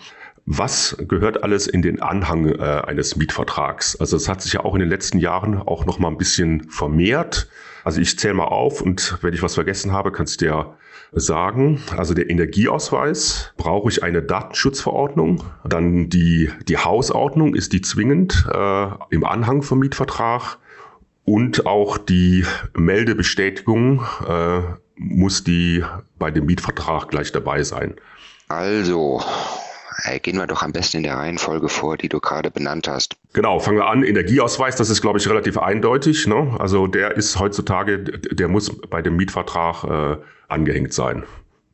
was 0.58 0.96
gehört 1.08 1.42
alles 1.42 1.66
in 1.66 1.82
den 1.82 2.00
Anhang 2.00 2.46
äh, 2.46 2.82
eines 2.86 3.16
Mietvertrags? 3.16 3.96
Also 3.96 4.16
es 4.16 4.28
hat 4.28 4.42
sich 4.42 4.54
ja 4.54 4.60
auch 4.64 4.74
in 4.74 4.80
den 4.80 4.88
letzten 4.88 5.18
Jahren 5.18 5.56
auch 5.58 5.86
noch 5.86 5.98
mal 5.98 6.08
ein 6.08 6.18
bisschen 6.18 6.68
vermehrt. 6.68 7.48
Also 7.84 8.00
ich 8.00 8.18
zähle 8.18 8.34
mal 8.34 8.44
auf 8.44 8.80
und 8.80 9.18
wenn 9.22 9.34
ich 9.34 9.42
was 9.42 9.54
vergessen 9.54 9.92
habe, 9.92 10.12
kannst 10.12 10.40
du 10.40 10.46
dir 10.46 10.76
sagen. 11.12 11.80
Also 11.96 12.14
der 12.14 12.30
Energieausweis 12.30 13.52
brauche 13.56 13.88
ich 13.88 14.02
eine 14.02 14.22
Datenschutzverordnung. 14.22 15.44
Dann 15.64 16.08
die, 16.08 16.50
die 16.68 16.78
Hausordnung 16.78 17.54
ist 17.54 17.72
die 17.72 17.82
zwingend 17.82 18.46
äh, 18.52 18.86
im 19.10 19.24
Anhang 19.24 19.62
vom 19.62 19.78
Mietvertrag. 19.80 20.58
Und 21.24 21.66
auch 21.66 21.98
die 21.98 22.44
Meldebestätigung 22.74 24.02
äh, 24.28 24.60
muss 24.96 25.44
die 25.44 25.84
bei 26.18 26.30
dem 26.30 26.46
Mietvertrag 26.46 27.08
gleich 27.08 27.30
dabei 27.30 27.62
sein. 27.62 27.94
Also, 28.48 29.22
gehen 30.22 30.36
wir 30.36 30.46
doch 30.46 30.62
am 30.62 30.72
besten 30.72 30.98
in 30.98 31.02
der 31.04 31.16
Reihenfolge 31.16 31.68
vor, 31.68 31.96
die 31.96 32.08
du 32.08 32.20
gerade 32.20 32.50
benannt 32.50 32.88
hast. 32.88 33.16
Genau, 33.32 33.60
fangen 33.60 33.78
wir 33.78 33.86
an. 33.86 34.02
Energieausweis, 34.02 34.76
das 34.76 34.90
ist, 34.90 35.00
glaube 35.00 35.18
ich, 35.18 35.28
relativ 35.28 35.58
eindeutig. 35.58 36.26
Ne? 36.26 36.56
Also 36.58 36.86
der 36.86 37.16
ist 37.16 37.38
heutzutage, 37.38 37.98
der 38.02 38.48
muss 38.48 38.80
bei 38.88 39.02
dem 39.02 39.16
Mietvertrag 39.16 39.84
äh, 39.84 40.22
angehängt 40.48 40.92
sein. 40.92 41.24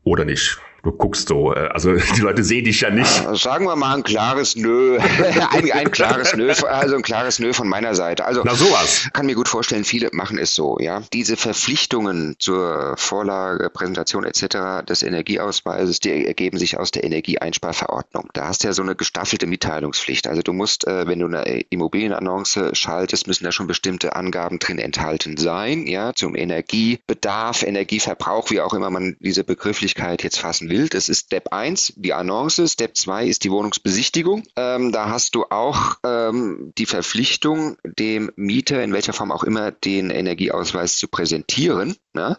Oder 0.05 0.25
nicht? 0.25 0.59
Du 0.83 0.93
guckst 0.93 1.29
so, 1.29 1.53
äh, 1.55 1.69
also 1.69 1.95
die 2.17 2.21
Leute 2.21 2.45
sehen 2.45 2.65
dich 2.65 2.81
ja 2.81 2.91
nicht. 2.91 3.09
Sagen 3.35 3.67
wir 3.67 3.77
mal 3.77 3.97
ein 3.97 4.03
klares 4.05 4.57
Nö. 4.57 4.99
ein, 5.51 5.71
ein 5.73 5.91
klares 5.91 6.35
Nö, 6.37 6.53
also 6.69 6.95
ein 6.95 7.03
klares 7.03 7.39
Nö 7.39 7.53
von 7.53 7.69
meiner 7.69 7.95
Seite. 7.95 8.25
Also 8.25 8.43
Na 8.45 8.55
sowas. 8.55 9.09
kann 9.13 9.27
mir 9.27 9.35
gut 9.35 9.49
vorstellen, 9.49 9.85
viele 9.85 10.11
machen 10.13 10.39
es 10.39 10.55
so, 10.55 10.79
ja. 10.79 11.03
Diese 11.13 11.37
Verpflichtungen 11.37 12.37
zur 12.39 12.95
Vorlage, 12.97 13.71
Präsentation 13.71 14.25
etc. 14.25 14.87
des 14.89 15.03
Energieausweises, 15.03 16.01
die 16.01 16.27
ergeben 16.27 16.59
sich 16.59 16.79
aus 16.79 16.91
der 16.91 17.05
Energieeinsparverordnung. 17.05 18.29
Da 18.35 18.49
hast 18.49 18.63
du 18.63 18.69
ja 18.69 18.73
so 18.73 18.83
eine 18.83 18.95
gestaffelte 18.95 19.47
Mitteilungspflicht. 19.47 20.29
Also 20.29 20.43
du 20.43 20.53
musst, 20.53 20.87
äh, 20.87 21.07
wenn 21.07 21.19
du 21.19 21.27
eine 21.27 21.61
Immobilienannonce 21.71 22.71
schaltest, 22.73 23.27
müssen 23.27 23.45
da 23.45 23.53
schon 23.53 23.67
bestimmte 23.67 24.15
Angaben 24.15 24.59
drin 24.59 24.79
enthalten 24.79 25.37
sein, 25.37 25.87
ja, 25.87 26.13
zum 26.15 26.37
Energiebedarf, 26.37 27.63
Energieverbrauch, 27.63 28.51
wie 28.51 28.61
auch 28.61 28.75
immer 28.75 28.91
man 28.91 29.17
diese 29.21 29.45
Begrifflichkeit 29.45 30.23
jetzt 30.23 30.39
fassen 30.39 30.68
will. 30.69 30.89
Das 30.89 31.09
ist 31.09 31.27
Step 31.27 31.53
1, 31.53 31.95
die 31.97 32.13
Annonce. 32.13 32.71
Step 32.71 32.97
2 32.97 33.27
ist 33.27 33.45
die 33.45 33.51
Wohnungsbesichtigung. 33.51 34.45
Ähm, 34.57 34.93
da 34.93 35.09
hast 35.09 35.35
du 35.35 35.45
auch 35.51 35.97
ähm, 36.05 36.73
die 36.79 36.87
Verpflichtung, 36.87 37.77
dem 37.85 38.31
Mieter 38.37 38.83
in 38.83 38.93
welcher 38.93 39.13
Form 39.13 39.33
auch 39.33 39.45
immer 39.45 39.71
den 39.71 40.11
Energieausweis 40.11 40.99
zu 40.99 41.09
präsentieren. 41.09 41.97
Ne? 42.15 42.37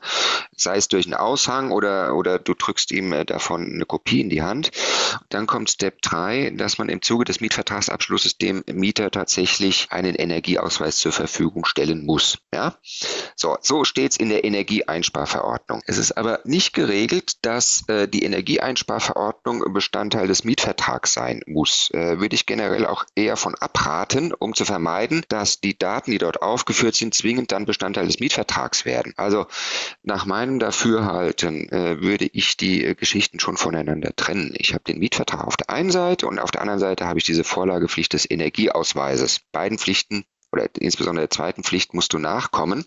Sei 0.55 0.77
es 0.77 0.87
durch 0.87 1.05
einen 1.05 1.13
Aushang 1.13 1.71
oder, 1.71 2.15
oder 2.15 2.39
du 2.39 2.53
drückst 2.53 2.91
ihm 2.91 3.13
äh, 3.13 3.25
davon 3.25 3.65
eine 3.65 3.85
Kopie 3.85 4.21
in 4.21 4.29
die 4.29 4.41
Hand. 4.41 4.71
Dann 5.29 5.47
kommt 5.47 5.69
Step 5.69 6.01
3, 6.01 6.53
dass 6.57 6.77
man 6.77 6.89
im 6.89 7.01
Zuge 7.01 7.25
des 7.25 7.39
Mietvertragsabschlusses 7.39 8.37
dem 8.37 8.63
Mieter 8.71 9.09
tatsächlich 9.11 9.87
einen 9.89 10.15
Energieausweis 10.15 10.97
zur 10.97 11.11
Verfügung 11.11 11.65
stellen 11.65 12.05
muss. 12.05 12.39
Ja? 12.53 12.75
So, 13.35 13.57
so 13.61 13.85
steht 13.85 14.11
es 14.11 14.17
in 14.17 14.29
der 14.29 14.43
Energieeinsparverordnung. 14.43 15.81
Es 15.85 15.97
ist 15.97 16.17
aber 16.17 16.41
nicht 16.43 16.73
geregelt, 16.73 17.37
dass 17.43 17.83
äh, 17.87 18.07
die 18.07 18.18
Energieeinsparverordnung 18.23 19.73
Bestandteil 19.73 20.27
des 20.27 20.43
Mietvertrags 20.43 21.13
sein 21.13 21.41
muss, 21.45 21.89
äh, 21.91 22.19
würde 22.19 22.35
ich 22.35 22.45
generell 22.45 22.85
auch 22.85 23.05
eher 23.15 23.37
von 23.37 23.55
abraten, 23.55 24.33
um 24.33 24.53
zu 24.53 24.65
vermeiden, 24.65 25.23
dass 25.29 25.61
die 25.61 25.77
Daten, 25.77 26.11
die 26.11 26.17
dort 26.17 26.41
aufgeführt 26.41 26.95
sind, 26.95 27.13
zwingend 27.13 27.51
dann 27.51 27.65
Bestandteil 27.65 28.07
des 28.07 28.19
Mietvertrags 28.19 28.85
werden. 28.85 29.13
Also 29.17 29.47
nach 30.03 30.25
meinem 30.25 30.59
Dafürhalten 30.59 31.69
äh, 31.69 32.01
würde 32.01 32.29
ich 32.31 32.57
die 32.57 32.83
äh, 32.83 32.95
Geschichten 32.95 33.39
schon 33.39 33.57
voneinander 33.57 34.15
trennen. 34.15 34.53
Ich 34.57 34.73
habe 34.73 34.83
den 34.83 34.99
Mietvertrag 34.99 35.45
auf 35.45 35.57
der 35.57 35.69
einen 35.69 35.91
Seite 35.91 36.27
und 36.27 36.39
auf 36.39 36.51
der 36.51 36.61
anderen 36.61 36.79
Seite 36.79 37.05
habe 37.05 37.19
ich 37.19 37.25
diese 37.25 37.43
Vorlagepflicht 37.43 38.13
des 38.13 38.29
Energieausweises. 38.29 39.41
Beiden 39.51 39.77
Pflichten 39.77 40.25
oder 40.51 40.67
insbesondere 40.79 41.23
der 41.23 41.29
zweiten 41.29 41.63
Pflicht 41.63 41.93
musst 41.93 42.13
du 42.13 42.17
nachkommen. 42.17 42.85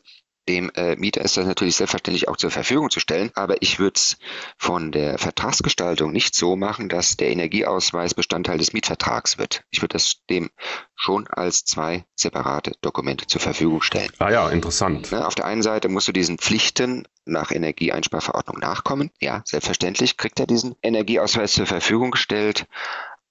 Dem 0.49 0.71
äh, 0.75 0.97
Mieter 0.97 1.21
ist 1.23 1.37
das 1.37 1.47
natürlich 1.47 1.77
selbstverständlich 1.77 2.29
auch 2.29 2.37
zur 2.37 2.51
Verfügung 2.51 2.91
zu 2.91 2.99
stellen, 2.99 3.31
aber 3.35 3.63
ich 3.63 3.79
würde 3.79 3.95
es 3.95 4.19
von 4.57 4.91
der 4.91 5.19
Vertragsgestaltung 5.19 6.11
nicht 6.11 6.35
so 6.35 6.57
machen, 6.57 6.89
dass 6.89 7.17
der 7.17 7.31
Energieausweis 7.31 8.15
Bestandteil 8.15 8.59
des 8.59 8.73
Mietvertrags 8.73 9.39
wird. 9.39 9.63
Ich 9.71 9.83
würde 9.83 9.93
das 9.93 10.17
dem 10.29 10.51
schon 10.97 11.29
als 11.29 11.65
zwei 11.65 12.05
separate 12.17 12.73
Dokumente 12.81 13.27
zur 13.27 13.41
Verfügung 13.41 13.83
stellen. 13.83 14.11
Ah 14.19 14.31
ja, 14.31 14.49
interessant. 14.49 15.13
Ne, 15.13 15.25
auf 15.27 15.37
der 15.37 15.45
einen 15.45 15.63
Seite 15.63 15.89
musst 15.89 16.09
du 16.09 16.13
diesen 16.13 16.39
Pflichten 16.39 17.07
nach 17.25 17.53
Energieeinsparverordnung 17.53 18.59
nachkommen. 18.59 19.11
Ja, 19.21 19.43
selbstverständlich 19.45 20.17
kriegt 20.17 20.41
er 20.41 20.47
diesen 20.47 20.75
Energieausweis 20.83 21.53
zur 21.53 21.67
Verfügung 21.67 22.11
gestellt 22.11 22.67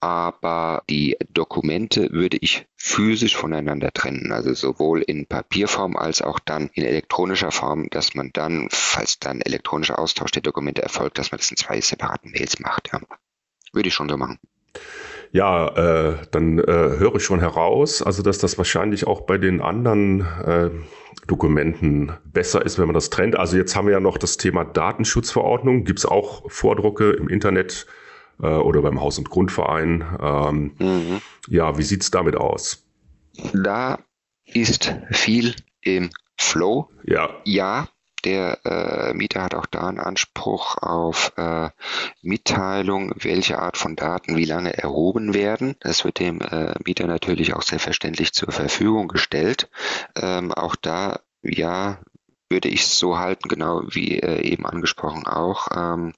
aber 0.01 0.83
die 0.89 1.15
Dokumente 1.29 2.11
würde 2.11 2.37
ich 2.41 2.65
physisch 2.75 3.37
voneinander 3.37 3.91
trennen, 3.91 4.31
also 4.31 4.53
sowohl 4.53 5.01
in 5.03 5.27
Papierform 5.27 5.95
als 5.95 6.21
auch 6.23 6.39
dann 6.39 6.69
in 6.73 6.83
elektronischer 6.83 7.51
Form, 7.51 7.87
dass 7.91 8.15
man 8.15 8.31
dann, 8.33 8.67
falls 8.71 9.19
dann 9.19 9.41
elektronischer 9.41 9.99
Austausch 9.99 10.31
der 10.31 10.41
Dokumente 10.41 10.81
erfolgt, 10.81 11.19
dass 11.19 11.31
man 11.31 11.37
das 11.37 11.51
in 11.51 11.57
zwei 11.57 11.79
separaten 11.79 12.31
Mails 12.31 12.59
macht. 12.59 12.89
Ja. 12.91 12.99
Würde 13.73 13.89
ich 13.89 13.93
schon 13.93 14.09
so 14.09 14.17
machen. 14.17 14.39
Ja, 15.33 15.67
äh, 16.09 16.17
dann 16.31 16.59
äh, 16.59 16.63
höre 16.65 17.15
ich 17.15 17.23
schon 17.23 17.39
heraus, 17.39 18.01
also 18.01 18.21
dass 18.21 18.39
das 18.39 18.57
wahrscheinlich 18.57 19.07
auch 19.07 19.21
bei 19.21 19.37
den 19.37 19.61
anderen 19.61 20.21
äh, 20.21 20.71
Dokumenten 21.27 22.11
besser 22.25 22.65
ist, 22.65 22.79
wenn 22.79 22.87
man 22.87 22.95
das 22.95 23.11
trennt. 23.11 23.37
Also 23.37 23.55
jetzt 23.55 23.75
haben 23.75 23.85
wir 23.85 23.93
ja 23.93 23.99
noch 23.99 24.17
das 24.17 24.37
Thema 24.37 24.65
Datenschutzverordnung. 24.65 25.85
Gibt 25.85 25.99
es 25.99 26.05
auch 26.05 26.49
Vordrucke 26.51 27.11
im 27.11 27.29
Internet? 27.29 27.85
Äh, 28.41 28.47
oder 28.47 28.81
beim 28.81 28.99
Haus- 29.01 29.17
und 29.17 29.29
Grundverein. 29.29 30.03
Ähm, 30.21 30.71
mhm. 30.79 31.21
Ja, 31.47 31.77
wie 31.77 31.83
sieht 31.83 32.03
es 32.03 32.11
damit 32.11 32.35
aus? 32.35 32.83
Da 33.53 33.99
ist 34.45 34.93
viel 35.11 35.55
im 35.81 36.09
Flow. 36.37 36.89
Ja. 37.03 37.29
Ja, 37.45 37.87
der 38.23 38.59
äh, 38.65 39.13
Mieter 39.13 39.41
hat 39.43 39.55
auch 39.55 39.65
da 39.65 39.87
einen 39.87 39.99
Anspruch 39.99 40.77
auf 40.77 41.33
äh, 41.37 41.69
Mitteilung, 42.21 43.13
welche 43.15 43.59
Art 43.59 43.77
von 43.77 43.95
Daten 43.95 44.35
wie 44.35 44.45
lange 44.45 44.77
erhoben 44.77 45.33
werden. 45.33 45.75
Das 45.79 46.05
wird 46.05 46.19
dem 46.19 46.41
äh, 46.41 46.75
Mieter 46.85 47.07
natürlich 47.07 47.53
auch 47.53 47.63
selbstverständlich 47.63 48.33
zur 48.33 48.51
Verfügung 48.51 49.07
gestellt. 49.07 49.69
Ähm, 50.15 50.51
auch 50.51 50.75
da 50.75 51.21
ja, 51.43 51.99
würde 52.51 52.69
ich 52.69 52.85
so 52.85 53.17
halten, 53.17 53.49
genau 53.49 53.81
wie 53.87 54.19
äh, 54.19 54.41
eben 54.41 54.67
angesprochen 54.67 55.25
auch, 55.25 55.69
ähm, 55.75 56.13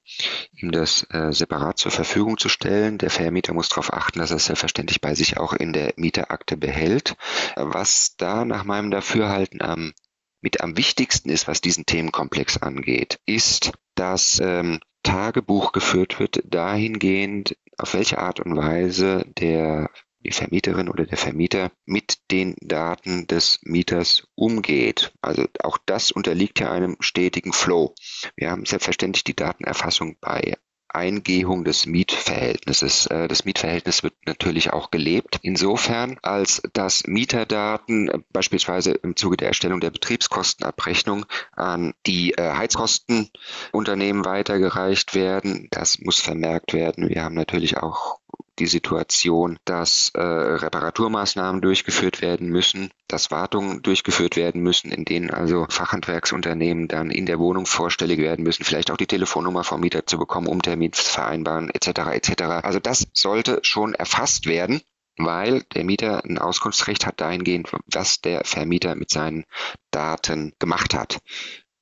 ihm 0.54 0.70
das 0.70 1.06
äh, 1.10 1.32
separat 1.32 1.78
zur 1.78 1.92
Verfügung 1.92 2.36
zu 2.36 2.50
stellen. 2.50 2.98
Der 2.98 3.08
Vermieter 3.08 3.54
muss 3.54 3.70
darauf 3.70 3.92
achten, 3.92 4.18
dass 4.18 4.30
er 4.30 4.36
es 4.36 4.44
selbstverständlich 4.44 5.00
bei 5.00 5.14
sich 5.14 5.38
auch 5.38 5.54
in 5.54 5.72
der 5.72 5.94
Mieterakte 5.96 6.58
behält. 6.58 7.16
Was 7.56 8.16
da 8.18 8.44
nach 8.44 8.64
meinem 8.64 8.90
Dafürhalten 8.90 9.62
am 9.62 9.94
mit 10.42 10.60
am 10.60 10.76
wichtigsten 10.76 11.30
ist, 11.30 11.48
was 11.48 11.62
diesen 11.62 11.86
Themenkomplex 11.86 12.58
angeht, 12.58 13.18
ist, 13.24 13.72
dass 13.94 14.38
ähm, 14.44 14.78
Tagebuch 15.02 15.72
geführt 15.72 16.20
wird 16.20 16.42
dahingehend, 16.44 17.56
auf 17.78 17.94
welche 17.94 18.18
Art 18.18 18.40
und 18.40 18.54
Weise 18.54 19.24
der 19.38 19.88
die 20.24 20.32
Vermieterin 20.32 20.88
oder 20.88 21.04
der 21.04 21.18
Vermieter 21.18 21.70
mit 21.84 22.18
den 22.30 22.56
Daten 22.60 23.26
des 23.26 23.60
Mieters 23.62 24.26
umgeht. 24.34 25.12
Also 25.20 25.46
auch 25.62 25.78
das 25.86 26.10
unterliegt 26.10 26.60
ja 26.60 26.72
einem 26.72 26.96
stetigen 27.00 27.52
Flow. 27.52 27.94
Wir 28.36 28.50
haben 28.50 28.64
selbstverständlich 28.64 29.24
die 29.24 29.36
Datenerfassung 29.36 30.16
bei 30.20 30.54
Eingehung 30.94 31.64
des 31.64 31.86
Mietverhältnisses. 31.86 33.06
Äh, 33.06 33.28
das 33.28 33.44
Mietverhältnis 33.44 34.02
wird 34.02 34.14
natürlich 34.26 34.72
auch 34.72 34.90
gelebt. 34.90 35.40
Insofern, 35.42 36.18
als 36.22 36.62
dass 36.72 37.06
Mieterdaten 37.06 38.08
äh, 38.08 38.18
beispielsweise 38.32 38.92
im 38.92 39.16
Zuge 39.16 39.36
der 39.36 39.48
Erstellung 39.48 39.80
der 39.80 39.90
Betriebskostenabrechnung 39.90 41.26
an 41.52 41.94
die 42.06 42.34
äh, 42.34 42.52
Heizkostenunternehmen 42.52 44.24
weitergereicht 44.24 45.14
werden. 45.14 45.68
Das 45.70 45.98
muss 45.98 46.20
vermerkt 46.20 46.72
werden. 46.72 47.08
Wir 47.08 47.24
haben 47.24 47.34
natürlich 47.34 47.76
auch 47.78 48.20
die 48.58 48.66
Situation, 48.66 49.58
dass 49.64 50.10
äh, 50.14 50.20
Reparaturmaßnahmen 50.20 51.60
durchgeführt 51.60 52.22
werden 52.22 52.48
müssen, 52.48 52.90
dass 53.08 53.30
Wartungen 53.30 53.82
durchgeführt 53.82 54.36
werden 54.36 54.62
müssen, 54.62 54.92
in 54.92 55.04
denen 55.04 55.30
also 55.30 55.66
Fachhandwerksunternehmen 55.68 56.88
dann 56.88 57.10
in 57.10 57.26
der 57.26 57.38
Wohnung 57.38 57.66
vorstellig 57.66 58.18
werden 58.18 58.44
müssen, 58.44 58.64
vielleicht 58.64 58.90
auch 58.90 58.96
die 58.96 59.06
Telefonnummer 59.06 59.64
vom 59.64 59.80
Mieter 59.80 60.06
zu 60.06 60.18
bekommen, 60.18 60.46
um 60.46 60.62
Termin 60.62 60.92
zu 60.92 61.02
vereinbaren, 61.02 61.70
etc. 61.70 61.88
etc. 62.12 62.42
Also 62.62 62.78
das 62.78 63.06
sollte 63.12 63.60
schon 63.62 63.94
erfasst 63.94 64.46
werden 64.46 64.80
weil 65.16 65.62
der 65.74 65.84
Mieter 65.84 66.24
ein 66.24 66.38
Auskunftsrecht 66.38 67.06
hat 67.06 67.20
dahingehend, 67.20 67.70
was 67.86 68.20
der 68.20 68.44
Vermieter 68.44 68.94
mit 68.94 69.10
seinen 69.10 69.44
Daten 69.90 70.54
gemacht 70.58 70.94
hat. 70.94 71.20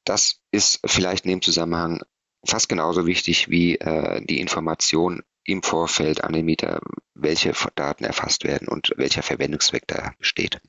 Das 0.05 0.41
ist 0.51 0.81
vielleicht 0.85 1.25
in 1.25 1.31
dem 1.31 1.43
Zusammenhang 1.43 2.03
fast 2.45 2.68
genauso 2.68 3.07
wichtig 3.07 3.49
wie 3.49 3.77
äh, 3.77 4.25
die 4.25 4.41
Information 4.41 5.23
im 5.45 5.62
Vorfeld 5.62 6.24
an 6.24 6.32
den 6.32 6.45
Mieter, 6.45 6.80
welche 7.14 7.53
Daten 7.74 8.05
erfasst 8.05 8.45
werden 8.45 8.68
und 8.68 8.93
welcher 8.97 9.22
Verwendungszweck 9.22 9.86
da 9.86 10.12
besteht. 10.18 10.61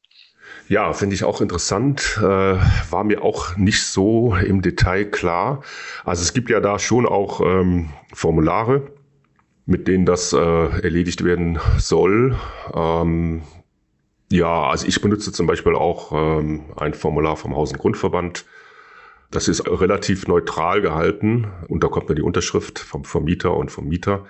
Ja, 0.69 0.93
finde 0.93 1.15
ich 1.15 1.23
auch 1.23 1.41
interessant. 1.41 2.17
Äh, 2.19 2.23
war 2.23 3.03
mir 3.03 3.21
auch 3.21 3.57
nicht 3.57 3.85
so 3.85 4.35
im 4.35 4.61
Detail 4.61 5.05
klar. 5.05 5.63
Also 6.05 6.21
es 6.21 6.33
gibt 6.33 6.49
ja 6.49 6.59
da 6.59 6.79
schon 6.79 7.05
auch 7.05 7.41
ähm, 7.41 7.89
Formulare, 8.13 8.91
mit 9.65 9.87
denen 9.87 10.05
das 10.05 10.33
äh, 10.33 10.37
erledigt 10.37 11.23
werden 11.23 11.59
soll. 11.77 12.37
Ähm, 12.73 13.43
ja, 14.31 14.63
also 14.63 14.87
ich 14.87 15.01
benutze 15.01 15.31
zum 15.31 15.47
Beispiel 15.47 15.75
auch 15.75 16.11
ähm, 16.11 16.65
ein 16.77 16.93
Formular 16.93 17.37
vom 17.37 17.55
Haus- 17.55 17.71
und 17.71 17.79
Grundverband. 17.79 18.45
Das 19.31 19.47
ist 19.47 19.67
relativ 19.67 20.27
neutral 20.27 20.81
gehalten 20.81 21.51
und 21.67 21.83
da 21.83 21.87
kommt 21.87 22.09
dann 22.09 22.15
die 22.15 22.21
Unterschrift 22.21 22.79
vom 22.79 23.03
Vermieter 23.03 23.55
und 23.55 23.71
vom 23.71 23.87
Mieter. 23.87 24.25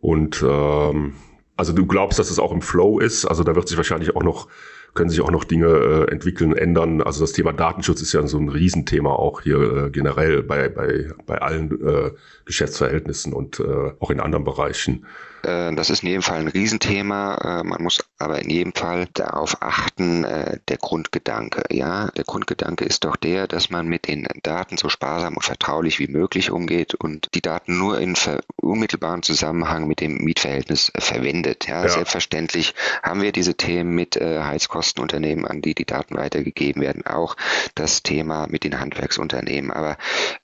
Und 0.00 0.44
ähm, 0.46 1.14
also 1.56 1.72
du 1.74 1.86
glaubst, 1.86 2.18
dass 2.18 2.30
es 2.30 2.38
auch 2.38 2.52
im 2.52 2.62
Flow 2.62 2.98
ist. 2.98 3.26
Also 3.26 3.44
da 3.44 3.54
wird 3.54 3.68
sich 3.68 3.76
wahrscheinlich 3.76 4.16
auch 4.16 4.22
noch, 4.22 4.48
können 4.94 5.10
sich 5.10 5.20
auch 5.20 5.30
noch 5.30 5.44
Dinge 5.44 5.66
äh, 5.66 6.10
entwickeln, 6.10 6.56
ändern. 6.56 7.02
Also 7.02 7.20
das 7.20 7.32
Thema 7.32 7.52
Datenschutz 7.52 8.00
ist 8.00 8.14
ja 8.14 8.26
so 8.26 8.38
ein 8.38 8.48
Riesenthema 8.48 9.10
auch 9.10 9.42
hier 9.42 9.60
äh, 9.60 9.90
generell 9.90 10.42
bei, 10.42 10.70
bei, 10.70 11.10
bei 11.26 11.38
allen 11.42 11.86
äh, 11.86 12.12
Geschäftsverhältnissen 12.46 13.34
und 13.34 13.60
äh, 13.60 13.92
auch 13.98 14.10
in 14.10 14.20
anderen 14.20 14.44
Bereichen. 14.44 15.04
Äh, 15.42 15.74
das 15.74 15.90
ist 15.90 16.02
in 16.02 16.08
jedem 16.08 16.22
Fall 16.22 16.40
ein 16.40 16.48
Riesenthema. 16.48 17.60
Äh, 17.60 17.64
man 17.64 17.82
muss 17.82 18.04
aber 18.18 18.40
in 18.40 18.50
jedem 18.50 18.72
Fall 18.74 19.08
darauf 19.14 19.62
achten, 19.62 20.24
äh, 20.24 20.58
der 20.68 20.76
Grundgedanke. 20.76 21.64
Ja, 21.70 22.08
der 22.08 22.24
Grundgedanke 22.24 22.84
ist 22.84 23.04
doch 23.04 23.16
der, 23.16 23.46
dass 23.46 23.70
man 23.70 23.88
mit 23.88 24.08
den 24.08 24.26
Daten 24.42 24.76
so 24.76 24.88
sparsam 24.88 25.34
und 25.34 25.42
vertraulich 25.42 25.98
wie 25.98 26.08
möglich 26.08 26.50
umgeht 26.50 26.94
und 26.94 27.28
die 27.34 27.42
Daten 27.42 27.78
nur 27.78 28.00
in 28.00 28.14
unmittelbaren 28.56 29.22
Zusammenhang 29.22 29.86
mit 29.86 30.00
dem 30.00 30.18
Mietverhältnis 30.18 30.92
verwendet. 30.98 31.66
Ja, 31.66 31.82
ja. 31.82 31.88
selbstverständlich 31.88 32.74
haben 33.02 33.22
wir 33.22 33.32
diese 33.32 33.54
Themen 33.54 33.94
mit 33.94 34.16
Heizkostenunternehmen, 34.16 35.46
an 35.46 35.62
die 35.62 35.74
die 35.74 35.84
Daten 35.84 36.16
weitergegeben 36.16 36.82
werden, 36.82 37.06
auch 37.06 37.36
das 37.74 38.02
Thema 38.02 38.46
mit 38.48 38.64
den 38.64 38.80
Handwerksunternehmen. 38.80 39.70
Aber 39.70 39.96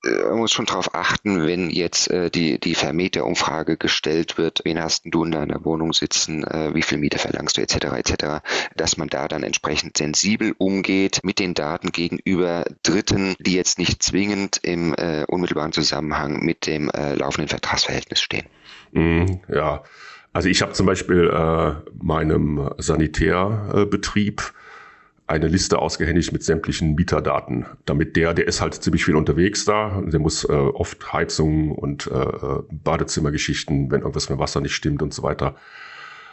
man 0.04 0.38
muss 0.38 0.52
schon 0.52 0.66
darauf 0.66 0.94
achten, 0.94 1.44
wenn 1.46 1.70
jetzt 1.70 2.10
die, 2.34 2.58
die 2.58 2.74
Vermieterumfrage 2.74 3.76
gestellt 3.76 4.38
wird, 4.38 4.60
wen 4.64 4.80
hast 4.86 4.95
du 5.04 5.24
in 5.24 5.30
deiner 5.30 5.64
Wohnung 5.64 5.92
sitzen, 5.92 6.44
äh, 6.44 6.74
wie 6.74 6.82
viel 6.82 6.98
Miete 6.98 7.18
verlangst 7.18 7.56
du 7.56 7.62
etc. 7.62 7.74
etc., 7.96 8.14
dass 8.76 8.96
man 8.96 9.08
da 9.08 9.28
dann 9.28 9.42
entsprechend 9.42 9.96
sensibel 9.96 10.54
umgeht 10.58 11.20
mit 11.22 11.38
den 11.38 11.54
Daten 11.54 11.92
gegenüber 11.92 12.64
Dritten, 12.82 13.36
die 13.40 13.54
jetzt 13.54 13.78
nicht 13.78 14.02
zwingend 14.02 14.58
im 14.62 14.94
äh, 14.94 15.24
unmittelbaren 15.26 15.72
Zusammenhang 15.72 16.44
mit 16.44 16.66
dem 16.66 16.90
äh, 16.90 17.14
laufenden 17.14 17.48
Vertragsverhältnis 17.48 18.20
stehen. 18.20 18.46
Mm, 18.92 19.40
ja, 19.48 19.82
also 20.32 20.48
ich 20.48 20.62
habe 20.62 20.72
zum 20.72 20.86
Beispiel 20.86 21.30
äh, 21.30 21.74
meinem 21.98 22.70
Sanitärbetrieb 22.78 24.52
eine 25.26 25.48
Liste 25.48 25.78
ausgehändigt 25.78 26.32
mit 26.32 26.44
sämtlichen 26.44 26.94
Mieterdaten, 26.94 27.66
damit 27.84 28.16
der, 28.16 28.32
der 28.32 28.46
ist 28.46 28.60
halt 28.60 28.74
ziemlich 28.74 29.04
viel 29.04 29.16
unterwegs 29.16 29.64
da, 29.64 30.02
der 30.06 30.20
muss 30.20 30.44
äh, 30.44 30.52
oft 30.52 31.12
Heizungen 31.12 31.72
und 31.72 32.06
äh, 32.06 32.62
Badezimmergeschichten, 32.70 33.90
wenn 33.90 34.02
irgendwas 34.02 34.30
mit 34.30 34.38
Wasser 34.38 34.60
nicht 34.60 34.74
stimmt 34.74 35.02
und 35.02 35.12
so 35.12 35.22
weiter. 35.22 35.56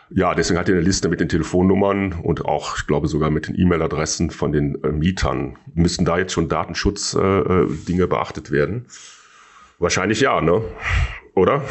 Ja, 0.10 0.36
deswegen 0.36 0.60
hat 0.60 0.70
er 0.70 0.76
eine 0.76 0.84
Liste 0.84 1.10
mit 1.10 1.22
den 1.22 1.30
Telefonnummern 1.30 2.14
und 2.14 2.46
auch, 2.46 2.78
ich 2.78 2.86
glaube, 2.86 3.08
sogar 3.08 3.32
mit 3.32 3.48
den 3.48 3.60
E-Mail-Adressen 3.60 4.30
von 4.30 4.52
den 4.52 4.84
äh, 4.84 4.92
Mietern. 4.92 5.58
Müssen 5.74 6.06
da 6.06 6.20
jetzt 6.20 6.34
schon 6.34 6.50
Datenschutz-Dinge 6.50 8.02
äh, 8.02 8.04
äh 8.04 8.08
beachtet 8.08 8.52
werden? 8.52 8.86
Wahrscheinlich 9.80 10.22
ja, 10.22 10.40
ne? 10.40 10.62
oder? 11.34 11.64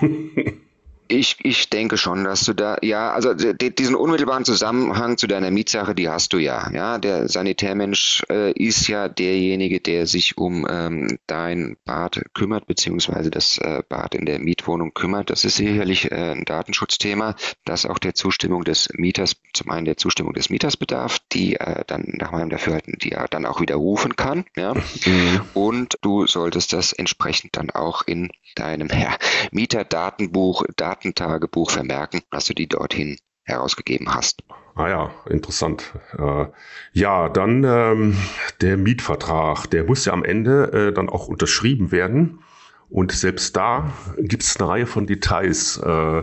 Ich, 1.06 1.36
ich 1.42 1.68
denke 1.68 1.98
schon, 1.98 2.24
dass 2.24 2.44
du 2.44 2.54
da, 2.54 2.78
ja, 2.80 3.12
also 3.12 3.34
diesen 3.34 3.94
unmittelbaren 3.94 4.46
Zusammenhang 4.46 5.18
zu 5.18 5.26
deiner 5.26 5.50
Mietsache, 5.50 5.94
die 5.94 6.08
hast 6.08 6.32
du 6.32 6.38
ja. 6.38 6.70
Ja, 6.72 6.98
der 6.98 7.28
Sanitärmensch 7.28 8.22
äh, 8.30 8.52
ist 8.52 8.88
ja 8.88 9.08
derjenige, 9.08 9.80
der 9.80 10.06
sich 10.06 10.38
um 10.38 10.66
ähm, 10.68 11.18
dein 11.26 11.76
Bad 11.84 12.22
kümmert, 12.32 12.66
beziehungsweise 12.66 13.30
das 13.30 13.58
äh, 13.58 13.82
Bad 13.86 14.14
in 14.14 14.24
der 14.24 14.38
Mietwohnung 14.38 14.94
kümmert. 14.94 15.28
Das 15.28 15.44
ist 15.44 15.56
sicherlich 15.56 16.10
äh, 16.10 16.32
ein 16.32 16.46
Datenschutzthema, 16.46 17.36
das 17.66 17.84
auch 17.84 17.98
der 17.98 18.14
Zustimmung 18.14 18.64
des 18.64 18.88
Mieters, 18.94 19.36
zum 19.52 19.70
einen 19.70 19.84
der 19.84 19.98
Zustimmung 19.98 20.32
des 20.32 20.48
Mieters 20.48 20.78
bedarf, 20.78 21.18
die 21.32 21.56
äh, 21.56 21.84
dann 21.86 22.14
nach 22.14 22.32
meinem 22.32 22.48
Dafürhalten, 22.48 22.98
die 22.98 23.12
er 23.12 23.28
dann 23.28 23.44
auch 23.44 23.60
widerrufen 23.60 24.16
kann. 24.16 24.46
Ja, 24.56 24.72
mhm. 24.72 25.40
und 25.52 25.98
du 26.00 26.26
solltest 26.26 26.72
das 26.72 26.94
entsprechend 26.94 27.58
dann 27.58 27.70
auch 27.70 28.02
in 28.06 28.30
deinem 28.54 28.88
ja, 28.88 29.16
Mieterdatenbuch, 29.50 30.64
Daten 30.76 30.93
Datentagebuch 30.94 31.70
vermerken, 31.70 32.20
dass 32.30 32.46
du 32.46 32.54
die 32.54 32.68
dorthin 32.68 33.16
herausgegeben 33.44 34.14
hast. 34.14 34.42
Ah 34.74 34.88
ja, 34.88 35.10
interessant. 35.28 35.92
Äh, 36.18 36.46
ja, 36.92 37.28
dann 37.28 37.64
ähm, 37.64 38.16
der 38.60 38.76
Mietvertrag, 38.76 39.70
der 39.70 39.84
muss 39.84 40.04
ja 40.04 40.12
am 40.12 40.24
Ende 40.24 40.72
äh, 40.72 40.92
dann 40.92 41.08
auch 41.08 41.28
unterschrieben 41.28 41.92
werden. 41.92 42.40
Und 42.88 43.12
selbst 43.12 43.56
da 43.56 43.92
gibt 44.18 44.42
es 44.42 44.58
eine 44.58 44.68
Reihe 44.68 44.86
von 44.86 45.06
Details. 45.06 45.78
Äh, 45.78 46.22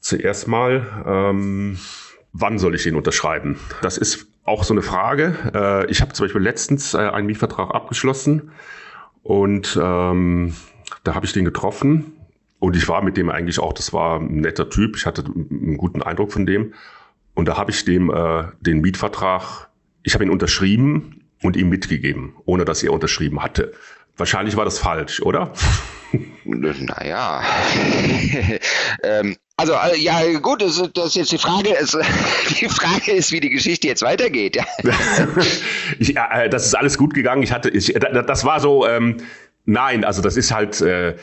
zuerst 0.00 0.48
mal, 0.48 1.04
ähm, 1.06 1.78
wann 2.32 2.58
soll 2.58 2.74
ich 2.74 2.82
den 2.82 2.96
unterschreiben? 2.96 3.58
Das 3.82 3.98
ist 3.98 4.26
auch 4.44 4.64
so 4.64 4.74
eine 4.74 4.82
Frage. 4.82 5.34
Äh, 5.54 5.90
ich 5.90 6.00
habe 6.00 6.12
zum 6.14 6.24
Beispiel 6.24 6.42
letztens 6.42 6.94
äh, 6.94 6.98
einen 6.98 7.26
Mietvertrag 7.26 7.74
abgeschlossen 7.74 8.50
und 9.22 9.78
ähm, 9.80 10.54
da 11.04 11.14
habe 11.14 11.26
ich 11.26 11.32
den 11.32 11.44
getroffen 11.44 12.16
und 12.62 12.76
ich 12.76 12.88
war 12.88 13.02
mit 13.02 13.16
dem 13.16 13.28
eigentlich 13.28 13.58
auch, 13.58 13.72
das 13.72 13.92
war 13.92 14.20
ein 14.20 14.36
netter 14.36 14.70
Typ, 14.70 14.96
ich 14.96 15.04
hatte 15.04 15.24
einen 15.24 15.76
guten 15.76 16.00
Eindruck 16.00 16.32
von 16.32 16.46
dem. 16.46 16.74
Und 17.34 17.48
da 17.48 17.56
habe 17.56 17.72
ich 17.72 17.84
dem 17.84 18.08
äh, 18.08 18.44
den 18.60 18.80
Mietvertrag, 18.80 19.68
ich 20.04 20.14
habe 20.14 20.22
ihn 20.22 20.30
unterschrieben 20.30 21.24
und 21.42 21.56
ihm 21.56 21.68
mitgegeben, 21.68 22.36
ohne 22.44 22.64
dass 22.64 22.84
er 22.84 22.92
unterschrieben 22.92 23.42
hatte. 23.42 23.72
Wahrscheinlich 24.16 24.56
war 24.56 24.64
das 24.64 24.78
falsch, 24.78 25.20
oder? 25.20 25.52
Naja. 26.44 27.42
ähm, 29.02 29.36
also 29.56 29.72
äh, 29.72 29.98
ja 29.98 30.20
gut, 30.38 30.60
das, 30.60 30.82
das 30.94 31.06
ist 31.06 31.14
jetzt 31.16 31.32
die 31.32 31.38
Frage. 31.38 31.74
Es, 31.74 31.98
die 32.60 32.68
Frage 32.68 33.12
ist, 33.12 33.32
wie 33.32 33.40
die 33.40 33.50
Geschichte 33.50 33.88
jetzt 33.88 34.02
weitergeht. 34.02 34.54
Ja. 34.54 34.64
ich, 35.98 36.16
äh, 36.16 36.48
das 36.48 36.66
ist 36.66 36.74
alles 36.74 36.96
gut 36.98 37.14
gegangen. 37.14 37.42
Ich 37.42 37.50
hatte, 37.50 37.70
ich, 37.70 37.92
das 37.94 38.44
war 38.44 38.60
so. 38.60 38.86
Ähm, 38.86 39.16
Nein, 39.64 40.04
also 40.04 40.22
das 40.22 40.36
ist 40.36 40.52
halt, 40.52 40.80
äh, 40.80 41.14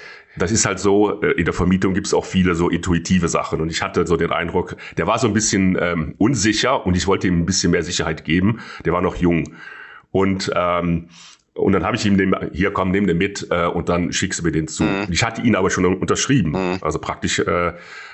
das 0.42 0.52
ist 0.52 0.66
halt 0.66 0.80
so, 0.80 1.22
äh, 1.22 1.32
in 1.32 1.46
der 1.46 1.54
Vermietung 1.54 1.94
gibt 1.94 2.08
es 2.08 2.14
auch 2.14 2.26
viele 2.26 2.56
so 2.56 2.70
intuitive 2.70 3.28
Sachen. 3.28 3.62
Und 3.62 3.70
ich 3.70 3.82
hatte 3.82 4.08
so 4.08 4.18
den 4.18 4.32
Eindruck, 4.32 4.76
der 4.98 5.08
war 5.08 5.20
so 5.20 5.28
ein 5.28 5.34
bisschen 5.34 5.78
ähm, 5.80 6.16
unsicher 6.18 6.86
und 6.86 6.96
ich 6.96 7.08
wollte 7.08 7.28
ihm 7.28 7.40
ein 7.40 7.46
bisschen 7.46 7.72
mehr 7.72 7.84
Sicherheit 7.84 8.26
geben. 8.26 8.60
Der 8.86 8.94
war 8.94 9.02
noch 9.02 9.16
jung. 9.16 9.56
Und 10.12 10.52
ähm, 10.56 11.10
und 11.60 11.74
dann 11.74 11.84
habe 11.84 11.96
ich 11.96 12.06
ihm 12.06 12.18
den, 12.18 12.36
hier 12.52 12.72
komm, 12.72 12.92
nimm 12.92 13.08
den 13.08 13.18
mit 13.18 13.48
äh, 13.50 13.66
und 13.66 13.90
dann 13.90 14.12
schickst 14.12 14.40
du 14.40 14.44
mir 14.44 14.52
den 14.52 14.68
zu. 14.68 14.84
Mhm. 14.84 15.08
Ich 15.10 15.24
hatte 15.24 15.42
ihn 15.42 15.56
aber 15.56 15.70
schon 15.70 15.86
unterschrieben. 15.86 16.52
Mhm. 16.52 16.78
Also 16.82 17.00
praktisch, 17.00 17.40
äh, 17.40 17.74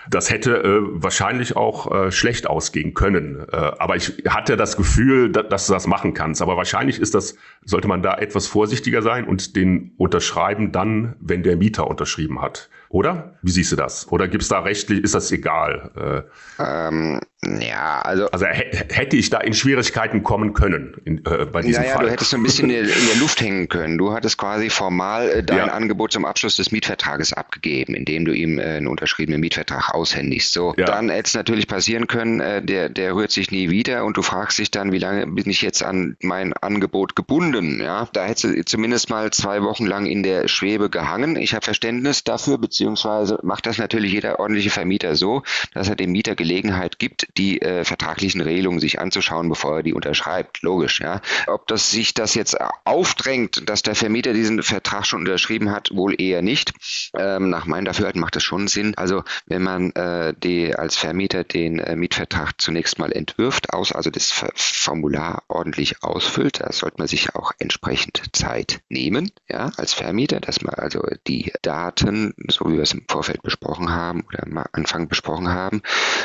das 0.09 0.29
hätte 0.29 0.63
äh, 0.63 0.79
wahrscheinlich 0.81 1.55
auch 1.55 1.91
äh, 1.91 2.11
schlecht 2.11 2.47
ausgehen 2.47 2.93
können. 2.93 3.45
Äh, 3.51 3.55
aber 3.55 3.95
ich 3.95 4.23
hatte 4.27 4.57
das 4.57 4.77
Gefühl, 4.77 5.31
da, 5.31 5.43
dass 5.43 5.67
du 5.67 5.73
das 5.73 5.87
machen 5.87 6.13
kannst. 6.13 6.41
Aber 6.41 6.57
wahrscheinlich 6.57 6.99
ist 6.99 7.15
das, 7.15 7.35
sollte 7.63 7.87
man 7.87 8.01
da 8.01 8.17
etwas 8.17 8.47
vorsichtiger 8.47 9.01
sein 9.01 9.25
und 9.25 9.55
den 9.55 9.93
unterschreiben 9.97 10.71
dann, 10.71 11.15
wenn 11.19 11.43
der 11.43 11.55
Mieter 11.55 11.87
unterschrieben 11.87 12.41
hat. 12.41 12.69
Oder? 12.89 13.35
Wie 13.41 13.51
siehst 13.51 13.71
du 13.71 13.75
das? 13.75 14.11
Oder 14.11 14.27
gibt 14.27 14.43
es 14.43 14.49
da 14.49 14.59
rechtlich, 14.59 15.03
ist 15.03 15.15
das 15.15 15.31
egal? 15.31 16.25
Äh, 16.59 16.63
ähm, 16.63 17.19
ja, 17.61 18.01
also. 18.01 18.27
Also 18.27 18.45
hätte 18.45 19.15
ich 19.17 19.29
da 19.29 19.39
in 19.39 19.53
Schwierigkeiten 19.53 20.23
kommen 20.23 20.53
können 20.53 20.95
in, 21.05 21.17
äh, 21.25 21.45
bei 21.45 21.61
diesem 21.61 21.83
naja, 21.83 21.95
Fall? 21.95 22.05
du 22.05 22.11
hättest 22.11 22.31
so 22.31 22.37
ein 22.37 22.43
bisschen 22.43 22.69
in 22.69 22.85
der 22.85 23.15
Luft 23.19 23.41
hängen 23.41 23.69
können. 23.69 23.97
Du 23.97 24.13
hattest 24.13 24.37
quasi 24.37 24.69
formal 24.69 25.29
äh, 25.29 25.43
dein 25.43 25.57
ja. 25.57 25.65
Angebot 25.65 26.11
zum 26.11 26.25
Abschluss 26.25 26.55
des 26.55 26.71
Mietvertrages 26.71 27.33
abgegeben, 27.33 27.93
indem 27.93 28.25
du 28.25 28.33
ihm 28.33 28.59
äh, 28.59 28.63
einen 28.63 28.87
unterschriebenen 28.87 29.41
Mietvertrag 29.41 29.93
aushändigst. 29.93 30.53
So, 30.53 30.73
ja. 30.77 30.85
dann 30.85 31.09
hätte 31.09 31.27
es 31.27 31.33
natürlich 31.33 31.67
passieren 31.67 32.07
können, 32.07 32.39
äh, 32.39 32.63
der, 32.63 32.89
der 32.89 33.15
rührt 33.15 33.31
sich 33.31 33.51
nie 33.51 33.69
wieder 33.69 34.05
und 34.05 34.17
du 34.17 34.21
fragst 34.21 34.59
dich 34.59 34.71
dann, 34.71 34.91
wie 34.91 34.99
lange 34.99 35.27
bin 35.27 35.49
ich 35.49 35.61
jetzt 35.61 35.83
an 35.83 36.17
mein 36.21 36.53
Angebot 36.53 37.15
gebunden? 37.15 37.81
Ja, 37.81 38.07
da 38.13 38.25
hättest 38.25 38.43
du 38.45 38.65
zumindest 38.65 39.09
mal 39.09 39.31
zwei 39.31 39.63
Wochen 39.63 39.85
lang 39.85 40.05
in 40.05 40.23
der 40.23 40.47
Schwebe 40.47 40.89
gehangen. 40.89 41.35
Ich 41.35 41.53
habe 41.53 41.63
Verständnis 41.63 42.23
dafür, 42.23 42.57
beziehungsweise 42.57 43.39
macht 43.43 43.65
das 43.65 43.77
natürlich 43.77 44.13
jeder 44.13 44.39
ordentliche 44.39 44.69
Vermieter 44.69 45.15
so, 45.15 45.43
dass 45.73 45.89
er 45.89 45.95
dem 45.95 46.11
Mieter 46.11 46.35
Gelegenheit 46.35 46.99
gibt, 46.99 47.27
die 47.37 47.61
äh, 47.61 47.83
vertraglichen 47.83 48.41
Regelungen 48.41 48.79
sich 48.79 48.99
anzuschauen, 48.99 49.49
bevor 49.49 49.77
er 49.77 49.83
die 49.83 49.93
unterschreibt. 49.93 50.61
Logisch, 50.61 50.99
ja. 50.99 51.21
Ob 51.47 51.67
das 51.67 51.91
sich 51.91 52.13
das 52.13 52.35
jetzt 52.35 52.57
aufdrängt, 52.85 53.69
dass 53.69 53.81
der 53.81 53.95
Vermieter 53.95 54.33
diesen 54.33 54.63
Vertrag 54.63 55.05
schon 55.05 55.21
unterschrieben 55.21 55.71
hat, 55.71 55.89
wohl 55.93 56.19
eher 56.19 56.41
nicht. 56.41 56.73
Ähm, 57.17 57.49
nach 57.49 57.65
meinem 57.65 57.85
Dafürhalten 57.85 58.21
macht 58.21 58.35
das 58.35 58.43
schon 58.43 58.67
Sinn. 58.67 58.93
Also 58.95 59.23
wenn 59.45 59.63
man 59.63 59.91
äh, 59.91 60.33
die, 60.37 60.75
als 60.75 60.97
Vermieter 60.97 61.43
den 61.43 61.79
äh, 61.79 61.95
Mietvertrag 61.95 62.53
zunächst 62.59 62.99
mal 62.99 63.11
entwirft, 63.11 63.73
aus, 63.73 63.91
also 63.91 64.09
das 64.09 64.31
Formular 64.55 65.43
ordentlich 65.47 66.03
ausfüllt, 66.03 66.61
da 66.61 66.71
sollte 66.71 66.97
man 66.99 67.07
sich 67.07 67.35
auch 67.35 67.51
entsprechend 67.59 68.21
Zeit 68.33 68.81
nehmen, 68.89 69.31
ja, 69.49 69.71
als 69.77 69.93
Vermieter, 69.93 70.39
dass 70.39 70.61
man 70.61 70.75
also 70.75 71.01
die 71.27 71.51
Daten, 71.61 72.33
so 72.49 72.65
wie 72.69 72.75
wir 72.75 72.83
es 72.83 72.93
im 72.93 73.05
Vorfeld 73.09 73.41
besprochen 73.41 73.91
haben 73.91 74.21
oder 74.27 74.43
am 74.43 74.63
Anfang 74.71 75.07
besprochen 75.07 75.49
haben, 75.49 75.81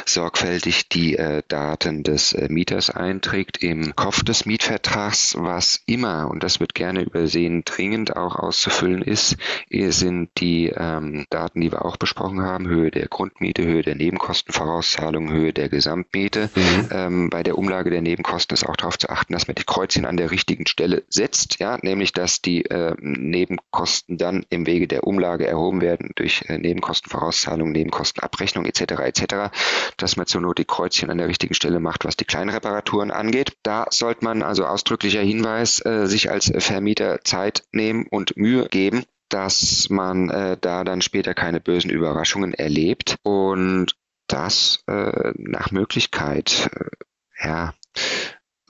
sorgfältig 0.06 0.88
die 0.92 1.16
äh, 1.16 1.42
Daten 1.46 2.02
des 2.02 2.32
äh, 2.32 2.48
Mieters 2.50 2.90
einträgt 2.90 3.62
im 3.62 3.94
Kopf 3.94 4.22
des 4.24 4.46
Mietvertrags, 4.46 5.36
was 5.38 5.82
immer, 5.86 6.28
und 6.30 6.42
das 6.42 6.60
wird 6.60 6.74
gerne 6.74 7.02
übersehen, 7.02 7.62
dringend 7.64 8.16
auch 8.16 8.36
auszufüllen 8.36 9.02
ist, 9.02 9.36
sind 9.70 10.30
die 10.38 10.72
ähm, 10.74 11.26
Daten, 11.30 11.60
die 11.60 11.72
wir 11.72 11.84
auch 11.84 11.96
besprochen 11.96 12.42
haben, 12.42 12.68
Höhe 12.68 12.90
der 12.90 13.08
Grundmiete, 13.08 13.64
Höhe 13.64 13.82
der 13.82 13.94
Nebenkostenvorauszahlung, 13.94 15.30
Höhe 15.30 15.52
der 15.52 15.68
Gesamtmiete. 15.68 16.50
Mhm. 16.54 16.88
Ähm, 16.90 17.30
bei 17.30 17.42
der 17.42 17.56
Umlage 17.56 17.90
der 17.90 18.02
Nebenkosten 18.02 18.54
ist 18.54 18.66
auch 18.66 18.76
darauf 18.76 18.98
zu 18.98 19.08
achten, 19.08 19.32
dass 19.32 19.46
man 19.46 19.54
die 19.54 19.64
Kreuzchen 19.64 20.04
an 20.04 20.16
der 20.16 20.30
richtigen 20.30 20.66
Stelle 20.66 21.04
setzt, 21.08 21.60
ja, 21.60 21.78
nämlich 21.82 22.12
dass 22.12 22.42
die 22.42 22.64
äh, 22.66 22.94
Nebenkosten 23.00 24.18
dann 24.18 24.44
im 24.50 24.66
Wege 24.66 24.88
der 24.88 25.04
Umlage 25.04 25.46
erhoben 25.46 25.80
werden 25.80 26.10
durch 26.16 26.44
äh, 26.48 26.58
Nebenkostenvorauszahlung, 26.58 27.72
Nebenkostenabrechnung 27.72 28.64
etc. 28.64 28.80
etc., 29.04 29.24
dass 29.96 30.16
man 30.16 30.26
zur 30.26 30.40
Not 30.40 30.58
die 30.58 30.64
Kreuzchen 30.64 30.79
Kreuzchen 30.80 31.10
an 31.10 31.18
der 31.18 31.28
richtigen 31.28 31.52
Stelle 31.52 31.78
macht, 31.78 32.06
was 32.06 32.16
die 32.16 32.24
Kleinreparaturen 32.24 33.10
angeht. 33.10 33.52
Da 33.62 33.86
sollte 33.90 34.24
man 34.24 34.42
also 34.42 34.64
ausdrücklicher 34.64 35.20
Hinweis 35.20 35.84
äh, 35.84 36.06
sich 36.06 36.30
als 36.30 36.50
Vermieter 36.56 37.20
Zeit 37.22 37.64
nehmen 37.70 38.06
und 38.10 38.38
Mühe 38.38 38.66
geben, 38.66 39.04
dass 39.28 39.90
man 39.90 40.30
äh, 40.30 40.56
da 40.58 40.84
dann 40.84 41.02
später 41.02 41.34
keine 41.34 41.60
bösen 41.60 41.90
Überraschungen 41.90 42.54
erlebt 42.54 43.16
und 43.22 43.94
das 44.26 44.82
äh, 44.86 45.32
nach 45.36 45.70
Möglichkeit 45.70 46.70
äh, 46.74 47.46
ja 47.46 47.74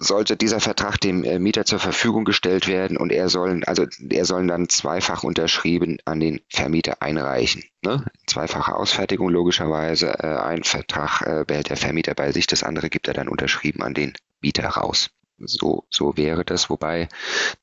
sollte 0.01 0.37
dieser 0.37 0.61
Vertrag 0.61 0.99
dem 0.99 1.23
äh, 1.25 1.39
Mieter 1.39 1.67
zur 1.67 1.79
Verfügung 1.79 2.25
gestellt 2.25 2.67
werden 2.67 2.97
und 2.97 3.13
er 3.13 3.29
soll, 3.29 3.63
also 3.65 3.87
er 4.09 4.25
soll 4.25 4.47
dann 4.47 4.69
zweifach 4.69 5.23
unterschrieben 5.23 5.99
an 6.07 6.21
den 6.21 6.41
Vermieter 6.49 7.03
einreichen. 7.03 7.63
Ne? 7.83 8.05
Zweifache 8.27 8.75
Ausfertigung 8.75 9.29
logischerweise. 9.29 10.09
Äh, 10.19 10.39
ein 10.39 10.65
Vertrag 10.65 11.21
äh, 11.23 11.45
behält 11.47 11.69
der 11.69 11.77
Vermieter 11.77 12.15
bei 12.15 12.33
sich, 12.33 12.47
das 12.47 12.63
andere 12.63 12.89
gibt 12.89 13.09
er 13.09 13.15
dann 13.15 13.29
unterschrieben 13.29 13.83
an 13.83 13.95
den 13.95 14.15
Mieter 14.41 14.67
raus. 14.67 15.11
So, 15.47 15.85
so 15.91 16.17
wäre 16.17 16.45
das, 16.45 16.71
wobei 16.71 17.09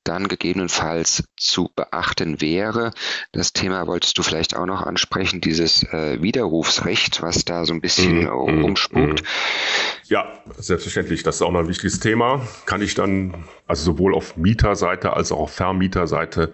dann 0.03 0.27
gegebenenfalls 0.27 1.23
zu 1.37 1.69
beachten 1.75 2.41
wäre, 2.41 2.91
das 3.31 3.53
Thema 3.53 3.87
wolltest 3.87 4.17
du 4.17 4.23
vielleicht 4.23 4.55
auch 4.55 4.65
noch 4.65 4.81
ansprechen, 4.81 5.41
dieses 5.41 5.83
äh, 5.83 6.21
Widerrufsrecht, 6.21 7.21
was 7.21 7.45
da 7.45 7.65
so 7.65 7.73
ein 7.73 7.81
bisschen 7.81 8.25
mm, 8.25 8.63
umspukt. 8.63 9.21
Mm. 9.21 9.25
Ja, 10.07 10.41
selbstverständlich, 10.57 11.23
das 11.23 11.35
ist 11.35 11.41
auch 11.41 11.51
noch 11.51 11.59
ein 11.59 11.67
wichtiges 11.67 11.99
Thema. 11.99 12.47
Kann 12.65 12.81
ich 12.81 12.95
dann 12.95 13.45
also 13.67 13.83
sowohl 13.83 14.15
auf 14.15 14.37
Mieterseite 14.37 15.13
als 15.13 15.31
auch 15.31 15.39
auf 15.39 15.53
Vermieterseite 15.53 16.53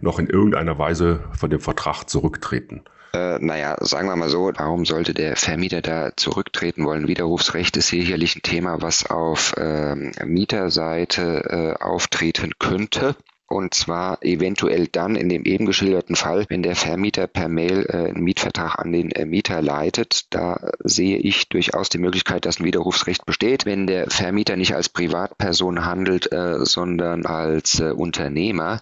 noch 0.00 0.18
in 0.18 0.28
irgendeiner 0.28 0.78
Weise 0.78 1.24
von 1.38 1.50
dem 1.50 1.60
Vertrag 1.60 2.04
zurücktreten? 2.04 2.84
Äh, 3.14 3.38
naja, 3.40 3.76
sagen 3.80 4.08
wir 4.08 4.16
mal 4.16 4.30
so, 4.30 4.50
warum 4.54 4.86
sollte 4.86 5.12
der 5.12 5.36
Vermieter 5.36 5.82
da 5.82 6.16
zurücktreten 6.16 6.86
wollen? 6.86 7.08
Widerrufsrecht 7.08 7.76
ist 7.76 7.88
sicherlich 7.88 8.36
ein 8.36 8.42
Thema, 8.42 8.80
was 8.80 9.04
auf 9.04 9.54
ähm, 9.58 10.12
Mieterseite 10.24 11.76
äh, 11.78 11.82
auftreten 11.82 12.52
könnte. 12.58 13.16
Und 13.52 13.74
zwar 13.74 14.22
eventuell 14.22 14.86
dann 14.86 15.14
in 15.14 15.28
dem 15.28 15.44
eben 15.44 15.66
geschilderten 15.66 16.16
Fall, 16.16 16.46
wenn 16.48 16.62
der 16.62 16.74
Vermieter 16.74 17.26
per 17.26 17.50
Mail 17.50 17.84
äh, 17.86 18.08
einen 18.08 18.24
Mietvertrag 18.24 18.78
an 18.78 18.92
den 18.92 19.10
äh, 19.10 19.26
Mieter 19.26 19.60
leitet. 19.60 20.32
Da 20.32 20.70
sehe 20.82 21.18
ich 21.18 21.50
durchaus 21.50 21.90
die 21.90 21.98
Möglichkeit, 21.98 22.46
dass 22.46 22.60
ein 22.60 22.64
Widerrufsrecht 22.64 23.26
besteht, 23.26 23.66
wenn 23.66 23.86
der 23.86 24.08
Vermieter 24.08 24.56
nicht 24.56 24.74
als 24.74 24.88
Privatperson 24.88 25.84
handelt, 25.84 26.32
äh, 26.32 26.64
sondern 26.64 27.26
als 27.26 27.78
äh, 27.78 27.90
Unternehmer. 27.90 28.80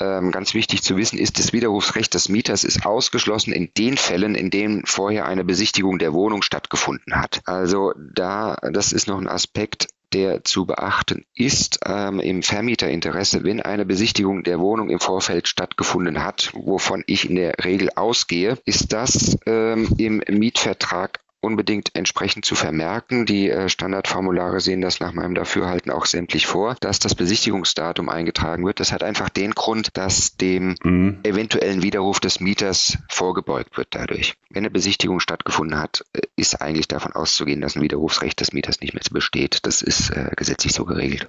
Ähm, 0.00 0.30
ganz 0.30 0.54
wichtig 0.54 0.82
zu 0.82 0.96
wissen 0.96 1.18
ist, 1.18 1.38
das 1.38 1.52
Widerrufsrecht 1.52 2.14
des 2.14 2.28
Mieters 2.28 2.64
ist 2.64 2.86
ausgeschlossen 2.86 3.52
in 3.52 3.70
den 3.76 3.96
Fällen, 3.96 4.34
in 4.34 4.50
denen 4.50 4.86
vorher 4.86 5.26
eine 5.26 5.44
Besichtigung 5.44 5.98
der 5.98 6.12
Wohnung 6.12 6.42
stattgefunden 6.42 7.16
hat. 7.16 7.40
Also 7.44 7.92
da, 7.96 8.56
das 8.72 8.92
ist 8.92 9.08
noch 9.08 9.18
ein 9.18 9.28
Aspekt, 9.28 9.88
der 10.12 10.44
zu 10.44 10.64
beachten 10.64 11.24
ist 11.34 11.80
ähm, 11.84 12.20
im 12.20 12.42
Vermieterinteresse, 12.42 13.44
wenn 13.44 13.60
eine 13.60 13.84
Besichtigung 13.84 14.42
der 14.42 14.58
Wohnung 14.58 14.88
im 14.88 15.00
Vorfeld 15.00 15.48
stattgefunden 15.48 16.24
hat, 16.24 16.50
wovon 16.54 17.04
ich 17.06 17.28
in 17.28 17.36
der 17.36 17.54
Regel 17.62 17.90
ausgehe, 17.94 18.58
ist 18.64 18.92
das 18.92 19.36
ähm, 19.46 19.94
im 19.98 20.22
Mietvertrag 20.28 21.20
unbedingt 21.40 21.94
entsprechend 21.94 22.44
zu 22.44 22.54
vermerken. 22.54 23.26
Die 23.26 23.48
äh, 23.50 23.68
Standardformulare 23.68 24.60
sehen 24.60 24.80
das 24.80 25.00
nach 25.00 25.12
meinem 25.12 25.34
Dafürhalten 25.34 25.92
auch 25.92 26.06
sämtlich 26.06 26.46
vor, 26.46 26.76
dass 26.80 26.98
das 26.98 27.14
Besichtigungsdatum 27.14 28.08
eingetragen 28.08 28.64
wird. 28.64 28.80
Das 28.80 28.92
hat 28.92 29.02
einfach 29.02 29.28
den 29.28 29.52
Grund, 29.52 29.96
dass 29.96 30.36
dem 30.36 30.74
mhm. 30.82 31.20
eventuellen 31.22 31.82
Widerruf 31.82 32.20
des 32.20 32.40
Mieters 32.40 32.98
vorgebeugt 33.08 33.76
wird 33.76 33.88
dadurch. 33.90 34.34
Wenn 34.50 34.62
eine 34.62 34.70
Besichtigung 34.70 35.20
stattgefunden 35.20 35.78
hat, 35.78 36.04
äh, 36.12 36.20
ist 36.36 36.60
eigentlich 36.60 36.88
davon 36.88 37.12
auszugehen, 37.12 37.60
dass 37.60 37.76
ein 37.76 37.82
Widerrufsrecht 37.82 38.40
des 38.40 38.52
Mieters 38.52 38.80
nicht 38.80 38.94
mehr 38.94 39.02
besteht. 39.10 39.60
Das 39.62 39.80
ist 39.82 40.10
äh, 40.10 40.32
gesetzlich 40.36 40.72
so 40.72 40.84
geregelt. 40.84 41.28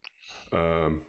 Ähm, 0.52 1.06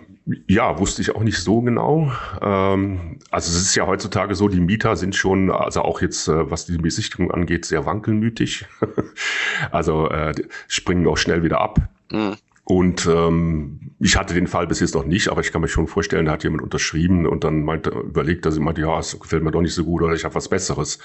ja, 0.47 0.79
wusste 0.79 1.03
ich 1.03 1.15
auch 1.15 1.23
nicht 1.23 1.39
so 1.39 1.61
genau. 1.61 2.13
Ähm, 2.41 3.19
also 3.31 3.51
es 3.51 3.63
ist 3.63 3.75
ja 3.75 3.87
heutzutage 3.87 4.35
so, 4.35 4.49
die 4.49 4.61
Mieter 4.61 4.97
sind 4.97 5.17
schon, 5.17 5.51
also 5.51 5.83
auch 5.83 6.01
jetzt, 6.01 6.29
äh, 6.29 6.51
was 6.51 6.67
die 6.67 6.79
Besichtigung 6.79 7.31
angeht, 7.31 7.65
sehr 7.65 7.87
wankelmütig. 7.87 8.67
also 9.71 10.09
äh, 10.09 10.35
springen 10.69 11.07
auch 11.07 11.17
schnell 11.17 11.43
wieder 11.43 11.61
ab. 11.61 11.81
Mhm. 12.11 12.37
Und 12.65 13.07
ähm, 13.07 13.93
ich 13.99 14.17
hatte 14.17 14.35
den 14.35 14.47
Fall 14.47 14.67
bis 14.67 14.81
jetzt 14.81 14.95
noch 14.95 15.05
nicht, 15.05 15.29
aber 15.29 15.41
ich 15.41 15.51
kann 15.51 15.61
mir 15.61 15.69
schon 15.69 15.89
vorstellen, 15.89 16.27
da 16.27 16.33
hat 16.33 16.45
jemand 16.45 16.63
unterschrieben 16.63 17.27
und 17.27 17.43
dann 17.43 17.65
meinte, 17.65 17.91
überlegt, 17.91 18.47
dass 18.47 18.55
ich 18.55 18.61
meinte, 18.61 18.83
ja, 18.83 18.99
es 18.99 19.19
gefällt 19.19 19.43
mir 19.43 19.51
doch 19.51 19.63
nicht 19.63 19.75
so 19.75 19.85
gut 19.85 20.03
oder 20.03 20.15
ich 20.15 20.25
habe 20.25 20.37
was 20.37 20.49
Besseres. 20.49 21.01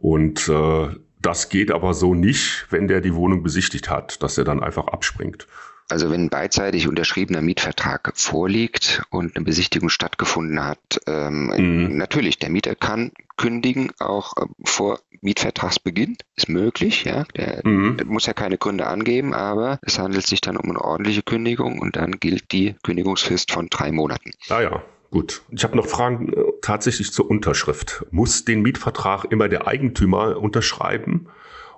Und 0.00 0.48
äh, 0.48 0.88
das 1.20 1.48
geht 1.48 1.70
aber 1.70 1.94
so 1.94 2.14
nicht, 2.14 2.66
wenn 2.70 2.88
der 2.88 3.00
die 3.00 3.14
Wohnung 3.14 3.42
besichtigt 3.42 3.88
hat, 3.88 4.22
dass 4.22 4.36
er 4.36 4.44
dann 4.44 4.62
einfach 4.62 4.88
abspringt. 4.88 5.46
Also 5.88 6.10
wenn 6.10 6.24
ein 6.24 6.30
beidseitig 6.30 6.88
unterschriebener 6.88 7.42
Mietvertrag 7.42 8.12
vorliegt 8.14 9.02
und 9.10 9.36
eine 9.36 9.44
Besichtigung 9.44 9.88
stattgefunden 9.88 10.64
hat, 10.64 11.00
ähm, 11.06 11.88
mhm. 11.88 11.96
natürlich, 11.96 12.38
der 12.38 12.50
Mieter 12.50 12.74
kann 12.74 13.12
kündigen, 13.36 13.90
auch 13.98 14.36
äh, 14.36 14.46
vor 14.64 15.00
Mietvertragsbeginn, 15.20 16.16
ist 16.36 16.48
möglich, 16.48 17.04
ja. 17.04 17.24
Der, 17.36 17.60
mhm. 17.64 17.96
der, 17.96 18.06
muss 18.06 18.26
ja 18.26 18.32
keine 18.32 18.58
Gründe 18.58 18.86
angeben, 18.86 19.34
aber 19.34 19.78
es 19.82 19.98
handelt 19.98 20.26
sich 20.26 20.40
dann 20.40 20.56
um 20.56 20.70
eine 20.70 20.80
ordentliche 20.80 21.22
Kündigung 21.22 21.78
und 21.78 21.96
dann 21.96 22.12
gilt 22.12 22.52
die 22.52 22.74
Kündigungsfrist 22.82 23.52
von 23.52 23.68
drei 23.68 23.92
Monaten. 23.92 24.32
Ah 24.48 24.62
ja. 24.62 24.82
Gut. 25.10 25.42
Ich 25.50 25.62
habe 25.62 25.76
noch 25.76 25.86
Fragen 25.86 26.32
äh, 26.32 26.42
tatsächlich 26.62 27.12
zur 27.12 27.28
Unterschrift. 27.30 28.06
Muss 28.10 28.46
den 28.46 28.62
Mietvertrag 28.62 29.26
immer 29.30 29.50
der 29.50 29.66
Eigentümer 29.66 30.38
unterschreiben 30.38 31.28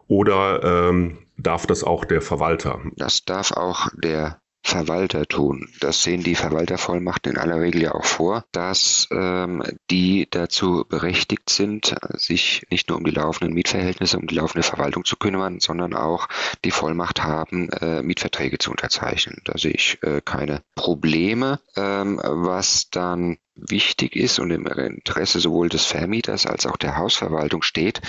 oder 0.06 0.88
ähm, 0.90 1.18
darf 1.36 1.66
das 1.66 1.84
auch 1.84 2.04
der 2.04 2.20
Verwalter? 2.20 2.80
Das 2.96 3.24
darf 3.24 3.52
auch 3.52 3.88
der 3.94 4.40
Verwalter 4.66 5.26
tun. 5.26 5.68
Das 5.80 6.02
sehen 6.02 6.22
die 6.22 6.34
Verwaltervollmachten 6.34 7.32
in 7.32 7.38
aller 7.38 7.60
Regel 7.60 7.82
ja 7.82 7.94
auch 7.94 8.06
vor, 8.06 8.44
dass 8.50 9.06
ähm, 9.12 9.62
die 9.90 10.26
dazu 10.30 10.86
berechtigt 10.88 11.50
sind, 11.50 11.94
sich 12.14 12.62
nicht 12.70 12.88
nur 12.88 12.96
um 12.96 13.04
die 13.04 13.10
laufenden 13.10 13.52
Mietverhältnisse, 13.52 14.18
um 14.18 14.26
die 14.26 14.34
laufende 14.34 14.62
Verwaltung 14.62 15.04
zu 15.04 15.16
kümmern, 15.16 15.60
sondern 15.60 15.94
auch 15.94 16.28
die 16.64 16.70
Vollmacht 16.70 17.22
haben, 17.22 17.68
äh, 17.72 18.02
Mietverträge 18.02 18.56
zu 18.56 18.70
unterzeichnen. 18.70 19.42
Da 19.44 19.58
sehe 19.58 19.72
ich 19.72 19.98
äh, 20.02 20.22
keine 20.24 20.62
Probleme. 20.74 21.60
Ähm, 21.76 22.18
was 22.24 22.88
dann 22.88 23.36
wichtig 23.56 24.16
ist 24.16 24.38
und 24.38 24.50
im 24.50 24.66
Interesse 24.66 25.40
sowohl 25.40 25.68
des 25.68 25.84
Vermieters 25.84 26.46
als 26.46 26.66
auch 26.66 26.76
der 26.76 26.96
Hausverwaltung 26.96 27.62
steht, 27.62 28.00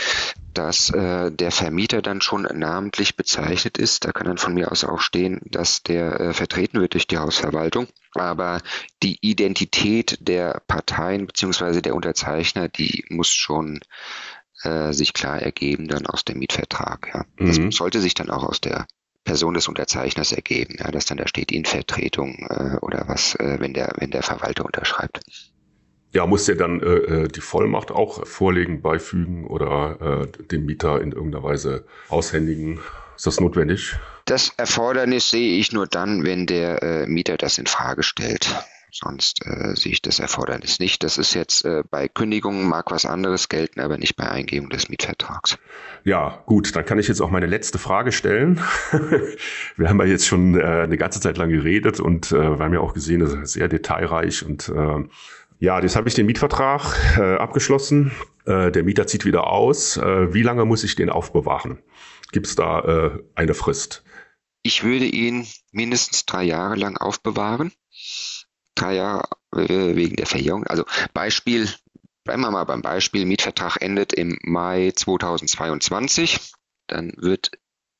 dass 0.54 0.89
äh, 0.89 1.32
der 1.32 1.52
Vermieter 1.52 2.02
dann 2.02 2.22
schon 2.22 2.43
namentlich 2.54 3.16
bezeichnet 3.16 3.78
ist. 3.78 4.06
Da 4.06 4.12
kann 4.12 4.28
dann 4.28 4.38
von 4.38 4.54
mir 4.54 4.72
aus 4.72 4.84
auch 4.84 5.00
stehen, 5.00 5.41
dass 5.46 5.84
der 5.84 6.20
äh, 6.20 6.34
vertreten 6.34 6.82
wird 6.82 6.93
durch 6.93 7.08
die 7.08 7.18
Hausverwaltung. 7.18 7.88
Aber 8.14 8.62
die 9.04 9.18
Identität 9.22 10.18
der 10.22 10.62
Parteien 10.68 11.28
beziehungsweise 11.28 11.82
der 11.82 11.96
Unterzeichner, 11.96 12.68
die 12.68 13.06
muss 13.10 13.30
schon 13.30 13.82
äh, 14.64 14.93
sich 14.93 15.14
klar 15.14 15.41
ergeben 15.41 15.88
dann 15.88 16.08
aus 16.08 16.26
dem 16.26 16.39
Mietvertrag. 16.39 17.12
Ja. 17.14 17.26
Mhm. 17.38 17.66
Das 17.66 17.76
sollte 17.76 18.02
sich 18.02 18.14
dann 18.14 18.30
auch 18.30 18.43
aus 18.43 18.62
der 18.62 18.88
Person 19.26 19.56
des 19.56 19.68
Unterzeichners 19.68 20.32
ergeben, 20.32 20.76
ja, 20.80 20.90
dass 20.92 21.06
dann 21.06 21.18
da 21.18 21.28
steht 21.28 21.52
in 21.52 21.66
Vertretung 21.66 22.48
äh, 22.50 22.78
oder 22.82 23.04
was, 23.08 23.36
äh, 23.36 23.58
wenn 23.60 23.74
der 23.74 23.94
wenn 23.98 24.12
der 24.12 24.24
Verwalter 24.24 24.66
unterschreibt. 24.66 25.20
Ja, 26.14 26.26
muss 26.26 26.46
der 26.46 26.56
dann 26.56 26.80
äh, 26.80 26.86
äh, 26.86 27.28
die 27.28 27.42
Vollmacht 27.42 27.92
auch 27.92 28.26
vorlegen, 28.26 28.82
beifügen 28.82 29.46
oder 29.46 30.22
äh, 30.24 30.44
den 30.46 30.66
Mieter 30.66 31.02
in 31.02 31.12
irgendeiner 31.12 31.44
Weise 31.44 31.86
aushändigen? 32.08 32.80
Ist 33.18 33.28
das 33.28 33.40
notwendig? 33.40 33.96
Das 34.26 34.54
Erfordernis 34.58 35.30
sehe 35.30 35.58
ich 35.58 35.72
nur 35.74 35.88
dann, 35.88 36.24
wenn 36.24 36.46
der 36.46 36.84
äh, 36.84 37.08
Mieter 37.08 37.38
das 37.38 37.58
in 37.58 37.66
Frage 37.66 38.04
stellt. 38.04 38.56
Sonst 38.98 39.46
äh, 39.46 39.76
sehe 39.76 39.91
ich 39.91 40.02
das 40.02 40.20
Erfordernis 40.20 40.80
nicht. 40.80 41.04
Das 41.04 41.18
ist 41.18 41.34
jetzt 41.34 41.66
äh, 41.66 41.84
bei 41.91 42.08
Kündigungen 42.08 42.66
mag 42.66 42.91
was 42.91 43.06
anderes 43.06 43.50
gelten, 43.50 43.82
aber 43.82 43.98
nicht 43.98 44.16
bei 44.16 44.30
Eingebung 44.30 44.70
des 44.70 44.88
Mietvertrags. 44.88 45.58
Ja, 46.06 46.41
gut, 46.46 46.74
dann 46.78 46.86
kann 46.86 46.98
ich 46.98 47.10
jetzt 47.10 47.20
auch 47.20 47.30
meine 47.30 47.46
letzte 47.46 47.78
Frage 47.78 48.14
stellen. 48.14 48.62
wir 49.76 49.89
haben 49.89 50.00
ja 50.00 50.06
jetzt 50.06 50.26
schon 50.26 50.58
äh, 50.58 50.64
eine 50.64 50.96
ganze 50.96 51.20
Zeit 51.20 51.36
lang 51.36 51.50
geredet 51.50 52.00
und 52.00 52.32
äh, 52.32 52.58
wir 52.58 52.64
haben 52.64 52.74
ja 52.74 52.80
auch 52.80 52.93
gesehen, 52.93 53.20
das 53.20 53.34
ist 53.34 53.52
sehr 53.52 53.68
detailreich 53.68 54.46
und 54.46 54.70
äh, 54.70 55.04
ja, 55.60 55.82
jetzt 55.82 55.98
habe 55.98 56.08
ich 56.08 56.16
den 56.16 56.26
Mietvertrag 56.26 57.18
äh, 57.18 57.36
abgeschlossen. 57.36 58.14
Äh, 58.46 58.72
der 58.72 58.84
Mieter 58.84 59.08
zieht 59.08 59.26
wieder 59.26 59.48
aus. 59.48 59.98
Äh, 59.98 60.34
wie 60.34 60.41
lange 60.41 60.64
muss 60.64 60.86
ich 60.86 60.96
den 60.96 61.10
aufbewahren? 61.10 61.80
Gibt 62.32 62.48
es 62.48 62.56
da 62.56 62.80
äh, 62.80 63.24
eine 63.36 63.56
Frist? 63.56 64.06
Ich 64.64 64.86
würde 64.86 65.06
ihn 65.06 65.46
mindestens 65.74 66.26
drei 66.26 66.43
Jahre 66.43 66.76
lang 66.76 66.96
aufbewahren 66.98 67.74
Jahre 68.94 69.28
äh, 69.54 69.96
wegen 69.96 70.16
der 70.16 70.26
Verjährung. 70.26 70.66
Also 70.66 70.86
Beispiel, 71.14 71.70
bleiben 72.24 72.42
wir 72.42 72.52
mal 72.52 72.66
beim 72.66 72.82
Beispiel, 72.82 73.26
Mietvertrag 73.26 73.82
endet 73.82 74.14
im 74.14 74.38
Mai 74.44 74.92
2022. 74.96 76.54
Dann 76.88 77.14
wird 77.18 77.52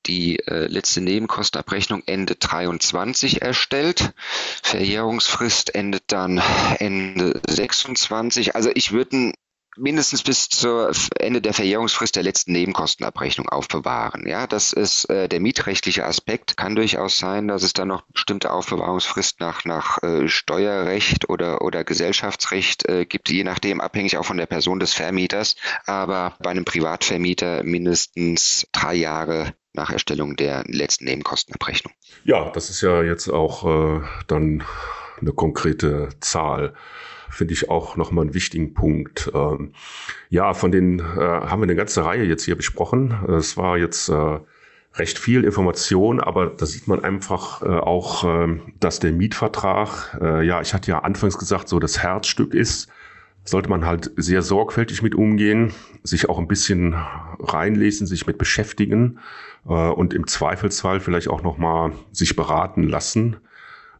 die 0.06 0.40
äh, 0.40 0.68
letzte 0.68 1.02
Nebenkostenabrechnung 1.02 2.04
Ende 2.06 2.36
23 2.36 3.42
erstellt. 3.42 4.14
Verjährungsfrist 4.62 5.74
endet 5.74 6.04
dann 6.08 6.42
Ende 6.78 7.42
26. 7.48 8.56
Also 8.56 8.70
ich 8.74 8.92
würde 8.92 9.34
mindestens 9.78 10.24
bis 10.24 10.50
zur 10.50 10.92
Ende 11.20 11.42
der 11.42 11.54
Verjährungsfrist 11.54 12.16
der 12.16 12.24
letzten 12.24 12.54
Nebenkostenabrechnung 12.54 13.50
aufbewahren. 13.50 14.28
Ja, 14.28 14.48
das 14.48 14.74
ist 14.74 15.10
äh, 15.10 15.28
der 15.28 15.40
mietrechtliche 15.40 16.06
Aspekt. 16.06 16.58
Kann 16.58 16.76
durchaus 16.76 17.18
sein, 17.18 17.48
dass 17.48 17.64
es 17.64 17.74
dann 17.74 17.90
noch 17.90 18.04
bestimmte 18.14 18.52
Aufbewahrungsfrist 18.52 19.40
nach, 19.40 19.66
nach 19.66 20.02
äh, 20.04 20.28
Steuerrecht 20.28 21.30
oder, 21.30 21.62
oder 21.62 21.84
Gesellschaftsrecht 21.84 22.88
äh, 22.88 23.06
gibt, 23.06 23.30
je 23.30 23.44
nachdem 23.44 23.82
abhängig 23.82 24.18
auch 24.18 24.26
von 24.26 24.38
der 24.38 24.46
Person 24.46 24.80
des 24.80 24.94
Vermieters. 24.94 25.56
Aber 25.86 26.36
bei 26.42 26.52
einem 26.52 26.66
Privatvermieter 26.66 27.64
mindestens 27.64 28.68
drei 28.72 28.96
Jahre 28.96 29.54
nach 29.74 29.92
Erstellung 29.92 30.36
der 30.36 30.64
letzten 30.68 31.06
Nebenkostenabrechnung. 31.06 31.94
Ja, 32.24 32.50
das 32.52 32.70
ist 32.70 32.82
ja 32.82 33.04
jetzt 33.04 33.30
auch 33.30 33.66
äh, 33.66 34.02
dann 34.28 34.64
eine 35.20 35.32
konkrete 35.32 36.10
Zahl 36.20 36.74
finde 37.36 37.54
ich 37.54 37.70
auch 37.70 37.98
nochmal 37.98 38.24
einen 38.26 38.34
wichtigen 38.34 38.74
Punkt. 38.74 39.32
Ähm, 39.34 39.74
ja, 40.30 40.54
von 40.54 40.72
den 40.72 41.00
äh, 41.00 41.04
haben 41.04 41.60
wir 41.60 41.66
eine 41.66 41.76
ganze 41.76 42.06
Reihe 42.06 42.24
jetzt 42.24 42.46
hier 42.46 42.56
besprochen. 42.56 43.14
Es 43.28 43.58
war 43.58 43.78
jetzt 43.78 44.10
äh, 44.10 44.40
recht 44.96 45.20
viel 45.20 45.44
Information, 45.44 46.22
aber 46.22 46.48
da 46.48 46.66
sieht 46.66 46.88
man 46.88 47.04
einfach 47.04 47.62
äh, 47.62 47.66
auch, 47.66 48.24
äh, 48.24 48.60
dass 48.80 49.00
der 49.00 49.12
Mietvertrag, 49.12 50.18
äh, 50.22 50.46
ja, 50.46 50.62
ich 50.62 50.74
hatte 50.74 50.90
ja 50.90 51.00
anfangs 51.00 51.38
gesagt, 51.38 51.68
so 51.68 51.80
das 51.80 52.02
Herzstück 52.02 52.54
ist. 52.54 52.88
Sollte 53.44 53.70
man 53.70 53.86
halt 53.86 54.12
sehr 54.16 54.42
sorgfältig 54.42 55.04
mit 55.04 55.14
umgehen, 55.14 55.72
sich 56.02 56.30
auch 56.30 56.40
ein 56.40 56.48
bisschen 56.48 56.96
reinlesen, 57.40 58.08
sich 58.08 58.26
mit 58.26 58.40
beschäftigen 58.40 59.20
äh, 59.68 59.74
und 59.74 60.14
im 60.14 60.26
Zweifelsfall 60.26 61.00
vielleicht 61.00 61.28
auch 61.28 61.44
nochmal 61.44 61.92
sich 62.12 62.36
beraten 62.36 62.84
lassen. 62.84 63.38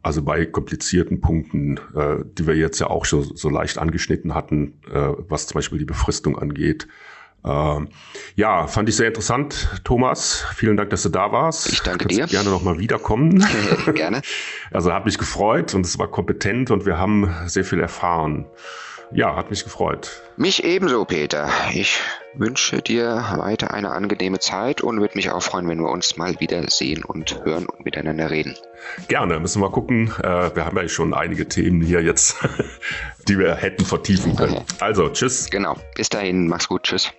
Also 0.06 0.22
bei 0.22 0.46
komplizierten 0.46 1.20
Punkten, 1.20 1.80
äh, 1.96 2.18
die 2.38 2.46
wir 2.46 2.54
jetzt 2.54 2.78
ja 2.78 2.86
auch 2.86 3.04
schon 3.04 3.24
so 3.24 3.48
leicht 3.50 3.76
angeschnitten 3.76 4.36
hatten, 4.36 4.80
äh, 4.88 5.08
was 5.28 5.48
zum 5.48 5.56
Beispiel 5.56 5.80
die 5.80 5.84
Befristung 5.84 6.38
angeht. 6.38 6.86
Ähm, 7.44 7.88
ja, 8.36 8.68
fand 8.68 8.88
ich 8.88 8.94
sehr 8.94 9.08
interessant, 9.08 9.80
Thomas. 9.82 10.44
Vielen 10.54 10.76
Dank, 10.76 10.90
dass 10.90 11.02
du 11.02 11.08
da 11.08 11.32
warst. 11.32 11.72
Ich 11.72 11.82
danke 11.82 12.04
Kannst 12.04 12.16
dir. 12.16 12.26
Gerne 12.28 12.50
nochmal 12.50 12.78
wiederkommen. 12.78 13.44
gerne. 13.96 14.22
Also 14.70 14.92
hat 14.92 15.06
mich 15.06 15.18
gefreut 15.18 15.74
und 15.74 15.84
es 15.84 15.98
war 15.98 16.06
kompetent 16.06 16.70
und 16.70 16.86
wir 16.86 16.98
haben 16.98 17.28
sehr 17.46 17.64
viel 17.64 17.80
erfahren. 17.80 18.46
Ja, 19.12 19.36
hat 19.36 19.50
mich 19.50 19.64
gefreut. 19.64 20.22
Mich 20.36 20.64
ebenso, 20.64 21.04
Peter. 21.04 21.48
Ich 21.72 22.00
wünsche 22.34 22.82
dir 22.82 23.24
weiter 23.36 23.72
eine 23.72 23.90
angenehme 23.90 24.38
Zeit 24.38 24.80
und 24.82 25.00
würde 25.00 25.16
mich 25.16 25.30
auch 25.30 25.42
freuen, 25.42 25.68
wenn 25.68 25.80
wir 25.80 25.90
uns 25.90 26.16
mal 26.16 26.38
wieder 26.40 26.68
sehen 26.68 27.04
und 27.04 27.44
hören 27.44 27.66
und 27.66 27.84
miteinander 27.84 28.30
reden. 28.30 28.54
Gerne, 29.08 29.40
müssen 29.40 29.62
wir 29.62 29.70
gucken. 29.70 30.12
Äh, 30.22 30.54
wir 30.54 30.64
haben 30.64 30.76
ja 30.76 30.88
schon 30.88 31.14
einige 31.14 31.48
Themen 31.48 31.82
hier 31.82 32.02
jetzt, 32.02 32.36
die 33.28 33.38
wir 33.38 33.54
hätten 33.54 33.84
vertiefen 33.84 34.36
können. 34.36 34.60
Also, 34.80 35.08
tschüss. 35.08 35.50
Genau. 35.50 35.76
Bis 35.94 36.08
dahin, 36.08 36.48
mach's 36.48 36.68
gut. 36.68 36.82
Tschüss. 36.82 37.12